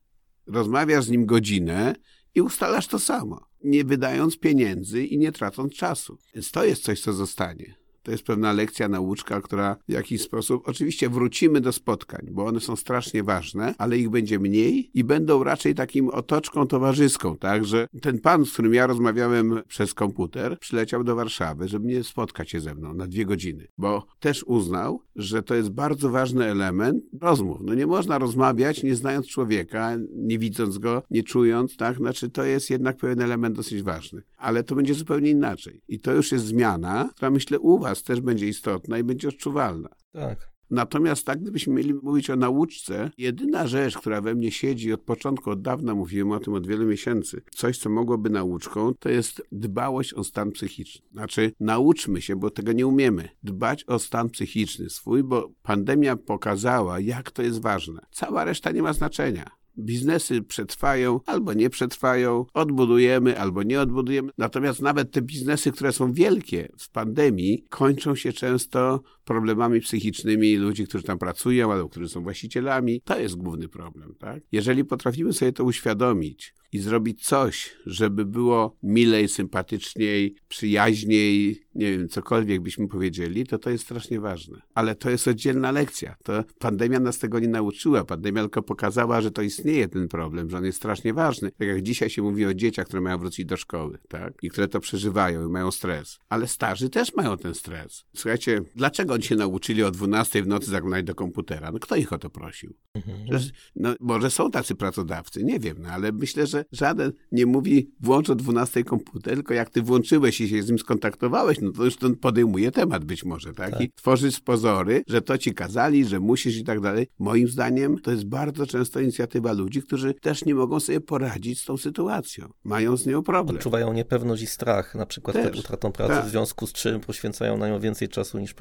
rozmawiasz 0.47 1.05
z 1.05 1.09
nim 1.09 1.25
godzinę 1.25 1.95
i 2.35 2.41
ustalasz 2.41 2.87
to 2.87 2.99
samo, 2.99 3.47
nie 3.63 3.83
wydając 3.83 4.37
pieniędzy 4.37 5.05
i 5.05 5.17
nie 5.17 5.31
tracąc 5.31 5.73
czasu. 5.73 6.17
Więc 6.33 6.51
to 6.51 6.65
jest 6.65 6.83
coś, 6.83 7.01
co 7.01 7.13
zostanie. 7.13 7.75
To 8.05 8.11
jest 8.11 8.23
pewna 8.23 8.53
lekcja, 8.53 8.87
nauczka, 8.87 9.41
która 9.41 9.75
w 9.87 9.91
jakiś 9.91 10.21
sposób, 10.21 10.63
oczywiście 10.67 11.09
wrócimy 11.09 11.61
do 11.61 11.71
spotkań, 11.71 12.27
bo 12.31 12.45
one 12.45 12.59
są 12.59 12.75
strasznie 12.75 13.23
ważne, 13.23 13.75
ale 13.77 13.97
ich 13.97 14.09
będzie 14.09 14.39
mniej 14.39 14.91
i 14.93 15.03
będą 15.03 15.43
raczej 15.43 15.75
takim 15.75 16.09
otoczką 16.09 16.67
towarzyską, 16.67 17.37
tak, 17.37 17.65
że 17.65 17.87
ten 18.01 18.19
pan, 18.19 18.45
z 18.45 18.53
którym 18.53 18.73
ja 18.73 18.87
rozmawiałem 18.87 19.61
przez 19.67 19.93
komputer, 19.93 20.59
przyleciał 20.59 21.03
do 21.03 21.15
Warszawy, 21.15 21.67
żeby 21.67 21.87
nie 21.87 22.03
spotkać 22.03 22.49
się 22.49 22.59
ze 22.59 22.75
mną 22.75 22.93
na 22.93 23.07
dwie 23.07 23.25
godziny, 23.25 23.67
bo 23.77 24.05
też 24.19 24.43
uznał, 24.43 25.01
że 25.15 25.43
to 25.43 25.55
jest 25.55 25.69
bardzo 25.69 26.09
ważny 26.09 26.45
element 26.45 27.03
rozmów. 27.21 27.59
No 27.61 27.73
nie 27.73 27.87
można 27.87 28.17
rozmawiać 28.17 28.83
nie 28.83 28.95
znając 28.95 29.27
człowieka, 29.27 29.97
nie 30.15 30.39
widząc 30.39 30.77
go, 30.77 31.03
nie 31.11 31.23
czując, 31.23 31.77
tak, 31.77 31.97
znaczy 31.97 32.29
to 32.29 32.43
jest 32.43 32.69
jednak 32.69 32.97
pewien 32.97 33.21
element 33.21 33.55
dosyć 33.55 33.83
ważny. 33.83 34.21
Ale 34.45 34.63
to 34.63 34.75
będzie 34.75 34.93
zupełnie 34.93 35.29
inaczej. 35.29 35.81
I 35.87 35.99
to 35.99 36.13
już 36.13 36.31
jest 36.31 36.45
zmiana, 36.45 37.09
która 37.15 37.31
myślę 37.31 37.59
u 37.59 37.79
was 37.79 38.03
też 38.03 38.21
będzie 38.21 38.47
istotna 38.47 38.97
i 38.97 39.03
będzie 39.03 39.27
odczuwalna. 39.27 39.89
Tak. 40.11 40.49
Natomiast 40.69 41.25
tak, 41.25 41.41
gdybyśmy 41.41 41.73
mieli 41.73 41.93
mówić 41.93 42.29
o 42.29 42.35
nauczce, 42.35 43.11
jedyna 43.17 43.67
rzecz, 43.67 43.97
która 43.97 44.21
we 44.21 44.35
mnie 44.35 44.51
siedzi 44.51 44.93
od 44.93 45.01
początku, 45.01 45.49
od 45.49 45.61
dawna 45.61 45.95
mówiłem 45.95 46.31
o 46.31 46.39
tym 46.39 46.53
od 46.53 46.67
wielu 46.67 46.85
miesięcy, 46.85 47.41
coś, 47.51 47.77
co 47.77 47.89
mogłoby 47.89 48.29
nauczką, 48.29 48.93
to 48.99 49.09
jest 49.09 49.41
dbałość 49.51 50.13
o 50.13 50.23
stan 50.23 50.51
psychiczny. 50.51 51.07
Znaczy, 51.11 51.51
nauczmy 51.59 52.21
się, 52.21 52.35
bo 52.35 52.49
tego 52.49 52.71
nie 52.71 52.87
umiemy, 52.87 53.29
dbać 53.43 53.83
o 53.83 53.99
stan 53.99 54.29
psychiczny 54.29 54.89
swój, 54.89 55.23
bo 55.23 55.49
pandemia 55.63 56.15
pokazała, 56.15 56.99
jak 56.99 57.31
to 57.31 57.41
jest 57.41 57.61
ważne. 57.61 58.01
Cała 58.11 58.43
reszta 58.43 58.71
nie 58.71 58.81
ma 58.81 58.93
znaczenia. 58.93 59.51
Biznesy 59.77 60.41
przetrwają 60.41 61.19
albo 61.25 61.53
nie 61.53 61.69
przetrwają, 61.69 62.45
odbudujemy 62.53 63.39
albo 63.39 63.63
nie 63.63 63.81
odbudujemy. 63.81 64.31
Natomiast 64.37 64.81
nawet 64.81 65.11
te 65.11 65.21
biznesy, 65.21 65.71
które 65.71 65.91
są 65.91 66.13
wielkie 66.13 66.71
w 66.77 66.89
pandemii, 66.89 67.65
kończą 67.69 68.15
się 68.15 68.33
często 68.33 69.01
problemami 69.25 69.79
psychicznymi 69.81 70.55
ludzi, 70.55 70.87
którzy 70.87 71.03
tam 71.03 71.19
pracują 71.19 71.71
albo 71.71 71.89
którzy 71.89 72.09
są 72.09 72.23
właścicielami. 72.23 73.01
To 73.01 73.19
jest 73.19 73.35
główny 73.35 73.67
problem. 73.67 74.15
Tak? 74.19 74.43
Jeżeli 74.51 74.85
potrafimy 74.85 75.33
sobie 75.33 75.51
to 75.51 75.63
uświadomić 75.63 76.53
i 76.71 76.79
zrobić 76.79 77.25
coś, 77.25 77.75
żeby 77.85 78.25
było 78.25 78.77
milej, 78.83 79.27
sympatyczniej, 79.27 80.35
przyjaźniej, 80.47 81.61
nie 81.75 81.91
wiem, 81.91 82.09
cokolwiek 82.09 82.61
byśmy 82.61 82.87
powiedzieli, 82.87 83.45
to 83.45 83.59
to 83.59 83.69
jest 83.69 83.83
strasznie 83.83 84.19
ważne. 84.19 84.61
Ale 84.73 84.95
to 84.95 85.09
jest 85.09 85.27
oddzielna 85.27 85.71
lekcja. 85.71 86.15
To 86.23 86.43
pandemia 86.59 86.99
nas 86.99 87.19
tego 87.19 87.39
nie 87.39 87.47
nauczyła. 87.47 88.03
Pandemia 88.03 88.41
tylko 88.41 88.63
pokazała, 88.63 89.21
że 89.21 89.31
to 89.31 89.41
istnieje 89.41 89.87
ten 89.87 90.07
problem, 90.07 90.49
że 90.49 90.57
on 90.57 90.65
jest 90.65 90.77
strasznie 90.77 91.13
ważny. 91.13 91.51
Tak 91.51 91.67
jak 91.67 91.81
dzisiaj 91.81 92.09
się 92.09 92.21
mówi 92.21 92.45
o 92.45 92.53
dzieciach, 92.53 92.85
które 92.85 93.01
mają 93.01 93.17
wrócić 93.17 93.45
do 93.45 93.57
szkoły, 93.57 93.97
tak? 94.07 94.33
I 94.41 94.49
które 94.49 94.67
to 94.67 94.79
przeżywają 94.79 95.47
i 95.47 95.51
mają 95.51 95.71
stres. 95.71 96.19
Ale 96.29 96.47
starzy 96.47 96.89
też 96.89 97.13
mają 97.13 97.37
ten 97.37 97.55
stres. 97.55 98.05
Słuchajcie, 98.15 98.61
dlaczego 98.75 99.14
oni 99.15 99.23
się 99.23 99.35
nauczyli 99.35 99.83
o 99.83 99.91
12 99.91 100.43
w 100.43 100.47
nocy 100.47 100.69
zaglądać 100.69 101.05
do 101.05 101.15
komputera? 101.15 101.71
No 101.71 101.79
kto 101.79 101.95
ich 101.95 102.13
o 102.13 102.17
to 102.17 102.29
prosił? 102.29 102.73
Mhm. 102.93 103.39
Że, 103.39 103.49
no, 103.75 103.95
może 103.99 104.31
są 104.31 104.51
tacy 104.51 104.75
pracodawcy, 104.75 105.43
nie 105.43 105.59
wiem, 105.59 105.77
no, 105.79 105.89
ale 105.89 106.11
myślę, 106.11 106.47
że 106.47 106.65
żaden 106.71 107.11
nie 107.31 107.45
mówi 107.45 107.91
włącz 107.99 108.29
o 108.29 108.35
12 108.35 108.83
komputer, 108.83 109.35
tylko 109.35 109.53
jak 109.53 109.69
ty 109.69 109.81
włączyłeś 109.81 110.41
i 110.41 110.49
się 110.49 110.63
z 110.63 110.69
nim 110.69 110.79
skontaktowałeś, 110.79 111.57
no 111.61 111.71
to 111.71 111.85
już 111.85 111.97
to 111.97 112.09
podejmuje 112.09 112.71
temat 112.71 113.05
być 113.05 113.25
może, 113.25 113.53
tak? 113.53 113.71
tak? 113.71 113.81
I 113.81 113.91
tworzysz 113.91 114.39
pozory, 114.39 115.03
że 115.07 115.21
to 115.21 115.37
ci 115.37 115.53
kazali, 115.53 116.05
że 116.05 116.19
musisz 116.19 116.57
i 116.57 116.63
tak 116.63 116.79
dalej. 116.79 117.07
Moim 117.19 117.47
zdaniem 117.47 117.99
to 117.99 118.11
jest 118.11 118.25
bardzo 118.25 118.67
często 118.67 118.99
inicjatywa 118.99 119.53
ludzi, 119.53 119.81
którzy 119.81 120.13
też 120.13 120.45
nie 120.45 120.55
mogą 120.55 120.79
sobie 120.79 121.01
poradzić 121.01 121.61
z 121.61 121.65
tą 121.65 121.77
sytuacją. 121.77 122.49
Mają 122.63 122.97
z 122.97 123.05
nią 123.05 123.23
problem. 123.23 123.57
Odczuwają 123.57 123.93
niepewność 123.93 124.43
i 124.43 124.47
strach, 124.47 124.95
na 124.95 125.05
przykład 125.05 125.37
przed 125.37 125.59
utratą 125.59 125.91
pracy, 125.91 126.13
tak. 126.13 126.25
w 126.25 126.29
związku 126.29 126.67
z 126.67 126.73
czym 126.73 126.99
poświęcają 126.99 127.57
na 127.57 127.67
nią 127.67 127.79
więcej 127.79 128.09
czasu 128.09 128.39
niż 128.39 128.53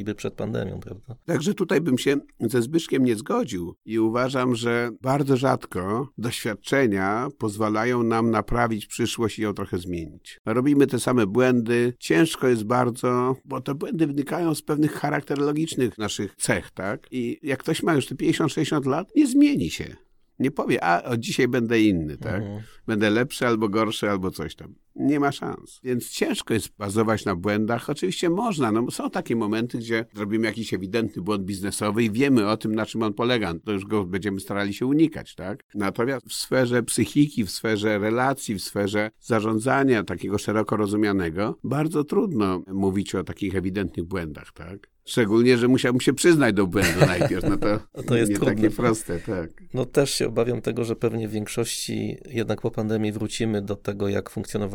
poświęcaliby 0.00 0.14
przed 0.14 0.34
pandemią, 0.34 0.80
prawda? 0.80 1.16
Także 1.26 1.54
tutaj 1.54 1.80
bym 1.80 1.98
się 1.98 2.16
ze 2.40 2.62
Zbyszkiem 2.62 3.04
nie 3.04 3.16
zgodził 3.16 3.74
i 3.84 3.98
uważam, 3.98 4.54
że 4.54 4.90
bardzo 5.00 5.36
rzadko 5.36 6.08
doświadczenia 6.18 7.28
pozwalają 7.38 8.02
nam 8.02 8.30
naprawić 8.30 8.86
przyszłość 8.86 9.38
i 9.38 9.42
ją 9.42 9.54
trochę 9.54 9.78
zmienić. 9.78 10.40
Robimy 10.46 10.86
te 10.86 10.98
same 10.98 11.26
błędy, 11.26 11.92
ciężko 11.98 12.48
jest 12.48 12.64
bardzo, 12.64 13.36
bo 13.44 13.60
te 13.60 13.74
błędy 13.74 14.06
wynikają 14.06 14.54
z 14.54 14.62
pewnych 14.62 14.92
charakterologicznych 14.92 15.98
naszych 15.98 16.36
cech, 16.36 16.70
tak? 16.70 17.06
I 17.10 17.38
jak 17.42 17.60
ktoś 17.60 17.82
ma 17.82 17.94
już 17.94 18.06
te 18.06 18.14
50-60 18.14 18.86
lat, 18.86 19.08
nie 19.16 19.26
zmieni 19.26 19.70
się. 19.70 19.96
Nie 20.38 20.50
powie, 20.50 20.84
a 20.84 21.02
od 21.02 21.20
dzisiaj 21.20 21.48
będę 21.48 21.80
inny, 21.80 22.16
tak? 22.16 22.42
Mhm. 22.42 22.62
Będę 22.86 23.10
lepszy 23.10 23.46
albo 23.46 23.68
gorszy, 23.68 24.10
albo 24.10 24.30
coś 24.30 24.54
tam. 24.54 24.74
Nie 24.96 25.20
ma 25.20 25.32
szans. 25.32 25.80
Więc 25.84 26.10
ciężko 26.10 26.54
jest 26.54 26.76
bazować 26.78 27.24
na 27.24 27.36
błędach. 27.36 27.90
Oczywiście 27.90 28.30
można, 28.30 28.72
no 28.72 28.90
są 28.90 29.10
takie 29.10 29.36
momenty, 29.36 29.78
gdzie 29.78 30.04
zrobimy 30.14 30.46
jakiś 30.46 30.74
ewidentny 30.74 31.22
błąd 31.22 31.44
biznesowy 31.44 32.04
i 32.04 32.10
wiemy 32.10 32.48
o 32.48 32.56
tym, 32.56 32.74
na 32.74 32.86
czym 32.86 33.02
on 33.02 33.14
polega. 33.14 33.54
To 33.64 33.72
już 33.72 33.84
go 33.84 34.04
będziemy 34.04 34.40
starali 34.40 34.74
się 34.74 34.86
unikać, 34.86 35.34
tak? 35.34 35.64
Natomiast 35.74 36.26
w 36.26 36.32
sferze 36.32 36.82
psychiki, 36.82 37.44
w 37.44 37.50
sferze 37.50 37.98
relacji, 37.98 38.54
w 38.54 38.62
sferze 38.62 39.10
zarządzania 39.20 40.04
takiego 40.04 40.38
szeroko 40.38 40.76
rozumianego, 40.76 41.58
bardzo 41.64 42.04
trudno 42.04 42.62
mówić 42.66 43.14
o 43.14 43.24
takich 43.24 43.54
ewidentnych 43.54 44.06
błędach, 44.06 44.52
tak? 44.52 44.88
Szczególnie, 45.04 45.58
że 45.58 45.68
musiałbym 45.68 46.00
się 46.00 46.12
przyznać 46.12 46.54
do 46.54 46.66
błędu 46.66 47.00
najpierw. 47.06 47.48
No 47.48 47.56
to, 47.58 47.80
to 48.08 48.16
jest 48.16 48.30
nie 48.30 48.36
trudne. 48.36 48.54
takie 48.54 48.70
proste, 48.70 49.18
tak. 49.18 49.50
No 49.74 49.84
też 49.84 50.14
się 50.14 50.26
obawiam 50.26 50.60
tego, 50.60 50.84
że 50.84 50.96
pewnie 50.96 51.28
w 51.28 51.30
większości 51.30 52.16
jednak 52.30 52.60
po 52.60 52.70
pandemii 52.70 53.12
wrócimy 53.12 53.62
do 53.62 53.76
tego, 53.76 54.08
jak 54.08 54.30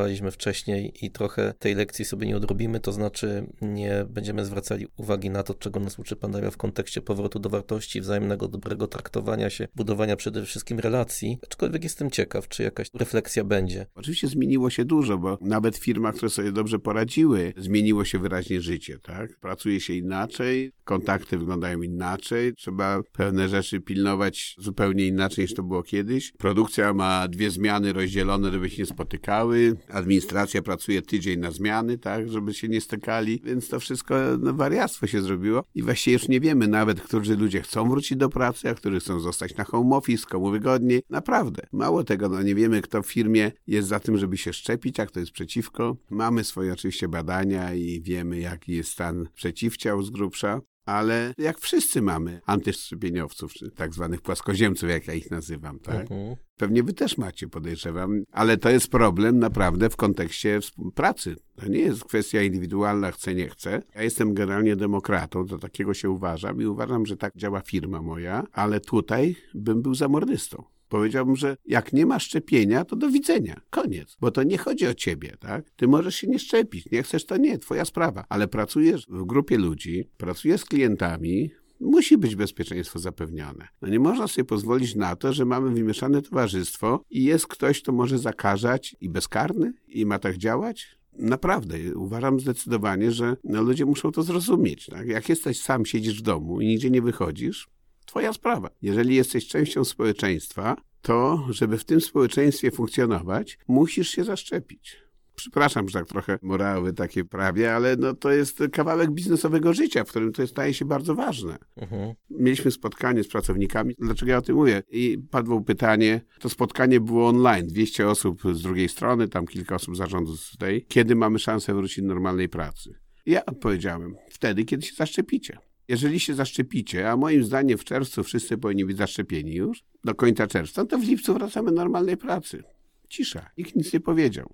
funkcjonowaliśmy 0.05 0.31
wcześniej 0.31 0.93
i 1.01 1.11
trochę 1.11 1.53
tej 1.59 1.75
lekcji 1.75 2.05
sobie 2.05 2.27
nie 2.27 2.37
odrobimy, 2.37 2.79
to 2.79 2.91
znaczy 2.91 3.47
nie 3.61 4.05
będziemy 4.09 4.45
zwracali 4.45 4.87
uwagi 4.97 5.29
na 5.29 5.43
to, 5.43 5.53
czego 5.53 5.79
nas 5.79 5.99
uczy 5.99 6.15
pandemia 6.15 6.51
w 6.51 6.57
kontekście 6.57 7.01
powrotu 7.01 7.39
do 7.39 7.49
wartości, 7.49 8.01
wzajemnego 8.01 8.47
dobrego 8.47 8.87
traktowania 8.87 9.49
się, 9.49 9.67
budowania 9.75 10.15
przede 10.15 10.45
wszystkim 10.45 10.79
relacji. 10.79 11.37
Aczkolwiek 11.43 11.83
jestem 11.83 12.11
ciekaw, 12.11 12.47
czy 12.47 12.63
jakaś 12.63 12.87
refleksja 12.93 13.43
będzie. 13.43 13.85
Oczywiście 13.95 14.27
zmieniło 14.27 14.69
się 14.69 14.85
dużo, 14.85 15.17
bo 15.17 15.37
nawet 15.41 15.77
w 15.77 15.83
firmach, 15.83 16.15
które 16.15 16.29
sobie 16.29 16.51
dobrze 16.51 16.79
poradziły, 16.79 17.53
zmieniło 17.57 18.05
się 18.05 18.19
wyraźnie 18.19 18.61
życie, 18.61 18.99
tak? 18.99 19.39
Pracuje 19.39 19.79
się 19.79 19.93
inaczej, 19.93 20.71
kontakty 20.83 21.37
wyglądają 21.37 21.81
inaczej, 21.81 22.53
trzeba 22.53 23.01
pewne 23.11 23.49
rzeczy 23.49 23.79
pilnować 23.79 24.55
zupełnie 24.57 25.07
inaczej 25.07 25.43
niż 25.43 25.53
to 25.53 25.63
było 25.63 25.83
kiedyś. 25.83 26.31
Produkcja 26.31 26.93
ma 26.93 27.27
dwie 27.27 27.51
zmiany 27.51 27.93
rozdzielone, 27.93 28.51
żeby 28.51 28.69
się 28.69 28.81
nie 28.81 28.85
spotykały, 28.85 29.77
administracja 29.95 30.61
pracuje 30.61 31.01
tydzień 31.01 31.39
na 31.39 31.51
zmiany, 31.51 31.97
tak, 31.97 32.29
żeby 32.29 32.53
się 32.53 32.67
nie 32.67 32.81
stykali, 32.81 33.41
więc 33.43 33.69
to 33.69 33.79
wszystko 33.79 34.15
no, 34.39 34.53
wariactwo 34.53 35.07
się 35.07 35.21
zrobiło 35.21 35.63
i 35.75 35.83
właściwie 35.83 36.13
już 36.13 36.27
nie 36.27 36.39
wiemy 36.39 36.67
nawet, 36.67 37.01
którzy 37.01 37.35
ludzie 37.35 37.61
chcą 37.61 37.89
wrócić 37.89 38.17
do 38.17 38.29
pracy, 38.29 38.69
a 38.69 38.73
którzy 38.73 38.99
chcą 38.99 39.19
zostać 39.19 39.55
na 39.55 39.63
home 39.63 39.95
office, 39.95 40.25
komu 40.29 40.51
wygodniej. 40.51 41.03
Naprawdę. 41.09 41.67
Mało 41.71 42.03
tego, 42.03 42.29
no 42.29 42.41
nie 42.41 42.55
wiemy, 42.55 42.81
kto 42.81 43.03
w 43.03 43.07
firmie 43.07 43.51
jest 43.67 43.87
za 43.87 43.99
tym, 43.99 44.17
żeby 44.17 44.37
się 44.37 44.53
szczepić, 44.53 44.99
a 44.99 45.05
kto 45.05 45.19
jest 45.19 45.31
przeciwko. 45.31 45.97
Mamy 46.09 46.43
swoje 46.43 46.73
oczywiście 46.73 47.07
badania 47.07 47.73
i 47.73 48.01
wiemy, 48.01 48.39
jaki 48.39 48.71
jest 48.71 48.91
stan 48.91 49.27
przeciwciał 49.35 50.03
z 50.03 50.09
grubsza, 50.09 50.61
ale 50.85 51.33
jak 51.37 51.59
wszyscy 51.59 52.01
mamy 52.01 52.41
antyszczepieniowców, 52.45 53.53
czy 53.53 53.71
tak 53.71 53.93
zwanych 53.93 54.21
płaskoziemców, 54.21 54.89
jak 54.89 55.07
ja 55.07 55.13
ich 55.13 55.31
nazywam, 55.31 55.79
tak? 55.79 56.01
Mhm. 56.01 56.35
Pewnie 56.57 56.83
wy 56.83 56.93
też 56.93 57.17
macie, 57.17 57.47
podejrzewam, 57.47 58.23
ale 58.31 58.57
to 58.57 58.69
jest 58.69 58.87
problem 58.87 59.39
naprawdę 59.39 59.89
w 59.89 59.95
kontekście 59.95 60.59
pracy. 60.95 61.35
To 61.55 61.67
nie 61.67 61.79
jest 61.79 62.03
kwestia 62.03 62.41
indywidualna, 62.41 63.11
chcę, 63.11 63.35
nie 63.35 63.49
chcę. 63.49 63.81
Ja 63.95 64.03
jestem 64.03 64.33
generalnie 64.33 64.75
demokratą, 64.75 65.45
do 65.45 65.57
takiego 65.59 65.93
się 65.93 66.09
uważam 66.09 66.61
i 66.61 66.65
uważam, 66.65 67.05
że 67.05 67.17
tak 67.17 67.37
działa 67.37 67.61
firma 67.61 68.01
moja, 68.01 68.43
ale 68.51 68.79
tutaj 68.79 69.35
bym 69.53 69.81
był 69.81 69.95
zamordystą. 69.95 70.63
Powiedziałbym, 70.89 71.35
że 71.35 71.57
jak 71.65 71.93
nie 71.93 72.05
ma 72.05 72.19
szczepienia, 72.19 72.85
to 72.85 72.95
do 72.95 73.09
widzenia. 73.09 73.61
Koniec. 73.69 74.17
Bo 74.19 74.31
to 74.31 74.43
nie 74.43 74.57
chodzi 74.57 74.87
o 74.87 74.93
ciebie, 74.93 75.37
tak? 75.39 75.69
Ty 75.69 75.87
możesz 75.87 76.15
się 76.15 76.27
nie 76.27 76.39
szczepić. 76.39 76.91
Nie 76.91 77.03
chcesz, 77.03 77.25
to 77.25 77.37
nie. 77.37 77.57
Twoja 77.57 77.85
sprawa. 77.85 78.25
Ale 78.29 78.47
pracujesz 78.47 79.05
w 79.09 79.25
grupie 79.25 79.57
ludzi, 79.57 80.09
pracujesz 80.17 80.61
z 80.61 80.65
klientami, 80.65 81.51
musi 81.79 82.17
być 82.17 82.35
bezpieczeństwo 82.35 82.99
zapewnione. 82.99 83.67
No 83.81 83.87
nie 83.87 83.99
można 83.99 84.27
sobie 84.27 84.45
pozwolić 84.45 84.95
na 84.95 85.15
to, 85.15 85.33
że 85.33 85.45
mamy 85.45 85.69
wymieszane 85.69 86.21
towarzystwo 86.21 87.03
i 87.09 87.23
jest 87.23 87.47
ktoś, 87.47 87.81
kto 87.81 87.91
może 87.91 88.19
zakażać 88.19 88.95
i 89.01 89.09
bezkarny 89.09 89.73
i 89.87 90.05
ma 90.05 90.19
tak 90.19 90.37
działać? 90.37 90.97
Naprawdę, 91.17 91.77
uważam 91.95 92.39
zdecydowanie, 92.39 93.11
że 93.11 93.37
no, 93.43 93.61
ludzie 93.61 93.85
muszą 93.85 94.11
to 94.11 94.23
zrozumieć. 94.23 94.85
Tak? 94.85 95.07
Jak 95.07 95.29
jesteś 95.29 95.61
sam, 95.61 95.85
siedzisz 95.85 96.19
w 96.19 96.21
domu 96.21 96.61
i 96.61 96.67
nigdzie 96.67 96.89
nie 96.89 97.01
wychodzisz, 97.01 97.67
Twoja 98.05 98.33
sprawa. 98.33 98.69
Jeżeli 98.81 99.15
jesteś 99.15 99.47
częścią 99.47 99.85
społeczeństwa, 99.85 100.75
to 101.01 101.47
żeby 101.49 101.77
w 101.77 101.85
tym 101.85 102.01
społeczeństwie 102.01 102.71
funkcjonować, 102.71 103.57
musisz 103.67 104.09
się 104.09 104.23
zaszczepić. 104.23 105.05
Przepraszam, 105.35 105.89
że 105.89 105.99
tak 105.99 106.07
trochę 106.07 106.39
morały 106.41 106.93
takie 106.93 107.25
prawie, 107.25 107.75
ale 107.75 107.95
no 107.95 108.13
to 108.13 108.31
jest 108.31 108.63
kawałek 108.71 109.11
biznesowego 109.11 109.73
życia, 109.73 110.03
w 110.03 110.09
którym 110.09 110.33
to 110.33 110.47
staje 110.47 110.73
się 110.73 110.85
bardzo 110.85 111.15
ważne. 111.15 111.57
Mhm. 111.77 112.13
Mieliśmy 112.29 112.71
spotkanie 112.71 113.23
z 113.23 113.27
pracownikami. 113.27 113.95
Dlaczego 113.99 114.31
ja 114.31 114.37
o 114.37 114.41
tym 114.41 114.55
mówię? 114.55 114.83
I 114.91 115.17
padło 115.31 115.61
pytanie, 115.61 116.21
to 116.39 116.49
spotkanie 116.49 116.99
było 116.99 117.27
online, 117.27 117.67
200 117.67 118.07
osób 118.07 118.41
z 118.53 118.61
drugiej 118.61 118.89
strony, 118.89 119.27
tam 119.27 119.47
kilka 119.47 119.75
osób 119.75 119.97
zarządu 119.97 120.37
z 120.37 120.57
tej. 120.57 120.85
Kiedy 120.85 121.15
mamy 121.15 121.39
szansę 121.39 121.73
wrócić 121.73 122.01
do 122.01 122.07
normalnej 122.07 122.49
pracy? 122.49 122.93
Ja 123.25 123.45
odpowiedziałem, 123.45 124.15
wtedy, 124.29 124.65
kiedy 124.65 124.85
się 124.85 124.95
zaszczepicie. 124.95 125.57
Jeżeli 125.87 126.19
się 126.19 126.33
zaszczepicie, 126.33 127.11
a 127.11 127.17
moim 127.17 127.43
zdaniem 127.43 127.77
w 127.77 127.83
czerwcu 127.83 128.23
wszyscy 128.23 128.57
powinni 128.57 128.85
być 128.85 128.97
zaszczepieni 128.97 129.53
już, 129.53 129.83
do 130.03 130.15
końca 130.15 130.47
czerwca, 130.47 130.85
to 130.85 130.97
w 130.97 131.03
lipcu 131.03 131.33
wracamy 131.33 131.69
do 131.69 131.75
normalnej 131.75 132.17
pracy. 132.17 132.63
Cisza, 133.09 133.49
nikt 133.57 133.75
nic 133.75 133.93
nie 133.93 133.99
powiedział. 133.99 134.53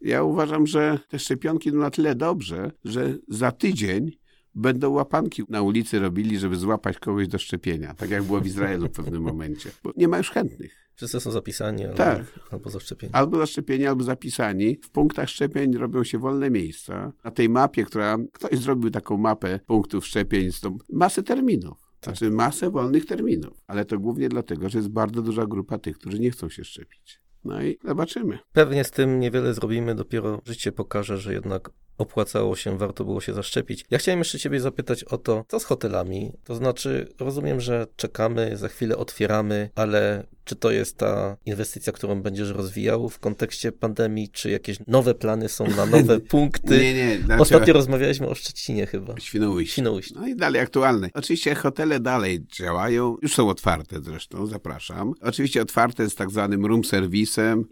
Ja 0.00 0.22
uważam, 0.22 0.66
że 0.66 0.98
te 1.08 1.18
szczepionki 1.18 1.72
na 1.72 1.90
tyle 1.90 2.14
dobrze, 2.14 2.72
że 2.84 3.18
za 3.28 3.52
tydzień 3.52 4.12
będą 4.58 4.90
łapanki 4.90 5.42
na 5.48 5.62
ulicy 5.62 5.98
robili, 5.98 6.38
żeby 6.38 6.56
złapać 6.56 6.98
kogoś 6.98 7.28
do 7.28 7.38
szczepienia, 7.38 7.94
tak 7.94 8.10
jak 8.10 8.22
było 8.22 8.40
w 8.40 8.46
Izraelu 8.46 8.86
w 8.88 8.90
pewnym 8.92 9.22
momencie, 9.22 9.70
bo 9.84 9.92
nie 9.96 10.08
ma 10.08 10.18
już 10.18 10.30
chętnych. 10.30 10.88
Wszyscy 10.94 11.20
są 11.20 11.30
zapisani 11.30 11.84
albo, 11.84 11.96
Tak. 11.96 12.40
albo 12.50 12.70
zaszczepieni. 12.70 13.12
Albo 13.14 13.38
zaszczepieni, 13.38 13.86
albo 13.86 14.04
zapisani. 14.04 14.78
W 14.82 14.90
punktach 14.90 15.28
szczepień 15.28 15.76
robią 15.76 16.04
się 16.04 16.18
wolne 16.18 16.50
miejsca. 16.50 17.12
Na 17.24 17.30
tej 17.30 17.48
mapie, 17.48 17.84
która 17.84 18.18
ktoś 18.32 18.58
zrobił 18.58 18.90
taką 18.90 19.16
mapę 19.16 19.60
punktów 19.66 20.06
szczepień 20.06 20.52
z 20.52 20.60
tą 20.60 20.78
masę 20.92 21.22
terminów. 21.22 21.78
Znaczy 22.04 22.30
masę 22.30 22.70
wolnych 22.70 23.06
terminów. 23.06 23.62
Ale 23.66 23.84
to 23.84 23.98
głównie 23.98 24.28
dlatego, 24.28 24.68
że 24.68 24.78
jest 24.78 24.88
bardzo 24.88 25.22
duża 25.22 25.46
grupa 25.46 25.78
tych, 25.78 25.98
którzy 25.98 26.18
nie 26.18 26.30
chcą 26.30 26.48
się 26.48 26.64
szczepić. 26.64 27.20
No 27.44 27.62
i 27.62 27.78
zobaczymy. 27.84 28.38
Pewnie 28.52 28.84
z 28.84 28.90
tym 28.90 29.20
niewiele 29.20 29.54
zrobimy, 29.54 29.94
dopiero 29.94 30.40
życie 30.46 30.72
pokaże, 30.72 31.18
że 31.18 31.32
jednak 31.32 31.70
opłacało 31.98 32.56
się, 32.56 32.78
warto 32.78 33.04
było 33.04 33.20
się 33.20 33.34
zaszczepić. 33.34 33.84
Ja 33.90 33.98
chciałem 33.98 34.18
jeszcze 34.18 34.38
ciebie 34.38 34.60
zapytać 34.60 35.04
o 35.04 35.18
to, 35.18 35.44
co 35.48 35.60
z 35.60 35.64
hotelami? 35.64 36.32
To 36.44 36.54
znaczy, 36.54 37.08
rozumiem, 37.20 37.60
że 37.60 37.86
czekamy, 37.96 38.56
za 38.56 38.68
chwilę 38.68 38.96
otwieramy, 38.96 39.70
ale 39.74 40.26
czy 40.44 40.56
to 40.56 40.70
jest 40.70 40.96
ta 40.96 41.36
inwestycja, 41.46 41.92
którą 41.92 42.22
będziesz 42.22 42.50
rozwijał 42.50 43.08
w 43.08 43.18
kontekście 43.18 43.72
pandemii, 43.72 44.28
czy 44.28 44.50
jakieś 44.50 44.78
nowe 44.86 45.14
plany 45.14 45.48
są 45.48 45.66
na 45.66 45.86
nowe 45.86 46.20
punkty? 46.34 46.78
Nie, 46.78 46.94
nie. 46.94 47.18
Znaczy, 47.18 47.42
Ostatnio 47.42 47.74
rozmawialiśmy 47.74 48.28
o 48.28 48.34
Szczecinie 48.34 48.86
chyba. 48.86 49.14
Świnoujście. 49.20 49.72
Świnoujście. 49.72 50.14
No 50.20 50.26
i 50.26 50.36
dalej 50.36 50.60
aktualne. 50.60 51.10
Oczywiście 51.14 51.54
hotele 51.54 52.00
dalej 52.00 52.46
działają, 52.58 53.16
już 53.22 53.34
są 53.34 53.48
otwarte 53.48 54.00
zresztą, 54.02 54.46
zapraszam. 54.46 55.12
Oczywiście 55.20 55.62
otwarte 55.62 56.10
z 56.10 56.14
tak 56.14 56.30
zwanym 56.30 56.66
room 56.66 56.84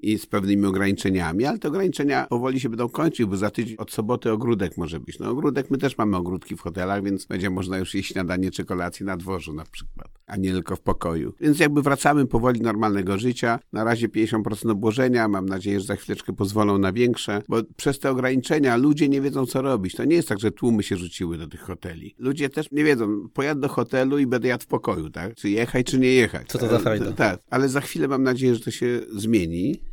i 0.02 0.18
z 0.18 0.26
pewnymi 0.26 0.66
ograniczeniami, 0.66 1.44
ale 1.44 1.58
te 1.58 1.68
ograniczenia 1.68 2.26
powoli 2.30 2.60
się 2.60 2.68
będą 2.68 2.88
kończyć, 2.88 3.26
bo 3.26 3.36
za 3.36 3.50
tydzień 3.50 3.76
od 3.76 3.92
soboty 3.92 4.32
ogródek 4.32 4.76
może 4.76 5.00
być. 5.00 5.18
No 5.18 5.30
ogródek, 5.30 5.70
my 5.70 5.78
też 5.78 5.98
mamy 5.98 6.16
ogródki 6.16 6.56
w 6.56 6.60
hotelach, 6.60 7.02
więc 7.02 7.26
będzie 7.26 7.50
można 7.50 7.78
już 7.78 7.94
jeść 7.94 8.12
śniadanie 8.12 8.50
czy 8.50 8.64
kolację 8.64 9.06
na 9.06 9.16
dworzu 9.16 9.52
na 9.52 9.64
przykład, 9.64 10.08
a 10.26 10.36
nie 10.36 10.52
tylko 10.52 10.76
w 10.76 10.80
pokoju. 10.80 11.32
Więc 11.40 11.58
jakby 11.58 11.82
wracamy 11.82 12.26
powoli 12.26 12.60
do 12.60 12.64
normalnego 12.64 13.18
życia. 13.18 13.58
Na 13.72 13.84
razie 13.84 14.08
50% 14.08 14.70
obłożenia, 14.70 15.28
mam 15.28 15.46
nadzieję, 15.46 15.80
że 15.80 15.86
za 15.86 15.96
chwileczkę 15.96 16.32
pozwolą 16.32 16.78
na 16.78 16.92
większe, 16.92 17.42
bo 17.48 17.62
przez 17.76 17.98
te 17.98 18.10
ograniczenia 18.10 18.76
ludzie 18.76 19.08
nie 19.08 19.20
wiedzą 19.20 19.46
co 19.46 19.62
robić. 19.62 19.94
To 19.94 20.04
nie 20.04 20.16
jest 20.16 20.28
tak, 20.28 20.38
że 20.38 20.50
tłumy 20.50 20.82
się 20.82 20.96
rzuciły 20.96 21.38
do 21.38 21.46
tych 21.46 21.60
hoteli. 21.60 22.14
Ludzie 22.18 22.48
też 22.48 22.70
nie 22.72 22.84
wiedzą, 22.84 23.28
pojadę 23.28 23.60
do 23.60 23.68
hotelu 23.68 24.18
i 24.18 24.26
będę 24.26 24.48
jadł 24.48 24.64
w 24.64 24.66
pokoju, 24.66 25.10
tak? 25.10 25.34
Czy 25.34 25.50
jechać, 25.50 25.86
czy 25.86 25.98
nie 25.98 26.12
jechać. 26.12 26.48
Co 26.48 26.58
to 26.58 26.68
za 26.68 26.78
frajda? 26.78 27.12
Tak, 27.12 27.40
ale 27.50 27.68
za 27.68 27.80
chwilę 27.80 28.08
mam 28.08 28.22
nadzieję, 28.22 28.54
że 28.54 28.60
to 28.60 28.70
się 28.70 29.00
zmieni 29.12 29.45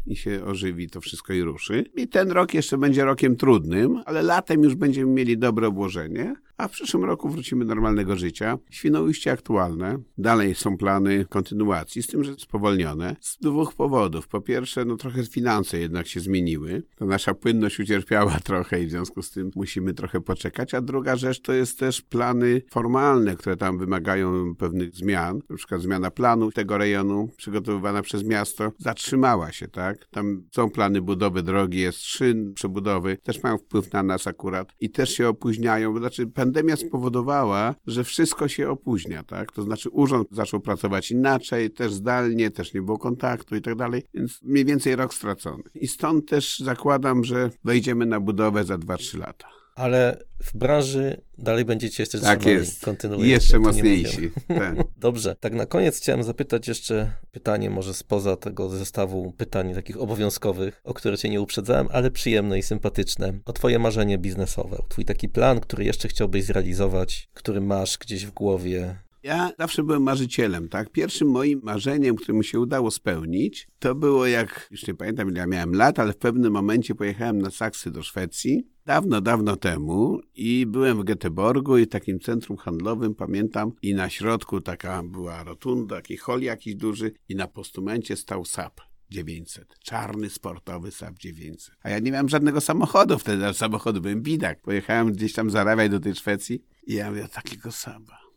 i 0.06 0.16
się 0.16 0.46
ożywi 0.46 0.90
to 0.90 1.02
wszystko 1.02 1.34
i 1.34 1.42
ruszy. 1.42 1.86
I 1.96 2.08
ten 2.08 2.32
rok 2.32 2.54
jeszcze 2.54 2.78
będzie 2.78 3.06
rokiem 3.06 3.36
trudnym, 3.36 4.02
ale 4.06 4.22
latem 4.22 4.64
już 4.64 4.76
będziemy 4.76 5.12
mieli 5.12 5.38
dobre 5.38 5.68
obłożenie, 5.68 6.36
a 6.58 6.68
w 6.68 6.72
przyszłym 6.72 7.04
roku 7.04 7.30
wrócimy 7.30 7.66
do 7.66 7.76
normalnego 7.76 8.16
życia. 8.16 8.58
Świnoujście 8.70 9.32
aktualne. 9.32 9.98
Dalej 10.18 10.56
są 10.56 10.78
plany 10.78 11.26
kontynuacji, 11.30 12.04
z 12.04 12.08
tym, 12.08 12.24
że 12.24 12.34
spowolnione. 12.34 13.16
Z 13.22 13.38
dwóch 13.38 13.76
powodów. 13.76 14.28
Po 14.28 14.42
pierwsze, 14.42 14.86
no 14.86 14.98
trochę 14.98 15.26
finanse 15.26 15.80
jednak 15.80 16.08
się 16.08 16.20
zmieniły. 16.20 16.84
To 16.96 17.06
nasza 17.06 17.34
płynność 17.34 17.80
ucierpiała 17.80 18.40
trochę 18.44 18.82
i 18.84 18.88
w 18.88 18.90
związku 18.90 19.22
z 19.22 19.32
tym 19.32 19.52
musimy 19.56 19.94
trochę 19.94 20.22
poczekać. 20.22 20.74
A 20.74 20.82
druga 20.82 21.16
rzecz 21.16 21.42
to 21.42 21.54
jest 21.54 21.80
też 21.80 22.02
plany 22.02 22.62
formalne, 22.72 23.36
które 23.36 23.58
tam 23.58 23.78
wymagają 23.78 24.56
pewnych 24.56 24.96
zmian. 24.96 25.40
Na 25.50 25.56
przykład 25.56 25.82
zmiana 25.82 26.12
planu 26.12 26.52
tego 26.52 26.78
rejonu 26.78 27.30
przygotowywana 27.38 28.02
przez 28.02 28.24
miasto 28.24 28.72
zatrzymała 28.78 29.52
się, 29.52 29.68
tak? 29.68 30.08
Tam 30.12 30.44
są 30.52 30.70
plany 30.70 31.02
budowy 31.02 31.44
drogi, 31.44 31.80
jest 31.80 32.00
szyn, 32.00 32.54
przebudowy, 32.54 33.18
też 33.24 33.44
mają 33.44 33.58
wpływ 33.58 33.94
na 33.94 34.04
nas 34.04 34.28
akurat 34.28 34.74
i 34.80 34.90
też 34.90 35.10
się 35.10 35.28
opóźniają. 35.28 35.98
Znaczy 35.98 36.28
spowodowała, 36.76 37.76
że 37.88 38.04
wszystko 38.04 38.48
się 38.48 38.70
opóźnia, 38.70 39.24
tak? 39.24 39.52
To 39.52 39.62
znaczy 39.62 39.90
urząd 39.90 40.28
zaczął 40.32 40.60
pracować 40.60 41.12
inaczej, 41.12 41.72
też 41.72 41.94
zdalnie, 41.94 42.52
też 42.52 42.74
nie 42.74 42.82
było 42.82 42.98
kontaktu 42.98 43.56
i 43.56 43.62
tak 43.62 43.76
dalej, 43.76 44.04
więc 44.14 44.40
mniej 44.42 44.66
więcej 44.66 44.96
rok 44.96 45.14
stracony. 45.14 45.64
I 45.76 45.88
stąd 45.88 46.30
też 46.30 46.60
zakładam, 46.60 47.24
że 47.24 47.50
wejdziemy 47.64 48.06
na 48.06 48.20
budowę 48.20 48.64
za 48.64 48.76
2-3 48.76 49.20
lata. 49.20 49.63
Ale 49.76 50.18
w 50.44 50.58
branży 50.58 51.22
dalej 51.38 51.66
będziecie 51.66 52.04
jeszcze 52.04 52.20
Tak 52.20 52.46
jest. 52.46 52.86
kontynuujecie. 52.86 53.32
Jeszcze 53.32 53.60
mocniejsi. 53.60 54.32
Tak. 54.48 54.76
Dobrze, 54.98 55.36
tak 55.40 55.54
na 55.54 55.66
koniec 55.66 55.98
chciałem 55.98 56.24
zapytać 56.24 56.68
jeszcze 56.68 57.12
pytanie, 57.32 57.70
może 57.70 57.94
spoza 57.94 58.38
tego 58.38 58.70
zestawu 58.70 59.32
pytań 59.32 59.74
takich 59.74 60.02
obowiązkowych, 60.02 60.82
o 60.84 60.94
które 60.94 61.18
cię 61.18 61.30
nie 61.30 61.42
uprzedzałem, 61.42 61.88
ale 61.92 62.12
przyjemne 62.12 62.60
i 62.60 62.64
sympatyczne. 62.64 63.34
O 63.46 63.54
twoje 63.54 63.80
marzenie 63.80 64.18
biznesowe, 64.18 64.78
o 64.78 64.88
twój 64.90 65.06
taki 65.06 65.30
plan, 65.30 65.60
który 65.60 65.86
jeszcze 65.86 66.08
chciałbyś 66.08 66.44
zrealizować, 66.44 67.30
który 67.34 67.62
masz 67.62 67.98
gdzieś 67.98 68.26
w 68.26 68.32
głowie. 68.32 68.96
Ja 69.24 69.52
zawsze 69.60 69.84
byłem 69.84 70.04
marzycielem, 70.04 70.70
tak? 70.70 70.90
Pierwszym 70.90 71.28
moim 71.28 71.62
marzeniem, 71.64 72.16
które 72.16 72.38
mi 72.38 72.46
się 72.46 72.60
udało 72.60 72.92
spełnić, 72.92 73.68
to 73.80 73.96
było 73.96 74.28
jak, 74.28 74.68
już 74.72 74.88
nie 74.88 74.94
pamiętam 74.94 75.30
ile 75.30 75.40
ja 75.40 75.48
miałem 75.48 75.76
lat, 75.76 76.00
ale 76.00 76.14
w 76.14 76.18
pewnym 76.18 76.54
momencie 76.54 76.96
pojechałem 76.96 77.42
na 77.42 77.52
saksy 77.52 77.92
do 77.92 78.04
Szwecji. 78.04 78.68
Dawno, 78.86 79.22
dawno 79.22 79.56
temu 79.56 80.20
i 80.36 80.66
byłem 80.66 80.98
w 80.98 81.04
Göteborgu 81.04 81.80
i 81.80 81.88
takim 81.88 82.20
centrum 82.20 82.58
handlowym, 82.58 83.16
pamiętam, 83.16 83.72
i 83.82 83.94
na 83.94 84.10
środku 84.10 84.62
taka 84.62 85.04
była 85.04 85.44
rotunda, 85.44 85.96
taki 85.96 86.18
hol 86.18 86.42
jakiś 86.42 86.76
duży 86.76 87.12
i 87.30 87.36
na 87.36 87.48
postumencie 87.48 88.16
stał 88.16 88.46
SAP. 88.46 88.82
900. 89.10 89.80
Czarny, 89.80 90.30
sportowy 90.30 90.92
SAP 90.92 91.20
900. 91.20 91.76
A 91.84 91.90
ja 91.90 92.00
nie 92.00 92.12
miałem 92.12 92.30
żadnego 92.30 92.62
samochodu 92.62 93.20
wtedy, 93.20 93.54
samochodu 93.54 94.02
byłem 94.02 94.22
bidak. 94.22 94.62
Pojechałem 94.62 95.12
gdzieś 95.12 95.34
tam 95.34 95.50
zarabiać 95.50 95.92
do 95.92 96.00
tej 96.00 96.16
Szwecji 96.16 96.64
i 96.88 96.94
ja 96.94 97.10
mówię, 97.10 97.28
takiego 97.34 97.72
Saba. 97.72 98.33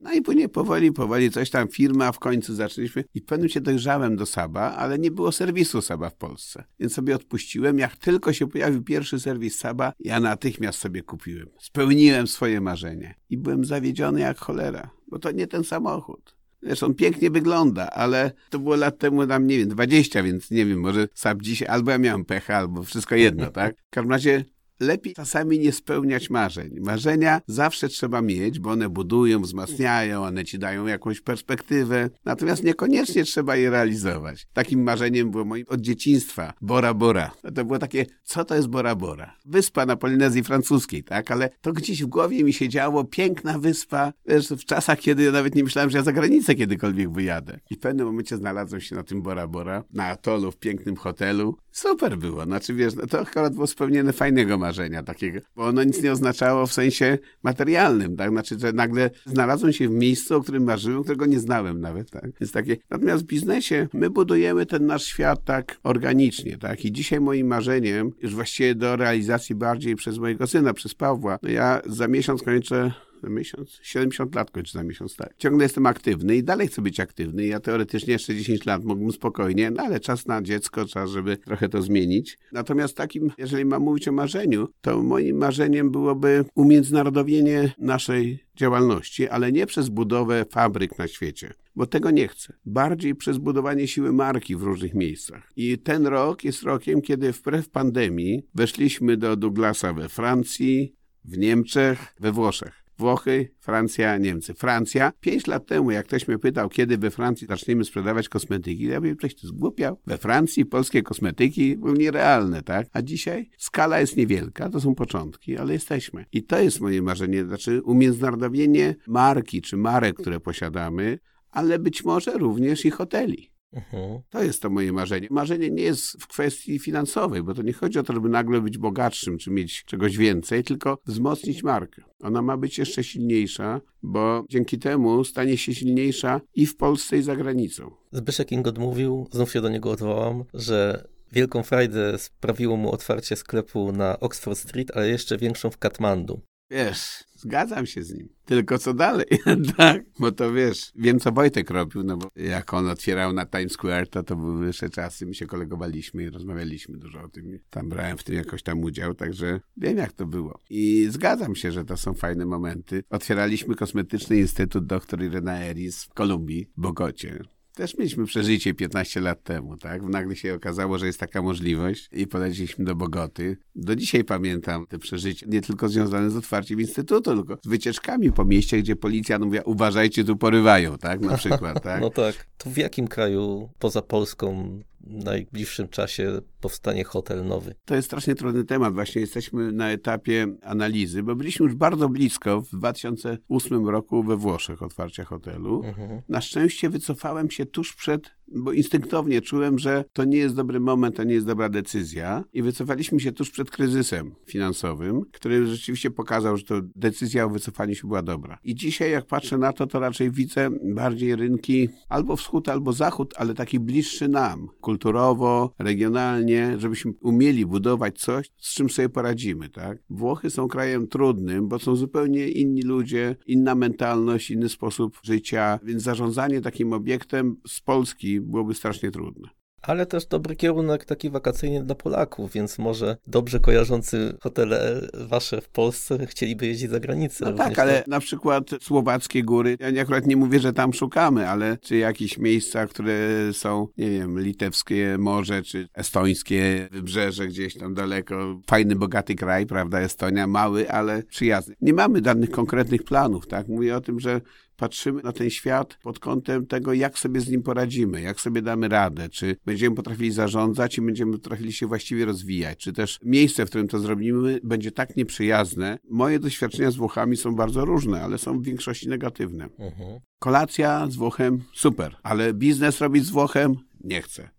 No 0.00 0.12
i 0.12 0.22
później 0.22 0.48
powoli, 0.48 0.92
powoli 0.92 1.30
coś 1.30 1.50
tam 1.50 1.68
firma, 1.68 2.12
w 2.12 2.18
końcu 2.18 2.54
zaczęliśmy 2.54 3.04
i 3.14 3.20
w 3.20 3.24
pewnym 3.24 3.48
się 3.48 3.60
dojrzałem 3.60 4.16
do 4.16 4.26
Saba, 4.26 4.74
ale 4.76 4.98
nie 4.98 5.10
było 5.10 5.32
serwisu 5.32 5.82
Saba 5.82 6.10
w 6.10 6.16
Polsce. 6.16 6.64
Więc 6.80 6.94
sobie 6.94 7.14
odpuściłem. 7.14 7.78
Jak 7.78 7.96
tylko 7.96 8.32
się 8.32 8.46
pojawił 8.46 8.82
pierwszy 8.82 9.20
serwis 9.20 9.58
Saba, 9.58 9.92
ja 10.00 10.20
natychmiast 10.20 10.78
sobie 10.78 11.02
kupiłem. 11.02 11.48
Spełniłem 11.60 12.26
swoje 12.26 12.60
marzenie 12.60 13.14
i 13.30 13.38
byłem 13.38 13.64
zawiedziony 13.64 14.20
jak 14.20 14.38
cholera, 14.38 14.90
bo 15.08 15.18
to 15.18 15.30
nie 15.30 15.46
ten 15.46 15.64
samochód. 15.64 16.36
Zresztą 16.62 16.94
pięknie 16.94 17.30
wygląda, 17.30 17.90
ale 17.90 18.32
to 18.50 18.58
było 18.58 18.76
lat 18.76 18.98
temu 18.98 19.26
tam, 19.26 19.46
nie 19.46 19.58
wiem, 19.58 19.68
20, 19.68 20.22
więc 20.22 20.50
nie 20.50 20.66
wiem, 20.66 20.80
może 20.80 21.08
Saab 21.14 21.42
dzisiaj, 21.42 21.68
albo 21.68 21.90
ja 21.90 21.98
miałem 21.98 22.24
pecha, 22.24 22.56
albo 22.56 22.82
wszystko 22.82 23.14
jedno, 23.14 23.50
tak? 23.50 23.76
W 23.86 23.90
każdym 23.90 24.10
razie 24.10 24.44
lepiej 24.84 25.14
czasami 25.14 25.58
nie 25.58 25.72
spełniać 25.72 26.30
marzeń. 26.30 26.80
Marzenia 26.80 27.40
zawsze 27.46 27.88
trzeba 27.88 28.22
mieć, 28.22 28.58
bo 28.58 28.70
one 28.70 28.88
budują, 28.88 29.42
wzmacniają, 29.42 30.24
one 30.24 30.44
ci 30.44 30.58
dają 30.58 30.86
jakąś 30.86 31.20
perspektywę, 31.20 32.10
natomiast 32.24 32.64
niekoniecznie 32.64 33.24
trzeba 33.24 33.56
je 33.56 33.70
realizować. 33.70 34.46
Takim 34.52 34.82
marzeniem 34.82 35.30
było 35.30 35.44
moim 35.44 35.64
od 35.68 35.80
dzieciństwa 35.80 36.52
Bora 36.60 36.94
Bora. 36.94 37.30
To 37.54 37.64
było 37.64 37.78
takie, 37.78 38.06
co 38.22 38.44
to 38.44 38.54
jest 38.54 38.68
Bora 38.68 38.94
Bora? 38.94 39.36
Wyspa 39.44 39.86
na 39.86 39.96
Polinezji 39.96 40.42
Francuskiej, 40.42 41.04
tak? 41.04 41.30
Ale 41.30 41.50
to 41.60 41.72
gdzieś 41.72 42.02
w 42.02 42.06
głowie 42.06 42.44
mi 42.44 42.52
się 42.52 42.68
działo, 42.68 43.04
piękna 43.04 43.58
wyspa, 43.58 44.12
wiesz, 44.26 44.48
w 44.48 44.64
czasach, 44.64 44.98
kiedy 44.98 45.32
nawet 45.32 45.54
nie 45.54 45.64
myślałem, 45.64 45.90
że 45.90 45.98
ja 45.98 46.04
za 46.04 46.12
granicę 46.12 46.54
kiedykolwiek 46.54 47.12
wyjadę. 47.12 47.60
I 47.70 47.74
w 47.74 47.78
pewnym 47.78 48.06
momencie 48.06 48.36
znalazłem 48.36 48.80
się 48.80 48.96
na 48.96 49.02
tym 49.02 49.22
Bora 49.22 49.48
Bora, 49.48 49.84
na 49.92 50.04
atolu, 50.04 50.50
w 50.50 50.56
pięknym 50.56 50.96
hotelu. 50.96 51.56
Super 51.74 52.18
było, 52.18 52.44
znaczy 52.44 52.74
wiesz, 52.74 52.92
to 53.10 53.20
akurat 53.20 53.54
było 53.54 53.66
spełnienie 53.66 54.12
fajnego 54.12 54.58
marzenia 54.58 55.02
takiego, 55.02 55.40
bo 55.56 55.66
ono 55.66 55.84
nic 55.84 56.02
nie 56.02 56.12
oznaczało 56.12 56.66
w 56.66 56.72
sensie 56.72 57.18
materialnym, 57.42 58.16
tak? 58.16 58.30
Znaczy, 58.30 58.58
że 58.58 58.72
nagle 58.72 59.10
znalazłem 59.26 59.72
się 59.72 59.88
w 59.88 59.92
miejscu, 59.92 60.36
o 60.36 60.40
którym 60.40 60.64
marzyłem, 60.64 61.02
którego 61.02 61.26
nie 61.26 61.40
znałem 61.40 61.80
nawet, 61.80 62.10
tak? 62.10 62.30
Więc 62.40 62.52
takie, 62.52 62.76
natomiast 62.90 63.24
w 63.24 63.26
biznesie 63.26 63.88
my 63.92 64.10
budujemy 64.10 64.66
ten 64.66 64.86
nasz 64.86 65.04
świat 65.04 65.44
tak 65.44 65.78
organicznie, 65.82 66.58
tak? 66.58 66.84
I 66.84 66.92
dzisiaj 66.92 67.20
moim 67.20 67.46
marzeniem, 67.46 68.10
już 68.22 68.34
właściwie 68.34 68.74
do 68.74 68.96
realizacji 68.96 69.54
bardziej 69.54 69.96
przez 69.96 70.18
mojego 70.18 70.46
syna, 70.46 70.74
przez 70.74 70.94
Pawła, 70.94 71.38
no 71.42 71.48
ja 71.50 71.80
za 71.86 72.08
miesiąc 72.08 72.42
kończę 72.42 72.92
miesiąc? 73.30 73.78
70 73.82 74.34
lat 74.34 74.50
kończę 74.50 74.72
za 74.72 74.82
miesiąc, 74.82 75.16
tak. 75.16 75.34
Ciągle 75.38 75.64
jestem 75.64 75.86
aktywny 75.86 76.36
i 76.36 76.42
dalej 76.42 76.68
chcę 76.68 76.82
być 76.82 77.00
aktywny. 77.00 77.46
Ja 77.46 77.60
teoretycznie 77.60 78.12
jeszcze 78.12 78.34
10 78.34 78.66
lat 78.66 78.84
mógłbym 78.84 79.12
spokojnie, 79.12 79.70
no 79.70 79.82
ale 79.82 80.00
czas 80.00 80.26
na 80.26 80.42
dziecko, 80.42 80.86
czas, 80.86 81.10
żeby 81.10 81.36
trochę 81.36 81.68
to 81.68 81.82
zmienić. 81.82 82.38
Natomiast 82.52 82.96
takim, 82.96 83.30
jeżeli 83.38 83.64
mam 83.64 83.82
mówić 83.82 84.08
o 84.08 84.12
marzeniu, 84.12 84.68
to 84.80 85.02
moim 85.02 85.36
marzeniem 85.36 85.90
byłoby 85.90 86.44
umiędzynarodowienie 86.54 87.74
naszej 87.78 88.44
działalności, 88.56 89.28
ale 89.28 89.52
nie 89.52 89.66
przez 89.66 89.88
budowę 89.88 90.44
fabryk 90.50 90.98
na 90.98 91.08
świecie, 91.08 91.54
bo 91.76 91.86
tego 91.86 92.10
nie 92.10 92.28
chcę. 92.28 92.52
Bardziej 92.66 93.14
przez 93.14 93.38
budowanie 93.38 93.88
siły 93.88 94.12
marki 94.12 94.56
w 94.56 94.62
różnych 94.62 94.94
miejscach. 94.94 95.52
I 95.56 95.78
ten 95.78 96.06
rok 96.06 96.44
jest 96.44 96.62
rokiem, 96.62 97.02
kiedy 97.02 97.32
wbrew 97.32 97.70
pandemii 97.70 98.42
weszliśmy 98.54 99.16
do 99.16 99.36
Douglasa 99.36 99.92
we 99.92 100.08
Francji, 100.08 100.94
w 101.24 101.38
Niemczech, 101.38 102.14
we 102.20 102.32
Włoszech. 102.32 102.83
Włochy, 102.98 103.48
Francja, 103.60 104.18
Niemcy. 104.18 104.54
Francja, 104.54 105.12
pięć 105.20 105.46
lat 105.46 105.66
temu, 105.66 105.90
jak 105.90 106.06
ktoś 106.06 106.28
mnie 106.28 106.38
pytał, 106.38 106.68
kiedy 106.68 106.98
we 106.98 107.10
Francji 107.10 107.46
zaczniemy 107.46 107.84
sprzedawać 107.84 108.28
kosmetyki, 108.28 108.84
ja 108.84 109.00
bym 109.00 109.16
ktoś 109.16 109.34
to 109.34 109.46
zgłupiał. 109.46 110.00
We 110.06 110.18
Francji 110.18 110.66
polskie 110.66 111.02
kosmetyki 111.02 111.76
były 111.76 111.98
nierealne, 111.98 112.62
tak? 112.62 112.86
A 112.92 113.02
dzisiaj 113.02 113.50
skala 113.58 114.00
jest 114.00 114.16
niewielka, 114.16 114.68
to 114.68 114.80
są 114.80 114.94
początki, 114.94 115.56
ale 115.56 115.72
jesteśmy. 115.72 116.24
I 116.32 116.42
to 116.42 116.58
jest 116.60 116.80
moje 116.80 117.02
marzenie, 117.02 117.44
znaczy 117.44 117.82
umiędzynarodowienie 117.82 118.94
marki 119.06 119.62
czy 119.62 119.76
marek, 119.76 120.16
które 120.16 120.40
posiadamy, 120.40 121.18
ale 121.50 121.78
być 121.78 122.04
może 122.04 122.38
również 122.38 122.84
i 122.84 122.90
hoteli. 122.90 123.53
Mhm. 123.74 124.20
To 124.30 124.42
jest 124.42 124.62
to 124.62 124.70
moje 124.70 124.92
marzenie. 124.92 125.28
Marzenie 125.30 125.70
nie 125.70 125.82
jest 125.82 126.22
w 126.22 126.26
kwestii 126.26 126.78
finansowej, 126.78 127.42
bo 127.42 127.54
to 127.54 127.62
nie 127.62 127.72
chodzi 127.72 127.98
o 127.98 128.02
to, 128.02 128.12
żeby 128.12 128.28
nagle 128.28 128.60
być 128.60 128.78
bogatszym, 128.78 129.38
czy 129.38 129.50
mieć 129.50 129.84
czegoś 129.84 130.16
więcej, 130.16 130.64
tylko 130.64 130.98
wzmocnić 131.06 131.62
markę. 131.62 132.02
Ona 132.20 132.42
ma 132.42 132.56
być 132.56 132.78
jeszcze 132.78 133.04
silniejsza, 133.04 133.80
bo 134.02 134.44
dzięki 134.50 134.78
temu 134.78 135.24
stanie 135.24 135.56
się 135.56 135.74
silniejsza 135.74 136.40
i 136.54 136.66
w 136.66 136.76
Polsce, 136.76 137.18
i 137.18 137.22
za 137.22 137.36
granicą. 137.36 137.90
Zbyszek 138.12 138.52
Ingot 138.52 138.78
mówił, 138.78 139.28
znów 139.32 139.52
się 139.52 139.60
do 139.60 139.68
niego 139.68 139.90
odwołam, 139.90 140.44
że 140.54 141.08
wielką 141.32 141.62
frajdę 141.62 142.18
sprawiło 142.18 142.76
mu 142.76 142.92
otwarcie 142.92 143.36
sklepu 143.36 143.92
na 143.92 144.20
Oxford 144.20 144.58
Street, 144.58 144.90
ale 144.94 145.08
jeszcze 145.08 145.38
większą 145.38 145.70
w 145.70 145.78
Katmandu. 145.78 146.40
Wiesz, 146.70 147.24
zgadzam 147.36 147.86
się 147.86 148.02
z 148.02 148.14
nim. 148.14 148.28
Tylko 148.44 148.78
co 148.78 148.94
dalej? 148.94 149.26
tak, 149.76 150.02
bo 150.18 150.32
to 150.32 150.52
wiesz, 150.52 150.92
wiem 150.96 151.20
co 151.20 151.32
Wojtek 151.32 151.70
robił, 151.70 152.02
no 152.02 152.16
bo 152.16 152.28
jak 152.36 152.74
on 152.74 152.88
otwierał 152.88 153.32
na 153.32 153.46
Times 153.46 153.72
Square, 153.72 154.08
to 154.08 154.22
to 154.22 154.36
były 154.36 154.66
jeszcze 154.66 154.90
czasy, 154.90 155.26
my 155.26 155.34
się 155.34 155.46
kolegowaliśmy 155.46 156.22
i 156.22 156.30
rozmawialiśmy 156.30 156.98
dużo 156.98 157.22
o 157.22 157.28
tym. 157.28 157.58
Tam 157.70 157.88
brałem 157.88 158.18
w 158.18 158.24
tym 158.24 158.34
jakoś 158.34 158.62
tam 158.62 158.80
udział, 158.80 159.14
także 159.14 159.60
wiem 159.76 159.96
jak 159.96 160.12
to 160.12 160.26
było. 160.26 160.60
I 160.70 161.06
zgadzam 161.10 161.54
się, 161.54 161.72
że 161.72 161.84
to 161.84 161.96
są 161.96 162.14
fajne 162.14 162.46
momenty. 162.46 163.04
Otwieraliśmy 163.10 163.74
kosmetyczny 163.74 164.36
instytut 164.36 164.86
dr 164.86 165.22
Irena 165.22 165.64
Eris 165.64 166.04
w 166.04 166.14
Kolumbii, 166.14 166.66
w 166.76 166.80
Bogocie. 166.80 167.44
Też 167.74 167.98
mieliśmy 167.98 168.26
przeżycie 168.26 168.74
15 168.74 169.20
lat 169.20 169.42
temu, 169.42 169.76
tak? 169.76 170.02
Nagle 170.02 170.36
się 170.36 170.54
okazało, 170.54 170.98
że 170.98 171.06
jest 171.06 171.20
taka 171.20 171.42
możliwość 171.42 172.08
i 172.12 172.26
poleciliśmy 172.26 172.84
do 172.84 172.94
Bogoty. 172.94 173.56
Do 173.74 173.96
dzisiaj 173.96 174.24
pamiętam 174.24 174.86
te 174.86 174.98
przeżycie, 174.98 175.46
nie 175.48 175.60
tylko 175.60 175.88
związane 175.88 176.30
z 176.30 176.36
otwarciem 176.36 176.80
instytutu, 176.80 177.36
tylko 177.36 177.58
z 177.64 177.68
wycieczkami 177.68 178.32
po 178.32 178.44
mieście, 178.44 178.78
gdzie 178.78 178.96
policja 178.96 179.38
mówi, 179.38 179.58
uważajcie, 179.64 180.24
tu 180.24 180.36
porywają, 180.36 180.98
tak? 180.98 181.20
Na 181.20 181.36
przykład, 181.36 181.82
tak? 181.84 182.00
no 182.00 182.10
tak. 182.10 182.46
To 182.58 182.70
w 182.70 182.76
jakim 182.76 183.08
kraju 183.08 183.68
poza 183.78 184.02
Polską 184.02 184.80
najbliższym 185.06 185.88
czasie 185.88 186.40
powstanie 186.60 187.04
hotel 187.04 187.46
nowy? 187.46 187.74
To 187.84 187.94
jest 187.94 188.08
strasznie 188.08 188.34
trudny 188.34 188.64
temat. 188.64 188.94
Właśnie 188.94 189.20
jesteśmy 189.20 189.72
na 189.72 189.90
etapie 189.90 190.46
analizy, 190.62 191.22
bo 191.22 191.36
byliśmy 191.36 191.64
już 191.64 191.74
bardzo 191.74 192.08
blisko 192.08 192.60
w 192.60 192.70
2008 192.70 193.88
roku 193.88 194.22
we 194.22 194.36
Włoszech 194.36 194.82
otwarcia 194.82 195.24
hotelu. 195.24 195.82
Mhm. 195.84 196.22
Na 196.28 196.40
szczęście 196.40 196.90
wycofałem 196.90 197.50
się 197.50 197.66
tuż 197.66 197.94
przed 197.94 198.30
bo 198.48 198.72
instynktownie 198.72 199.40
czułem, 199.40 199.78
że 199.78 200.04
to 200.12 200.24
nie 200.24 200.38
jest 200.38 200.54
dobry 200.54 200.80
moment, 200.80 201.16
to 201.16 201.24
nie 201.24 201.34
jest 201.34 201.46
dobra 201.46 201.68
decyzja 201.68 202.44
i 202.52 202.62
wycofaliśmy 202.62 203.20
się 203.20 203.32
tuż 203.32 203.50
przed 203.50 203.70
kryzysem 203.70 204.34
finansowym, 204.46 205.22
który 205.32 205.66
rzeczywiście 205.66 206.10
pokazał, 206.10 206.56
że 206.56 206.64
to 206.64 206.74
decyzja 206.96 207.44
o 207.44 207.50
wycofaniu 207.50 207.94
się 207.94 208.08
była 208.08 208.22
dobra. 208.22 208.58
I 208.64 208.74
dzisiaj 208.74 209.10
jak 209.10 209.26
patrzę 209.26 209.58
na 209.58 209.72
to, 209.72 209.86
to 209.86 210.00
raczej 210.00 210.30
widzę 210.30 210.70
bardziej 210.94 211.36
rynki 211.36 211.88
albo 212.08 212.36
wschód, 212.36 212.68
albo 212.68 212.92
zachód, 212.92 213.34
ale 213.36 213.54
taki 213.54 213.80
bliższy 213.80 214.28
nam, 214.28 214.68
kulturowo, 214.94 215.74
regionalnie, 215.78 216.74
żebyśmy 216.78 217.12
umieli 217.20 217.66
budować 217.66 218.18
coś, 218.18 218.50
z 218.58 218.74
czym 218.74 218.90
sobie 218.90 219.08
poradzimy, 219.08 219.68
tak? 219.68 219.98
Włochy 220.10 220.50
są 220.50 220.68
krajem 220.68 221.08
trudnym, 221.08 221.68
bo 221.68 221.78
są 221.78 221.96
zupełnie 221.96 222.48
inni 222.48 222.82
ludzie, 222.82 223.36
inna 223.46 223.74
mentalność, 223.74 224.50
inny 224.50 224.68
sposób 224.68 225.18
życia, 225.22 225.78
więc 225.82 226.02
zarządzanie 226.02 226.60
takim 226.60 226.92
obiektem 226.92 227.56
z 227.66 227.80
Polski 227.80 228.40
byłoby 228.40 228.74
strasznie 228.74 229.10
trudne 229.10 229.63
ale 229.86 230.06
też 230.06 230.26
dobry 230.26 230.56
kierunek 230.56 231.04
taki 231.04 231.30
wakacyjny 231.30 231.84
dla 231.84 231.94
Polaków, 231.94 232.52
więc 232.52 232.78
może 232.78 233.16
dobrze 233.26 233.60
kojarzący 233.60 234.34
hotele 234.40 235.00
wasze 235.14 235.60
w 235.60 235.68
Polsce 235.68 236.26
chcieliby 236.26 236.66
jeździć 236.66 236.90
za 236.90 237.00
granicę. 237.00 237.44
No 237.44 237.52
tak, 237.52 237.78
ale 237.78 237.98
tak? 237.98 238.06
na 238.06 238.20
przykład 238.20 238.70
Słowackie 238.80 239.42
Góry, 239.42 239.76
ja 239.92 240.02
akurat 240.02 240.26
nie 240.26 240.36
mówię, 240.36 240.60
że 240.60 240.72
tam 240.72 240.92
szukamy, 240.92 241.48
ale 241.48 241.78
czy 241.78 241.96
jakieś 241.96 242.38
miejsca, 242.38 242.86
które 242.86 243.14
są, 243.52 243.88
nie 243.98 244.10
wiem, 244.10 244.40
litewskie 244.40 245.16
morze, 245.18 245.62
czy 245.62 245.88
estońskie 245.94 246.88
wybrzeże 246.92 247.46
gdzieś 247.46 247.78
tam 247.78 247.94
daleko, 247.94 248.60
fajny, 248.66 248.96
bogaty 248.96 249.34
kraj, 249.34 249.66
prawda, 249.66 250.00
Estonia, 250.00 250.46
mały, 250.46 250.90
ale 250.90 251.22
przyjazny. 251.22 251.74
Nie 251.80 251.92
mamy 251.92 252.20
danych 252.20 252.50
konkretnych 252.50 253.02
planów, 253.02 253.46
tak? 253.46 253.68
Mówię 253.68 253.96
o 253.96 254.00
tym, 254.00 254.20
że 254.20 254.40
patrzymy 254.76 255.22
na 255.22 255.32
ten 255.32 255.50
świat 255.50 255.98
pod 256.02 256.18
kątem 256.18 256.66
tego, 256.66 256.92
jak 256.92 257.18
sobie 257.18 257.40
z 257.40 257.48
nim 257.48 257.62
poradzimy, 257.62 258.20
jak 258.20 258.40
sobie 258.40 258.62
damy 258.62 258.88
radę, 258.88 259.28
czy 259.28 259.56
będziemy 259.66 259.96
potrafili 259.96 260.30
zarządzać 260.30 260.98
i 260.98 261.02
będziemy 261.02 261.32
potrafili 261.32 261.72
się 261.72 261.86
właściwie 261.86 262.24
rozwijać, 262.24 262.78
czy 262.78 262.92
też 262.92 263.18
miejsce, 263.22 263.66
w 263.66 263.68
którym 263.68 263.88
to 263.88 263.98
zrobimy, 263.98 264.60
będzie 264.62 264.92
tak 264.92 265.16
nieprzyjazne. 265.16 265.98
Moje 266.10 266.38
doświadczenia 266.38 266.90
z 266.90 266.96
Włochami 266.96 267.36
są 267.36 267.54
bardzo 267.54 267.84
różne, 267.84 268.22
ale 268.22 268.38
są 268.38 268.58
w 268.58 268.64
większości 268.64 269.08
negatywne. 269.08 269.64
Mhm. 269.64 270.20
Kolacja 270.38 271.06
z 271.10 271.16
Włochem 271.16 271.62
super, 271.74 272.16
ale 272.22 272.54
biznes 272.54 273.00
robić 273.00 273.24
z 273.24 273.30
Włochem 273.30 273.74
nie 274.04 274.22
chcę. 274.22 274.53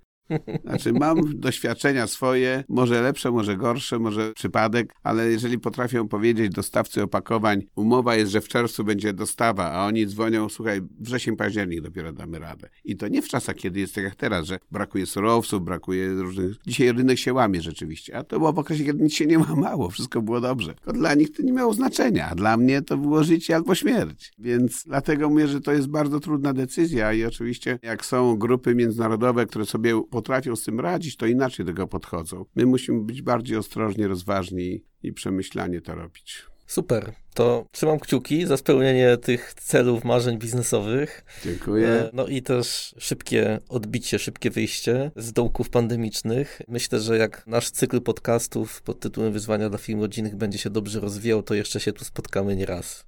Znaczy, 0.66 0.94
mam 0.94 1.40
doświadczenia 1.40 2.08
swoje, 2.08 2.64
może 2.70 3.02
lepsze, 3.02 3.32
może 3.32 3.58
gorsze, 3.58 4.00
może 4.00 4.34
przypadek, 4.34 4.94
ale 5.04 5.32
jeżeli 5.32 5.60
potrafią 5.60 6.08
powiedzieć 6.08 6.54
dostawcy 6.54 7.04
opakowań, 7.04 7.62
umowa 7.76 8.16
jest, 8.16 8.32
że 8.32 8.42
w 8.42 8.48
czerwcu 8.48 8.84
będzie 8.84 9.14
dostawa, 9.14 9.72
a 9.72 9.86
oni 9.86 10.08
dzwonią, 10.08 10.50
słuchaj, 10.50 10.82
wrzesień, 11.00 11.36
październik 11.36 11.82
dopiero 11.82 12.14
damy 12.14 12.40
radę. 12.40 12.70
I 12.84 12.96
to 12.98 13.08
nie 13.08 13.22
w 13.22 13.28
czasach, 13.28 13.56
kiedy 13.56 13.80
jest 13.80 13.96
tak 13.96 14.04
jak 14.04 14.16
teraz, 14.16 14.46
że 14.46 14.60
brakuje 14.72 15.06
surowców, 15.06 15.64
brakuje 15.64 16.10
różnych. 16.10 16.56
Dzisiaj 16.68 16.92
rynek 16.92 17.18
się 17.18 17.34
łamie 17.34 17.62
rzeczywiście, 17.62 18.18
a 18.18 18.24
to 18.24 18.40
było 18.40 18.54
w 18.54 18.60
okresie, 18.60 18.84
kiedy 18.84 19.04
nic 19.04 19.14
się 19.14 19.26
nie 19.26 19.40
łamało, 19.40 19.90
wszystko 19.90 20.22
było 20.22 20.42
dobrze. 20.42 20.74
Dla 20.94 21.14
nich 21.14 21.32
to 21.38 21.44
nie 21.44 21.52
miało 21.52 21.74
znaczenia, 21.74 22.30
a 22.30 22.36
dla 22.36 22.58
mnie 22.58 22.82
to 22.82 22.98
było 22.98 23.24
życie 23.24 23.56
albo 23.56 23.76
śmierć. 23.76 24.34
Więc 24.40 24.84
dlatego 24.86 25.30
mówię, 25.30 25.48
że 25.48 25.62
to 25.62 25.72
jest 25.72 25.88
bardzo 25.88 26.20
trudna 26.20 26.54
decyzja 26.54 27.14
i 27.14 27.26
oczywiście 27.26 27.80
jak 27.84 28.06
są 28.06 28.38
grupy 28.38 28.76
międzynarodowe, 28.76 29.46
które 29.46 29.66
sobie 29.66 30.02
potrafią 30.16 30.56
z 30.56 30.64
tym 30.64 30.80
radzić, 30.80 31.16
to 31.16 31.26
inaczej 31.26 31.66
do 31.66 31.72
tego 31.72 31.88
podchodzą. 31.88 32.46
My 32.56 32.66
musimy 32.66 33.04
być 33.04 33.22
bardziej 33.22 33.58
ostrożni, 33.58 34.08
rozważni 34.08 34.84
i 35.04 35.14
przemyślanie 35.14 35.82
to 35.82 35.96
robić. 35.96 36.46
Super. 36.68 37.14
To 37.34 37.66
trzymam 37.72 38.00
kciuki 38.00 38.46
za 38.46 38.58
spełnienie 38.58 39.18
tych 39.18 39.54
celów, 39.54 40.04
marzeń 40.04 40.38
biznesowych. 40.38 41.26
Dziękuję. 41.44 41.88
E, 41.88 42.10
no 42.14 42.28
i 42.28 42.42
też 42.42 42.96
szybkie 42.98 43.60
odbicie, 43.70 44.20
szybkie 44.20 44.50
wyjście 44.50 45.12
z 45.16 45.34
dołków 45.34 45.70
pandemicznych. 45.70 46.62
Myślę, 46.68 47.00
że 47.00 47.18
jak 47.18 47.48
nasz 47.48 47.72
cykl 47.72 48.02
podcastów 48.02 48.82
pod 48.82 49.00
tytułem 49.00 49.34
Wyzwania 49.34 49.70
dla 49.70 49.78
firm 49.78 50.02
rodzinnych 50.02 50.36
będzie 50.36 50.58
się 50.58 50.70
dobrze 50.70 51.00
rozwijał, 51.00 51.44
to 51.44 51.54
jeszcze 51.54 51.80
się 51.80 51.94
tu 51.94 52.06
spotkamy 52.06 52.56
nie 52.56 52.66
raz. 52.66 53.06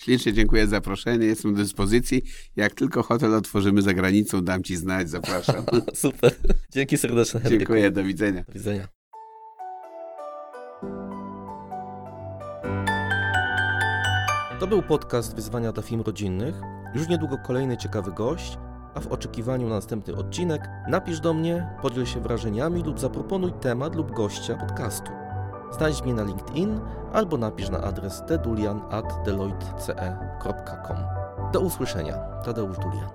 Ślicznie 0.00 0.32
dziękuję 0.32 0.66
za 0.66 0.70
zaproszenie, 0.70 1.26
jestem 1.26 1.54
do 1.54 1.62
dyspozycji. 1.62 2.22
Jak 2.56 2.74
tylko 2.74 3.02
hotel 3.02 3.34
otworzymy 3.34 3.82
za 3.82 3.94
granicą, 3.94 4.44
dam 4.44 4.62
ci 4.62 4.76
znać, 4.76 5.10
zapraszam. 5.10 5.64
Super. 5.94 6.34
Dzięki 6.72 6.98
serdeczne. 6.98 7.40
Dziękuję, 7.48 7.90
do 7.90 8.04
widzenia. 8.04 8.44
Do 8.46 8.52
widzenia. 8.52 8.88
To 14.60 14.66
był 14.66 14.82
podcast 14.82 15.34
Wyzwania 15.34 15.72
dla 15.72 15.82
Film 15.82 16.00
Rodzinnych. 16.00 16.54
Już 16.94 17.08
niedługo 17.08 17.38
kolejny 17.38 17.76
ciekawy 17.76 18.12
gość, 18.12 18.58
a 18.94 19.00
w 19.00 19.06
oczekiwaniu 19.06 19.68
na 19.68 19.74
następny 19.74 20.14
odcinek 20.14 20.68
napisz 20.88 21.20
do 21.20 21.34
mnie, 21.34 21.68
podziel 21.82 22.06
się 22.06 22.20
wrażeniami 22.20 22.82
lub 22.82 23.00
zaproponuj 23.00 23.52
temat 23.60 23.94
lub 23.94 24.10
gościa 24.12 24.56
podcastu. 24.56 25.10
Znajdź 25.70 26.02
mnie 26.02 26.14
na 26.14 26.22
LinkedIn 26.22 26.80
albo 27.12 27.36
napisz 27.36 27.70
na 27.70 27.80
adres 27.80 28.22
tedulian.deloitte.com. 28.26 30.96
Do 31.52 31.60
usłyszenia. 31.60 32.14
Tadeusz 32.44 32.78
Dulian. 32.78 33.10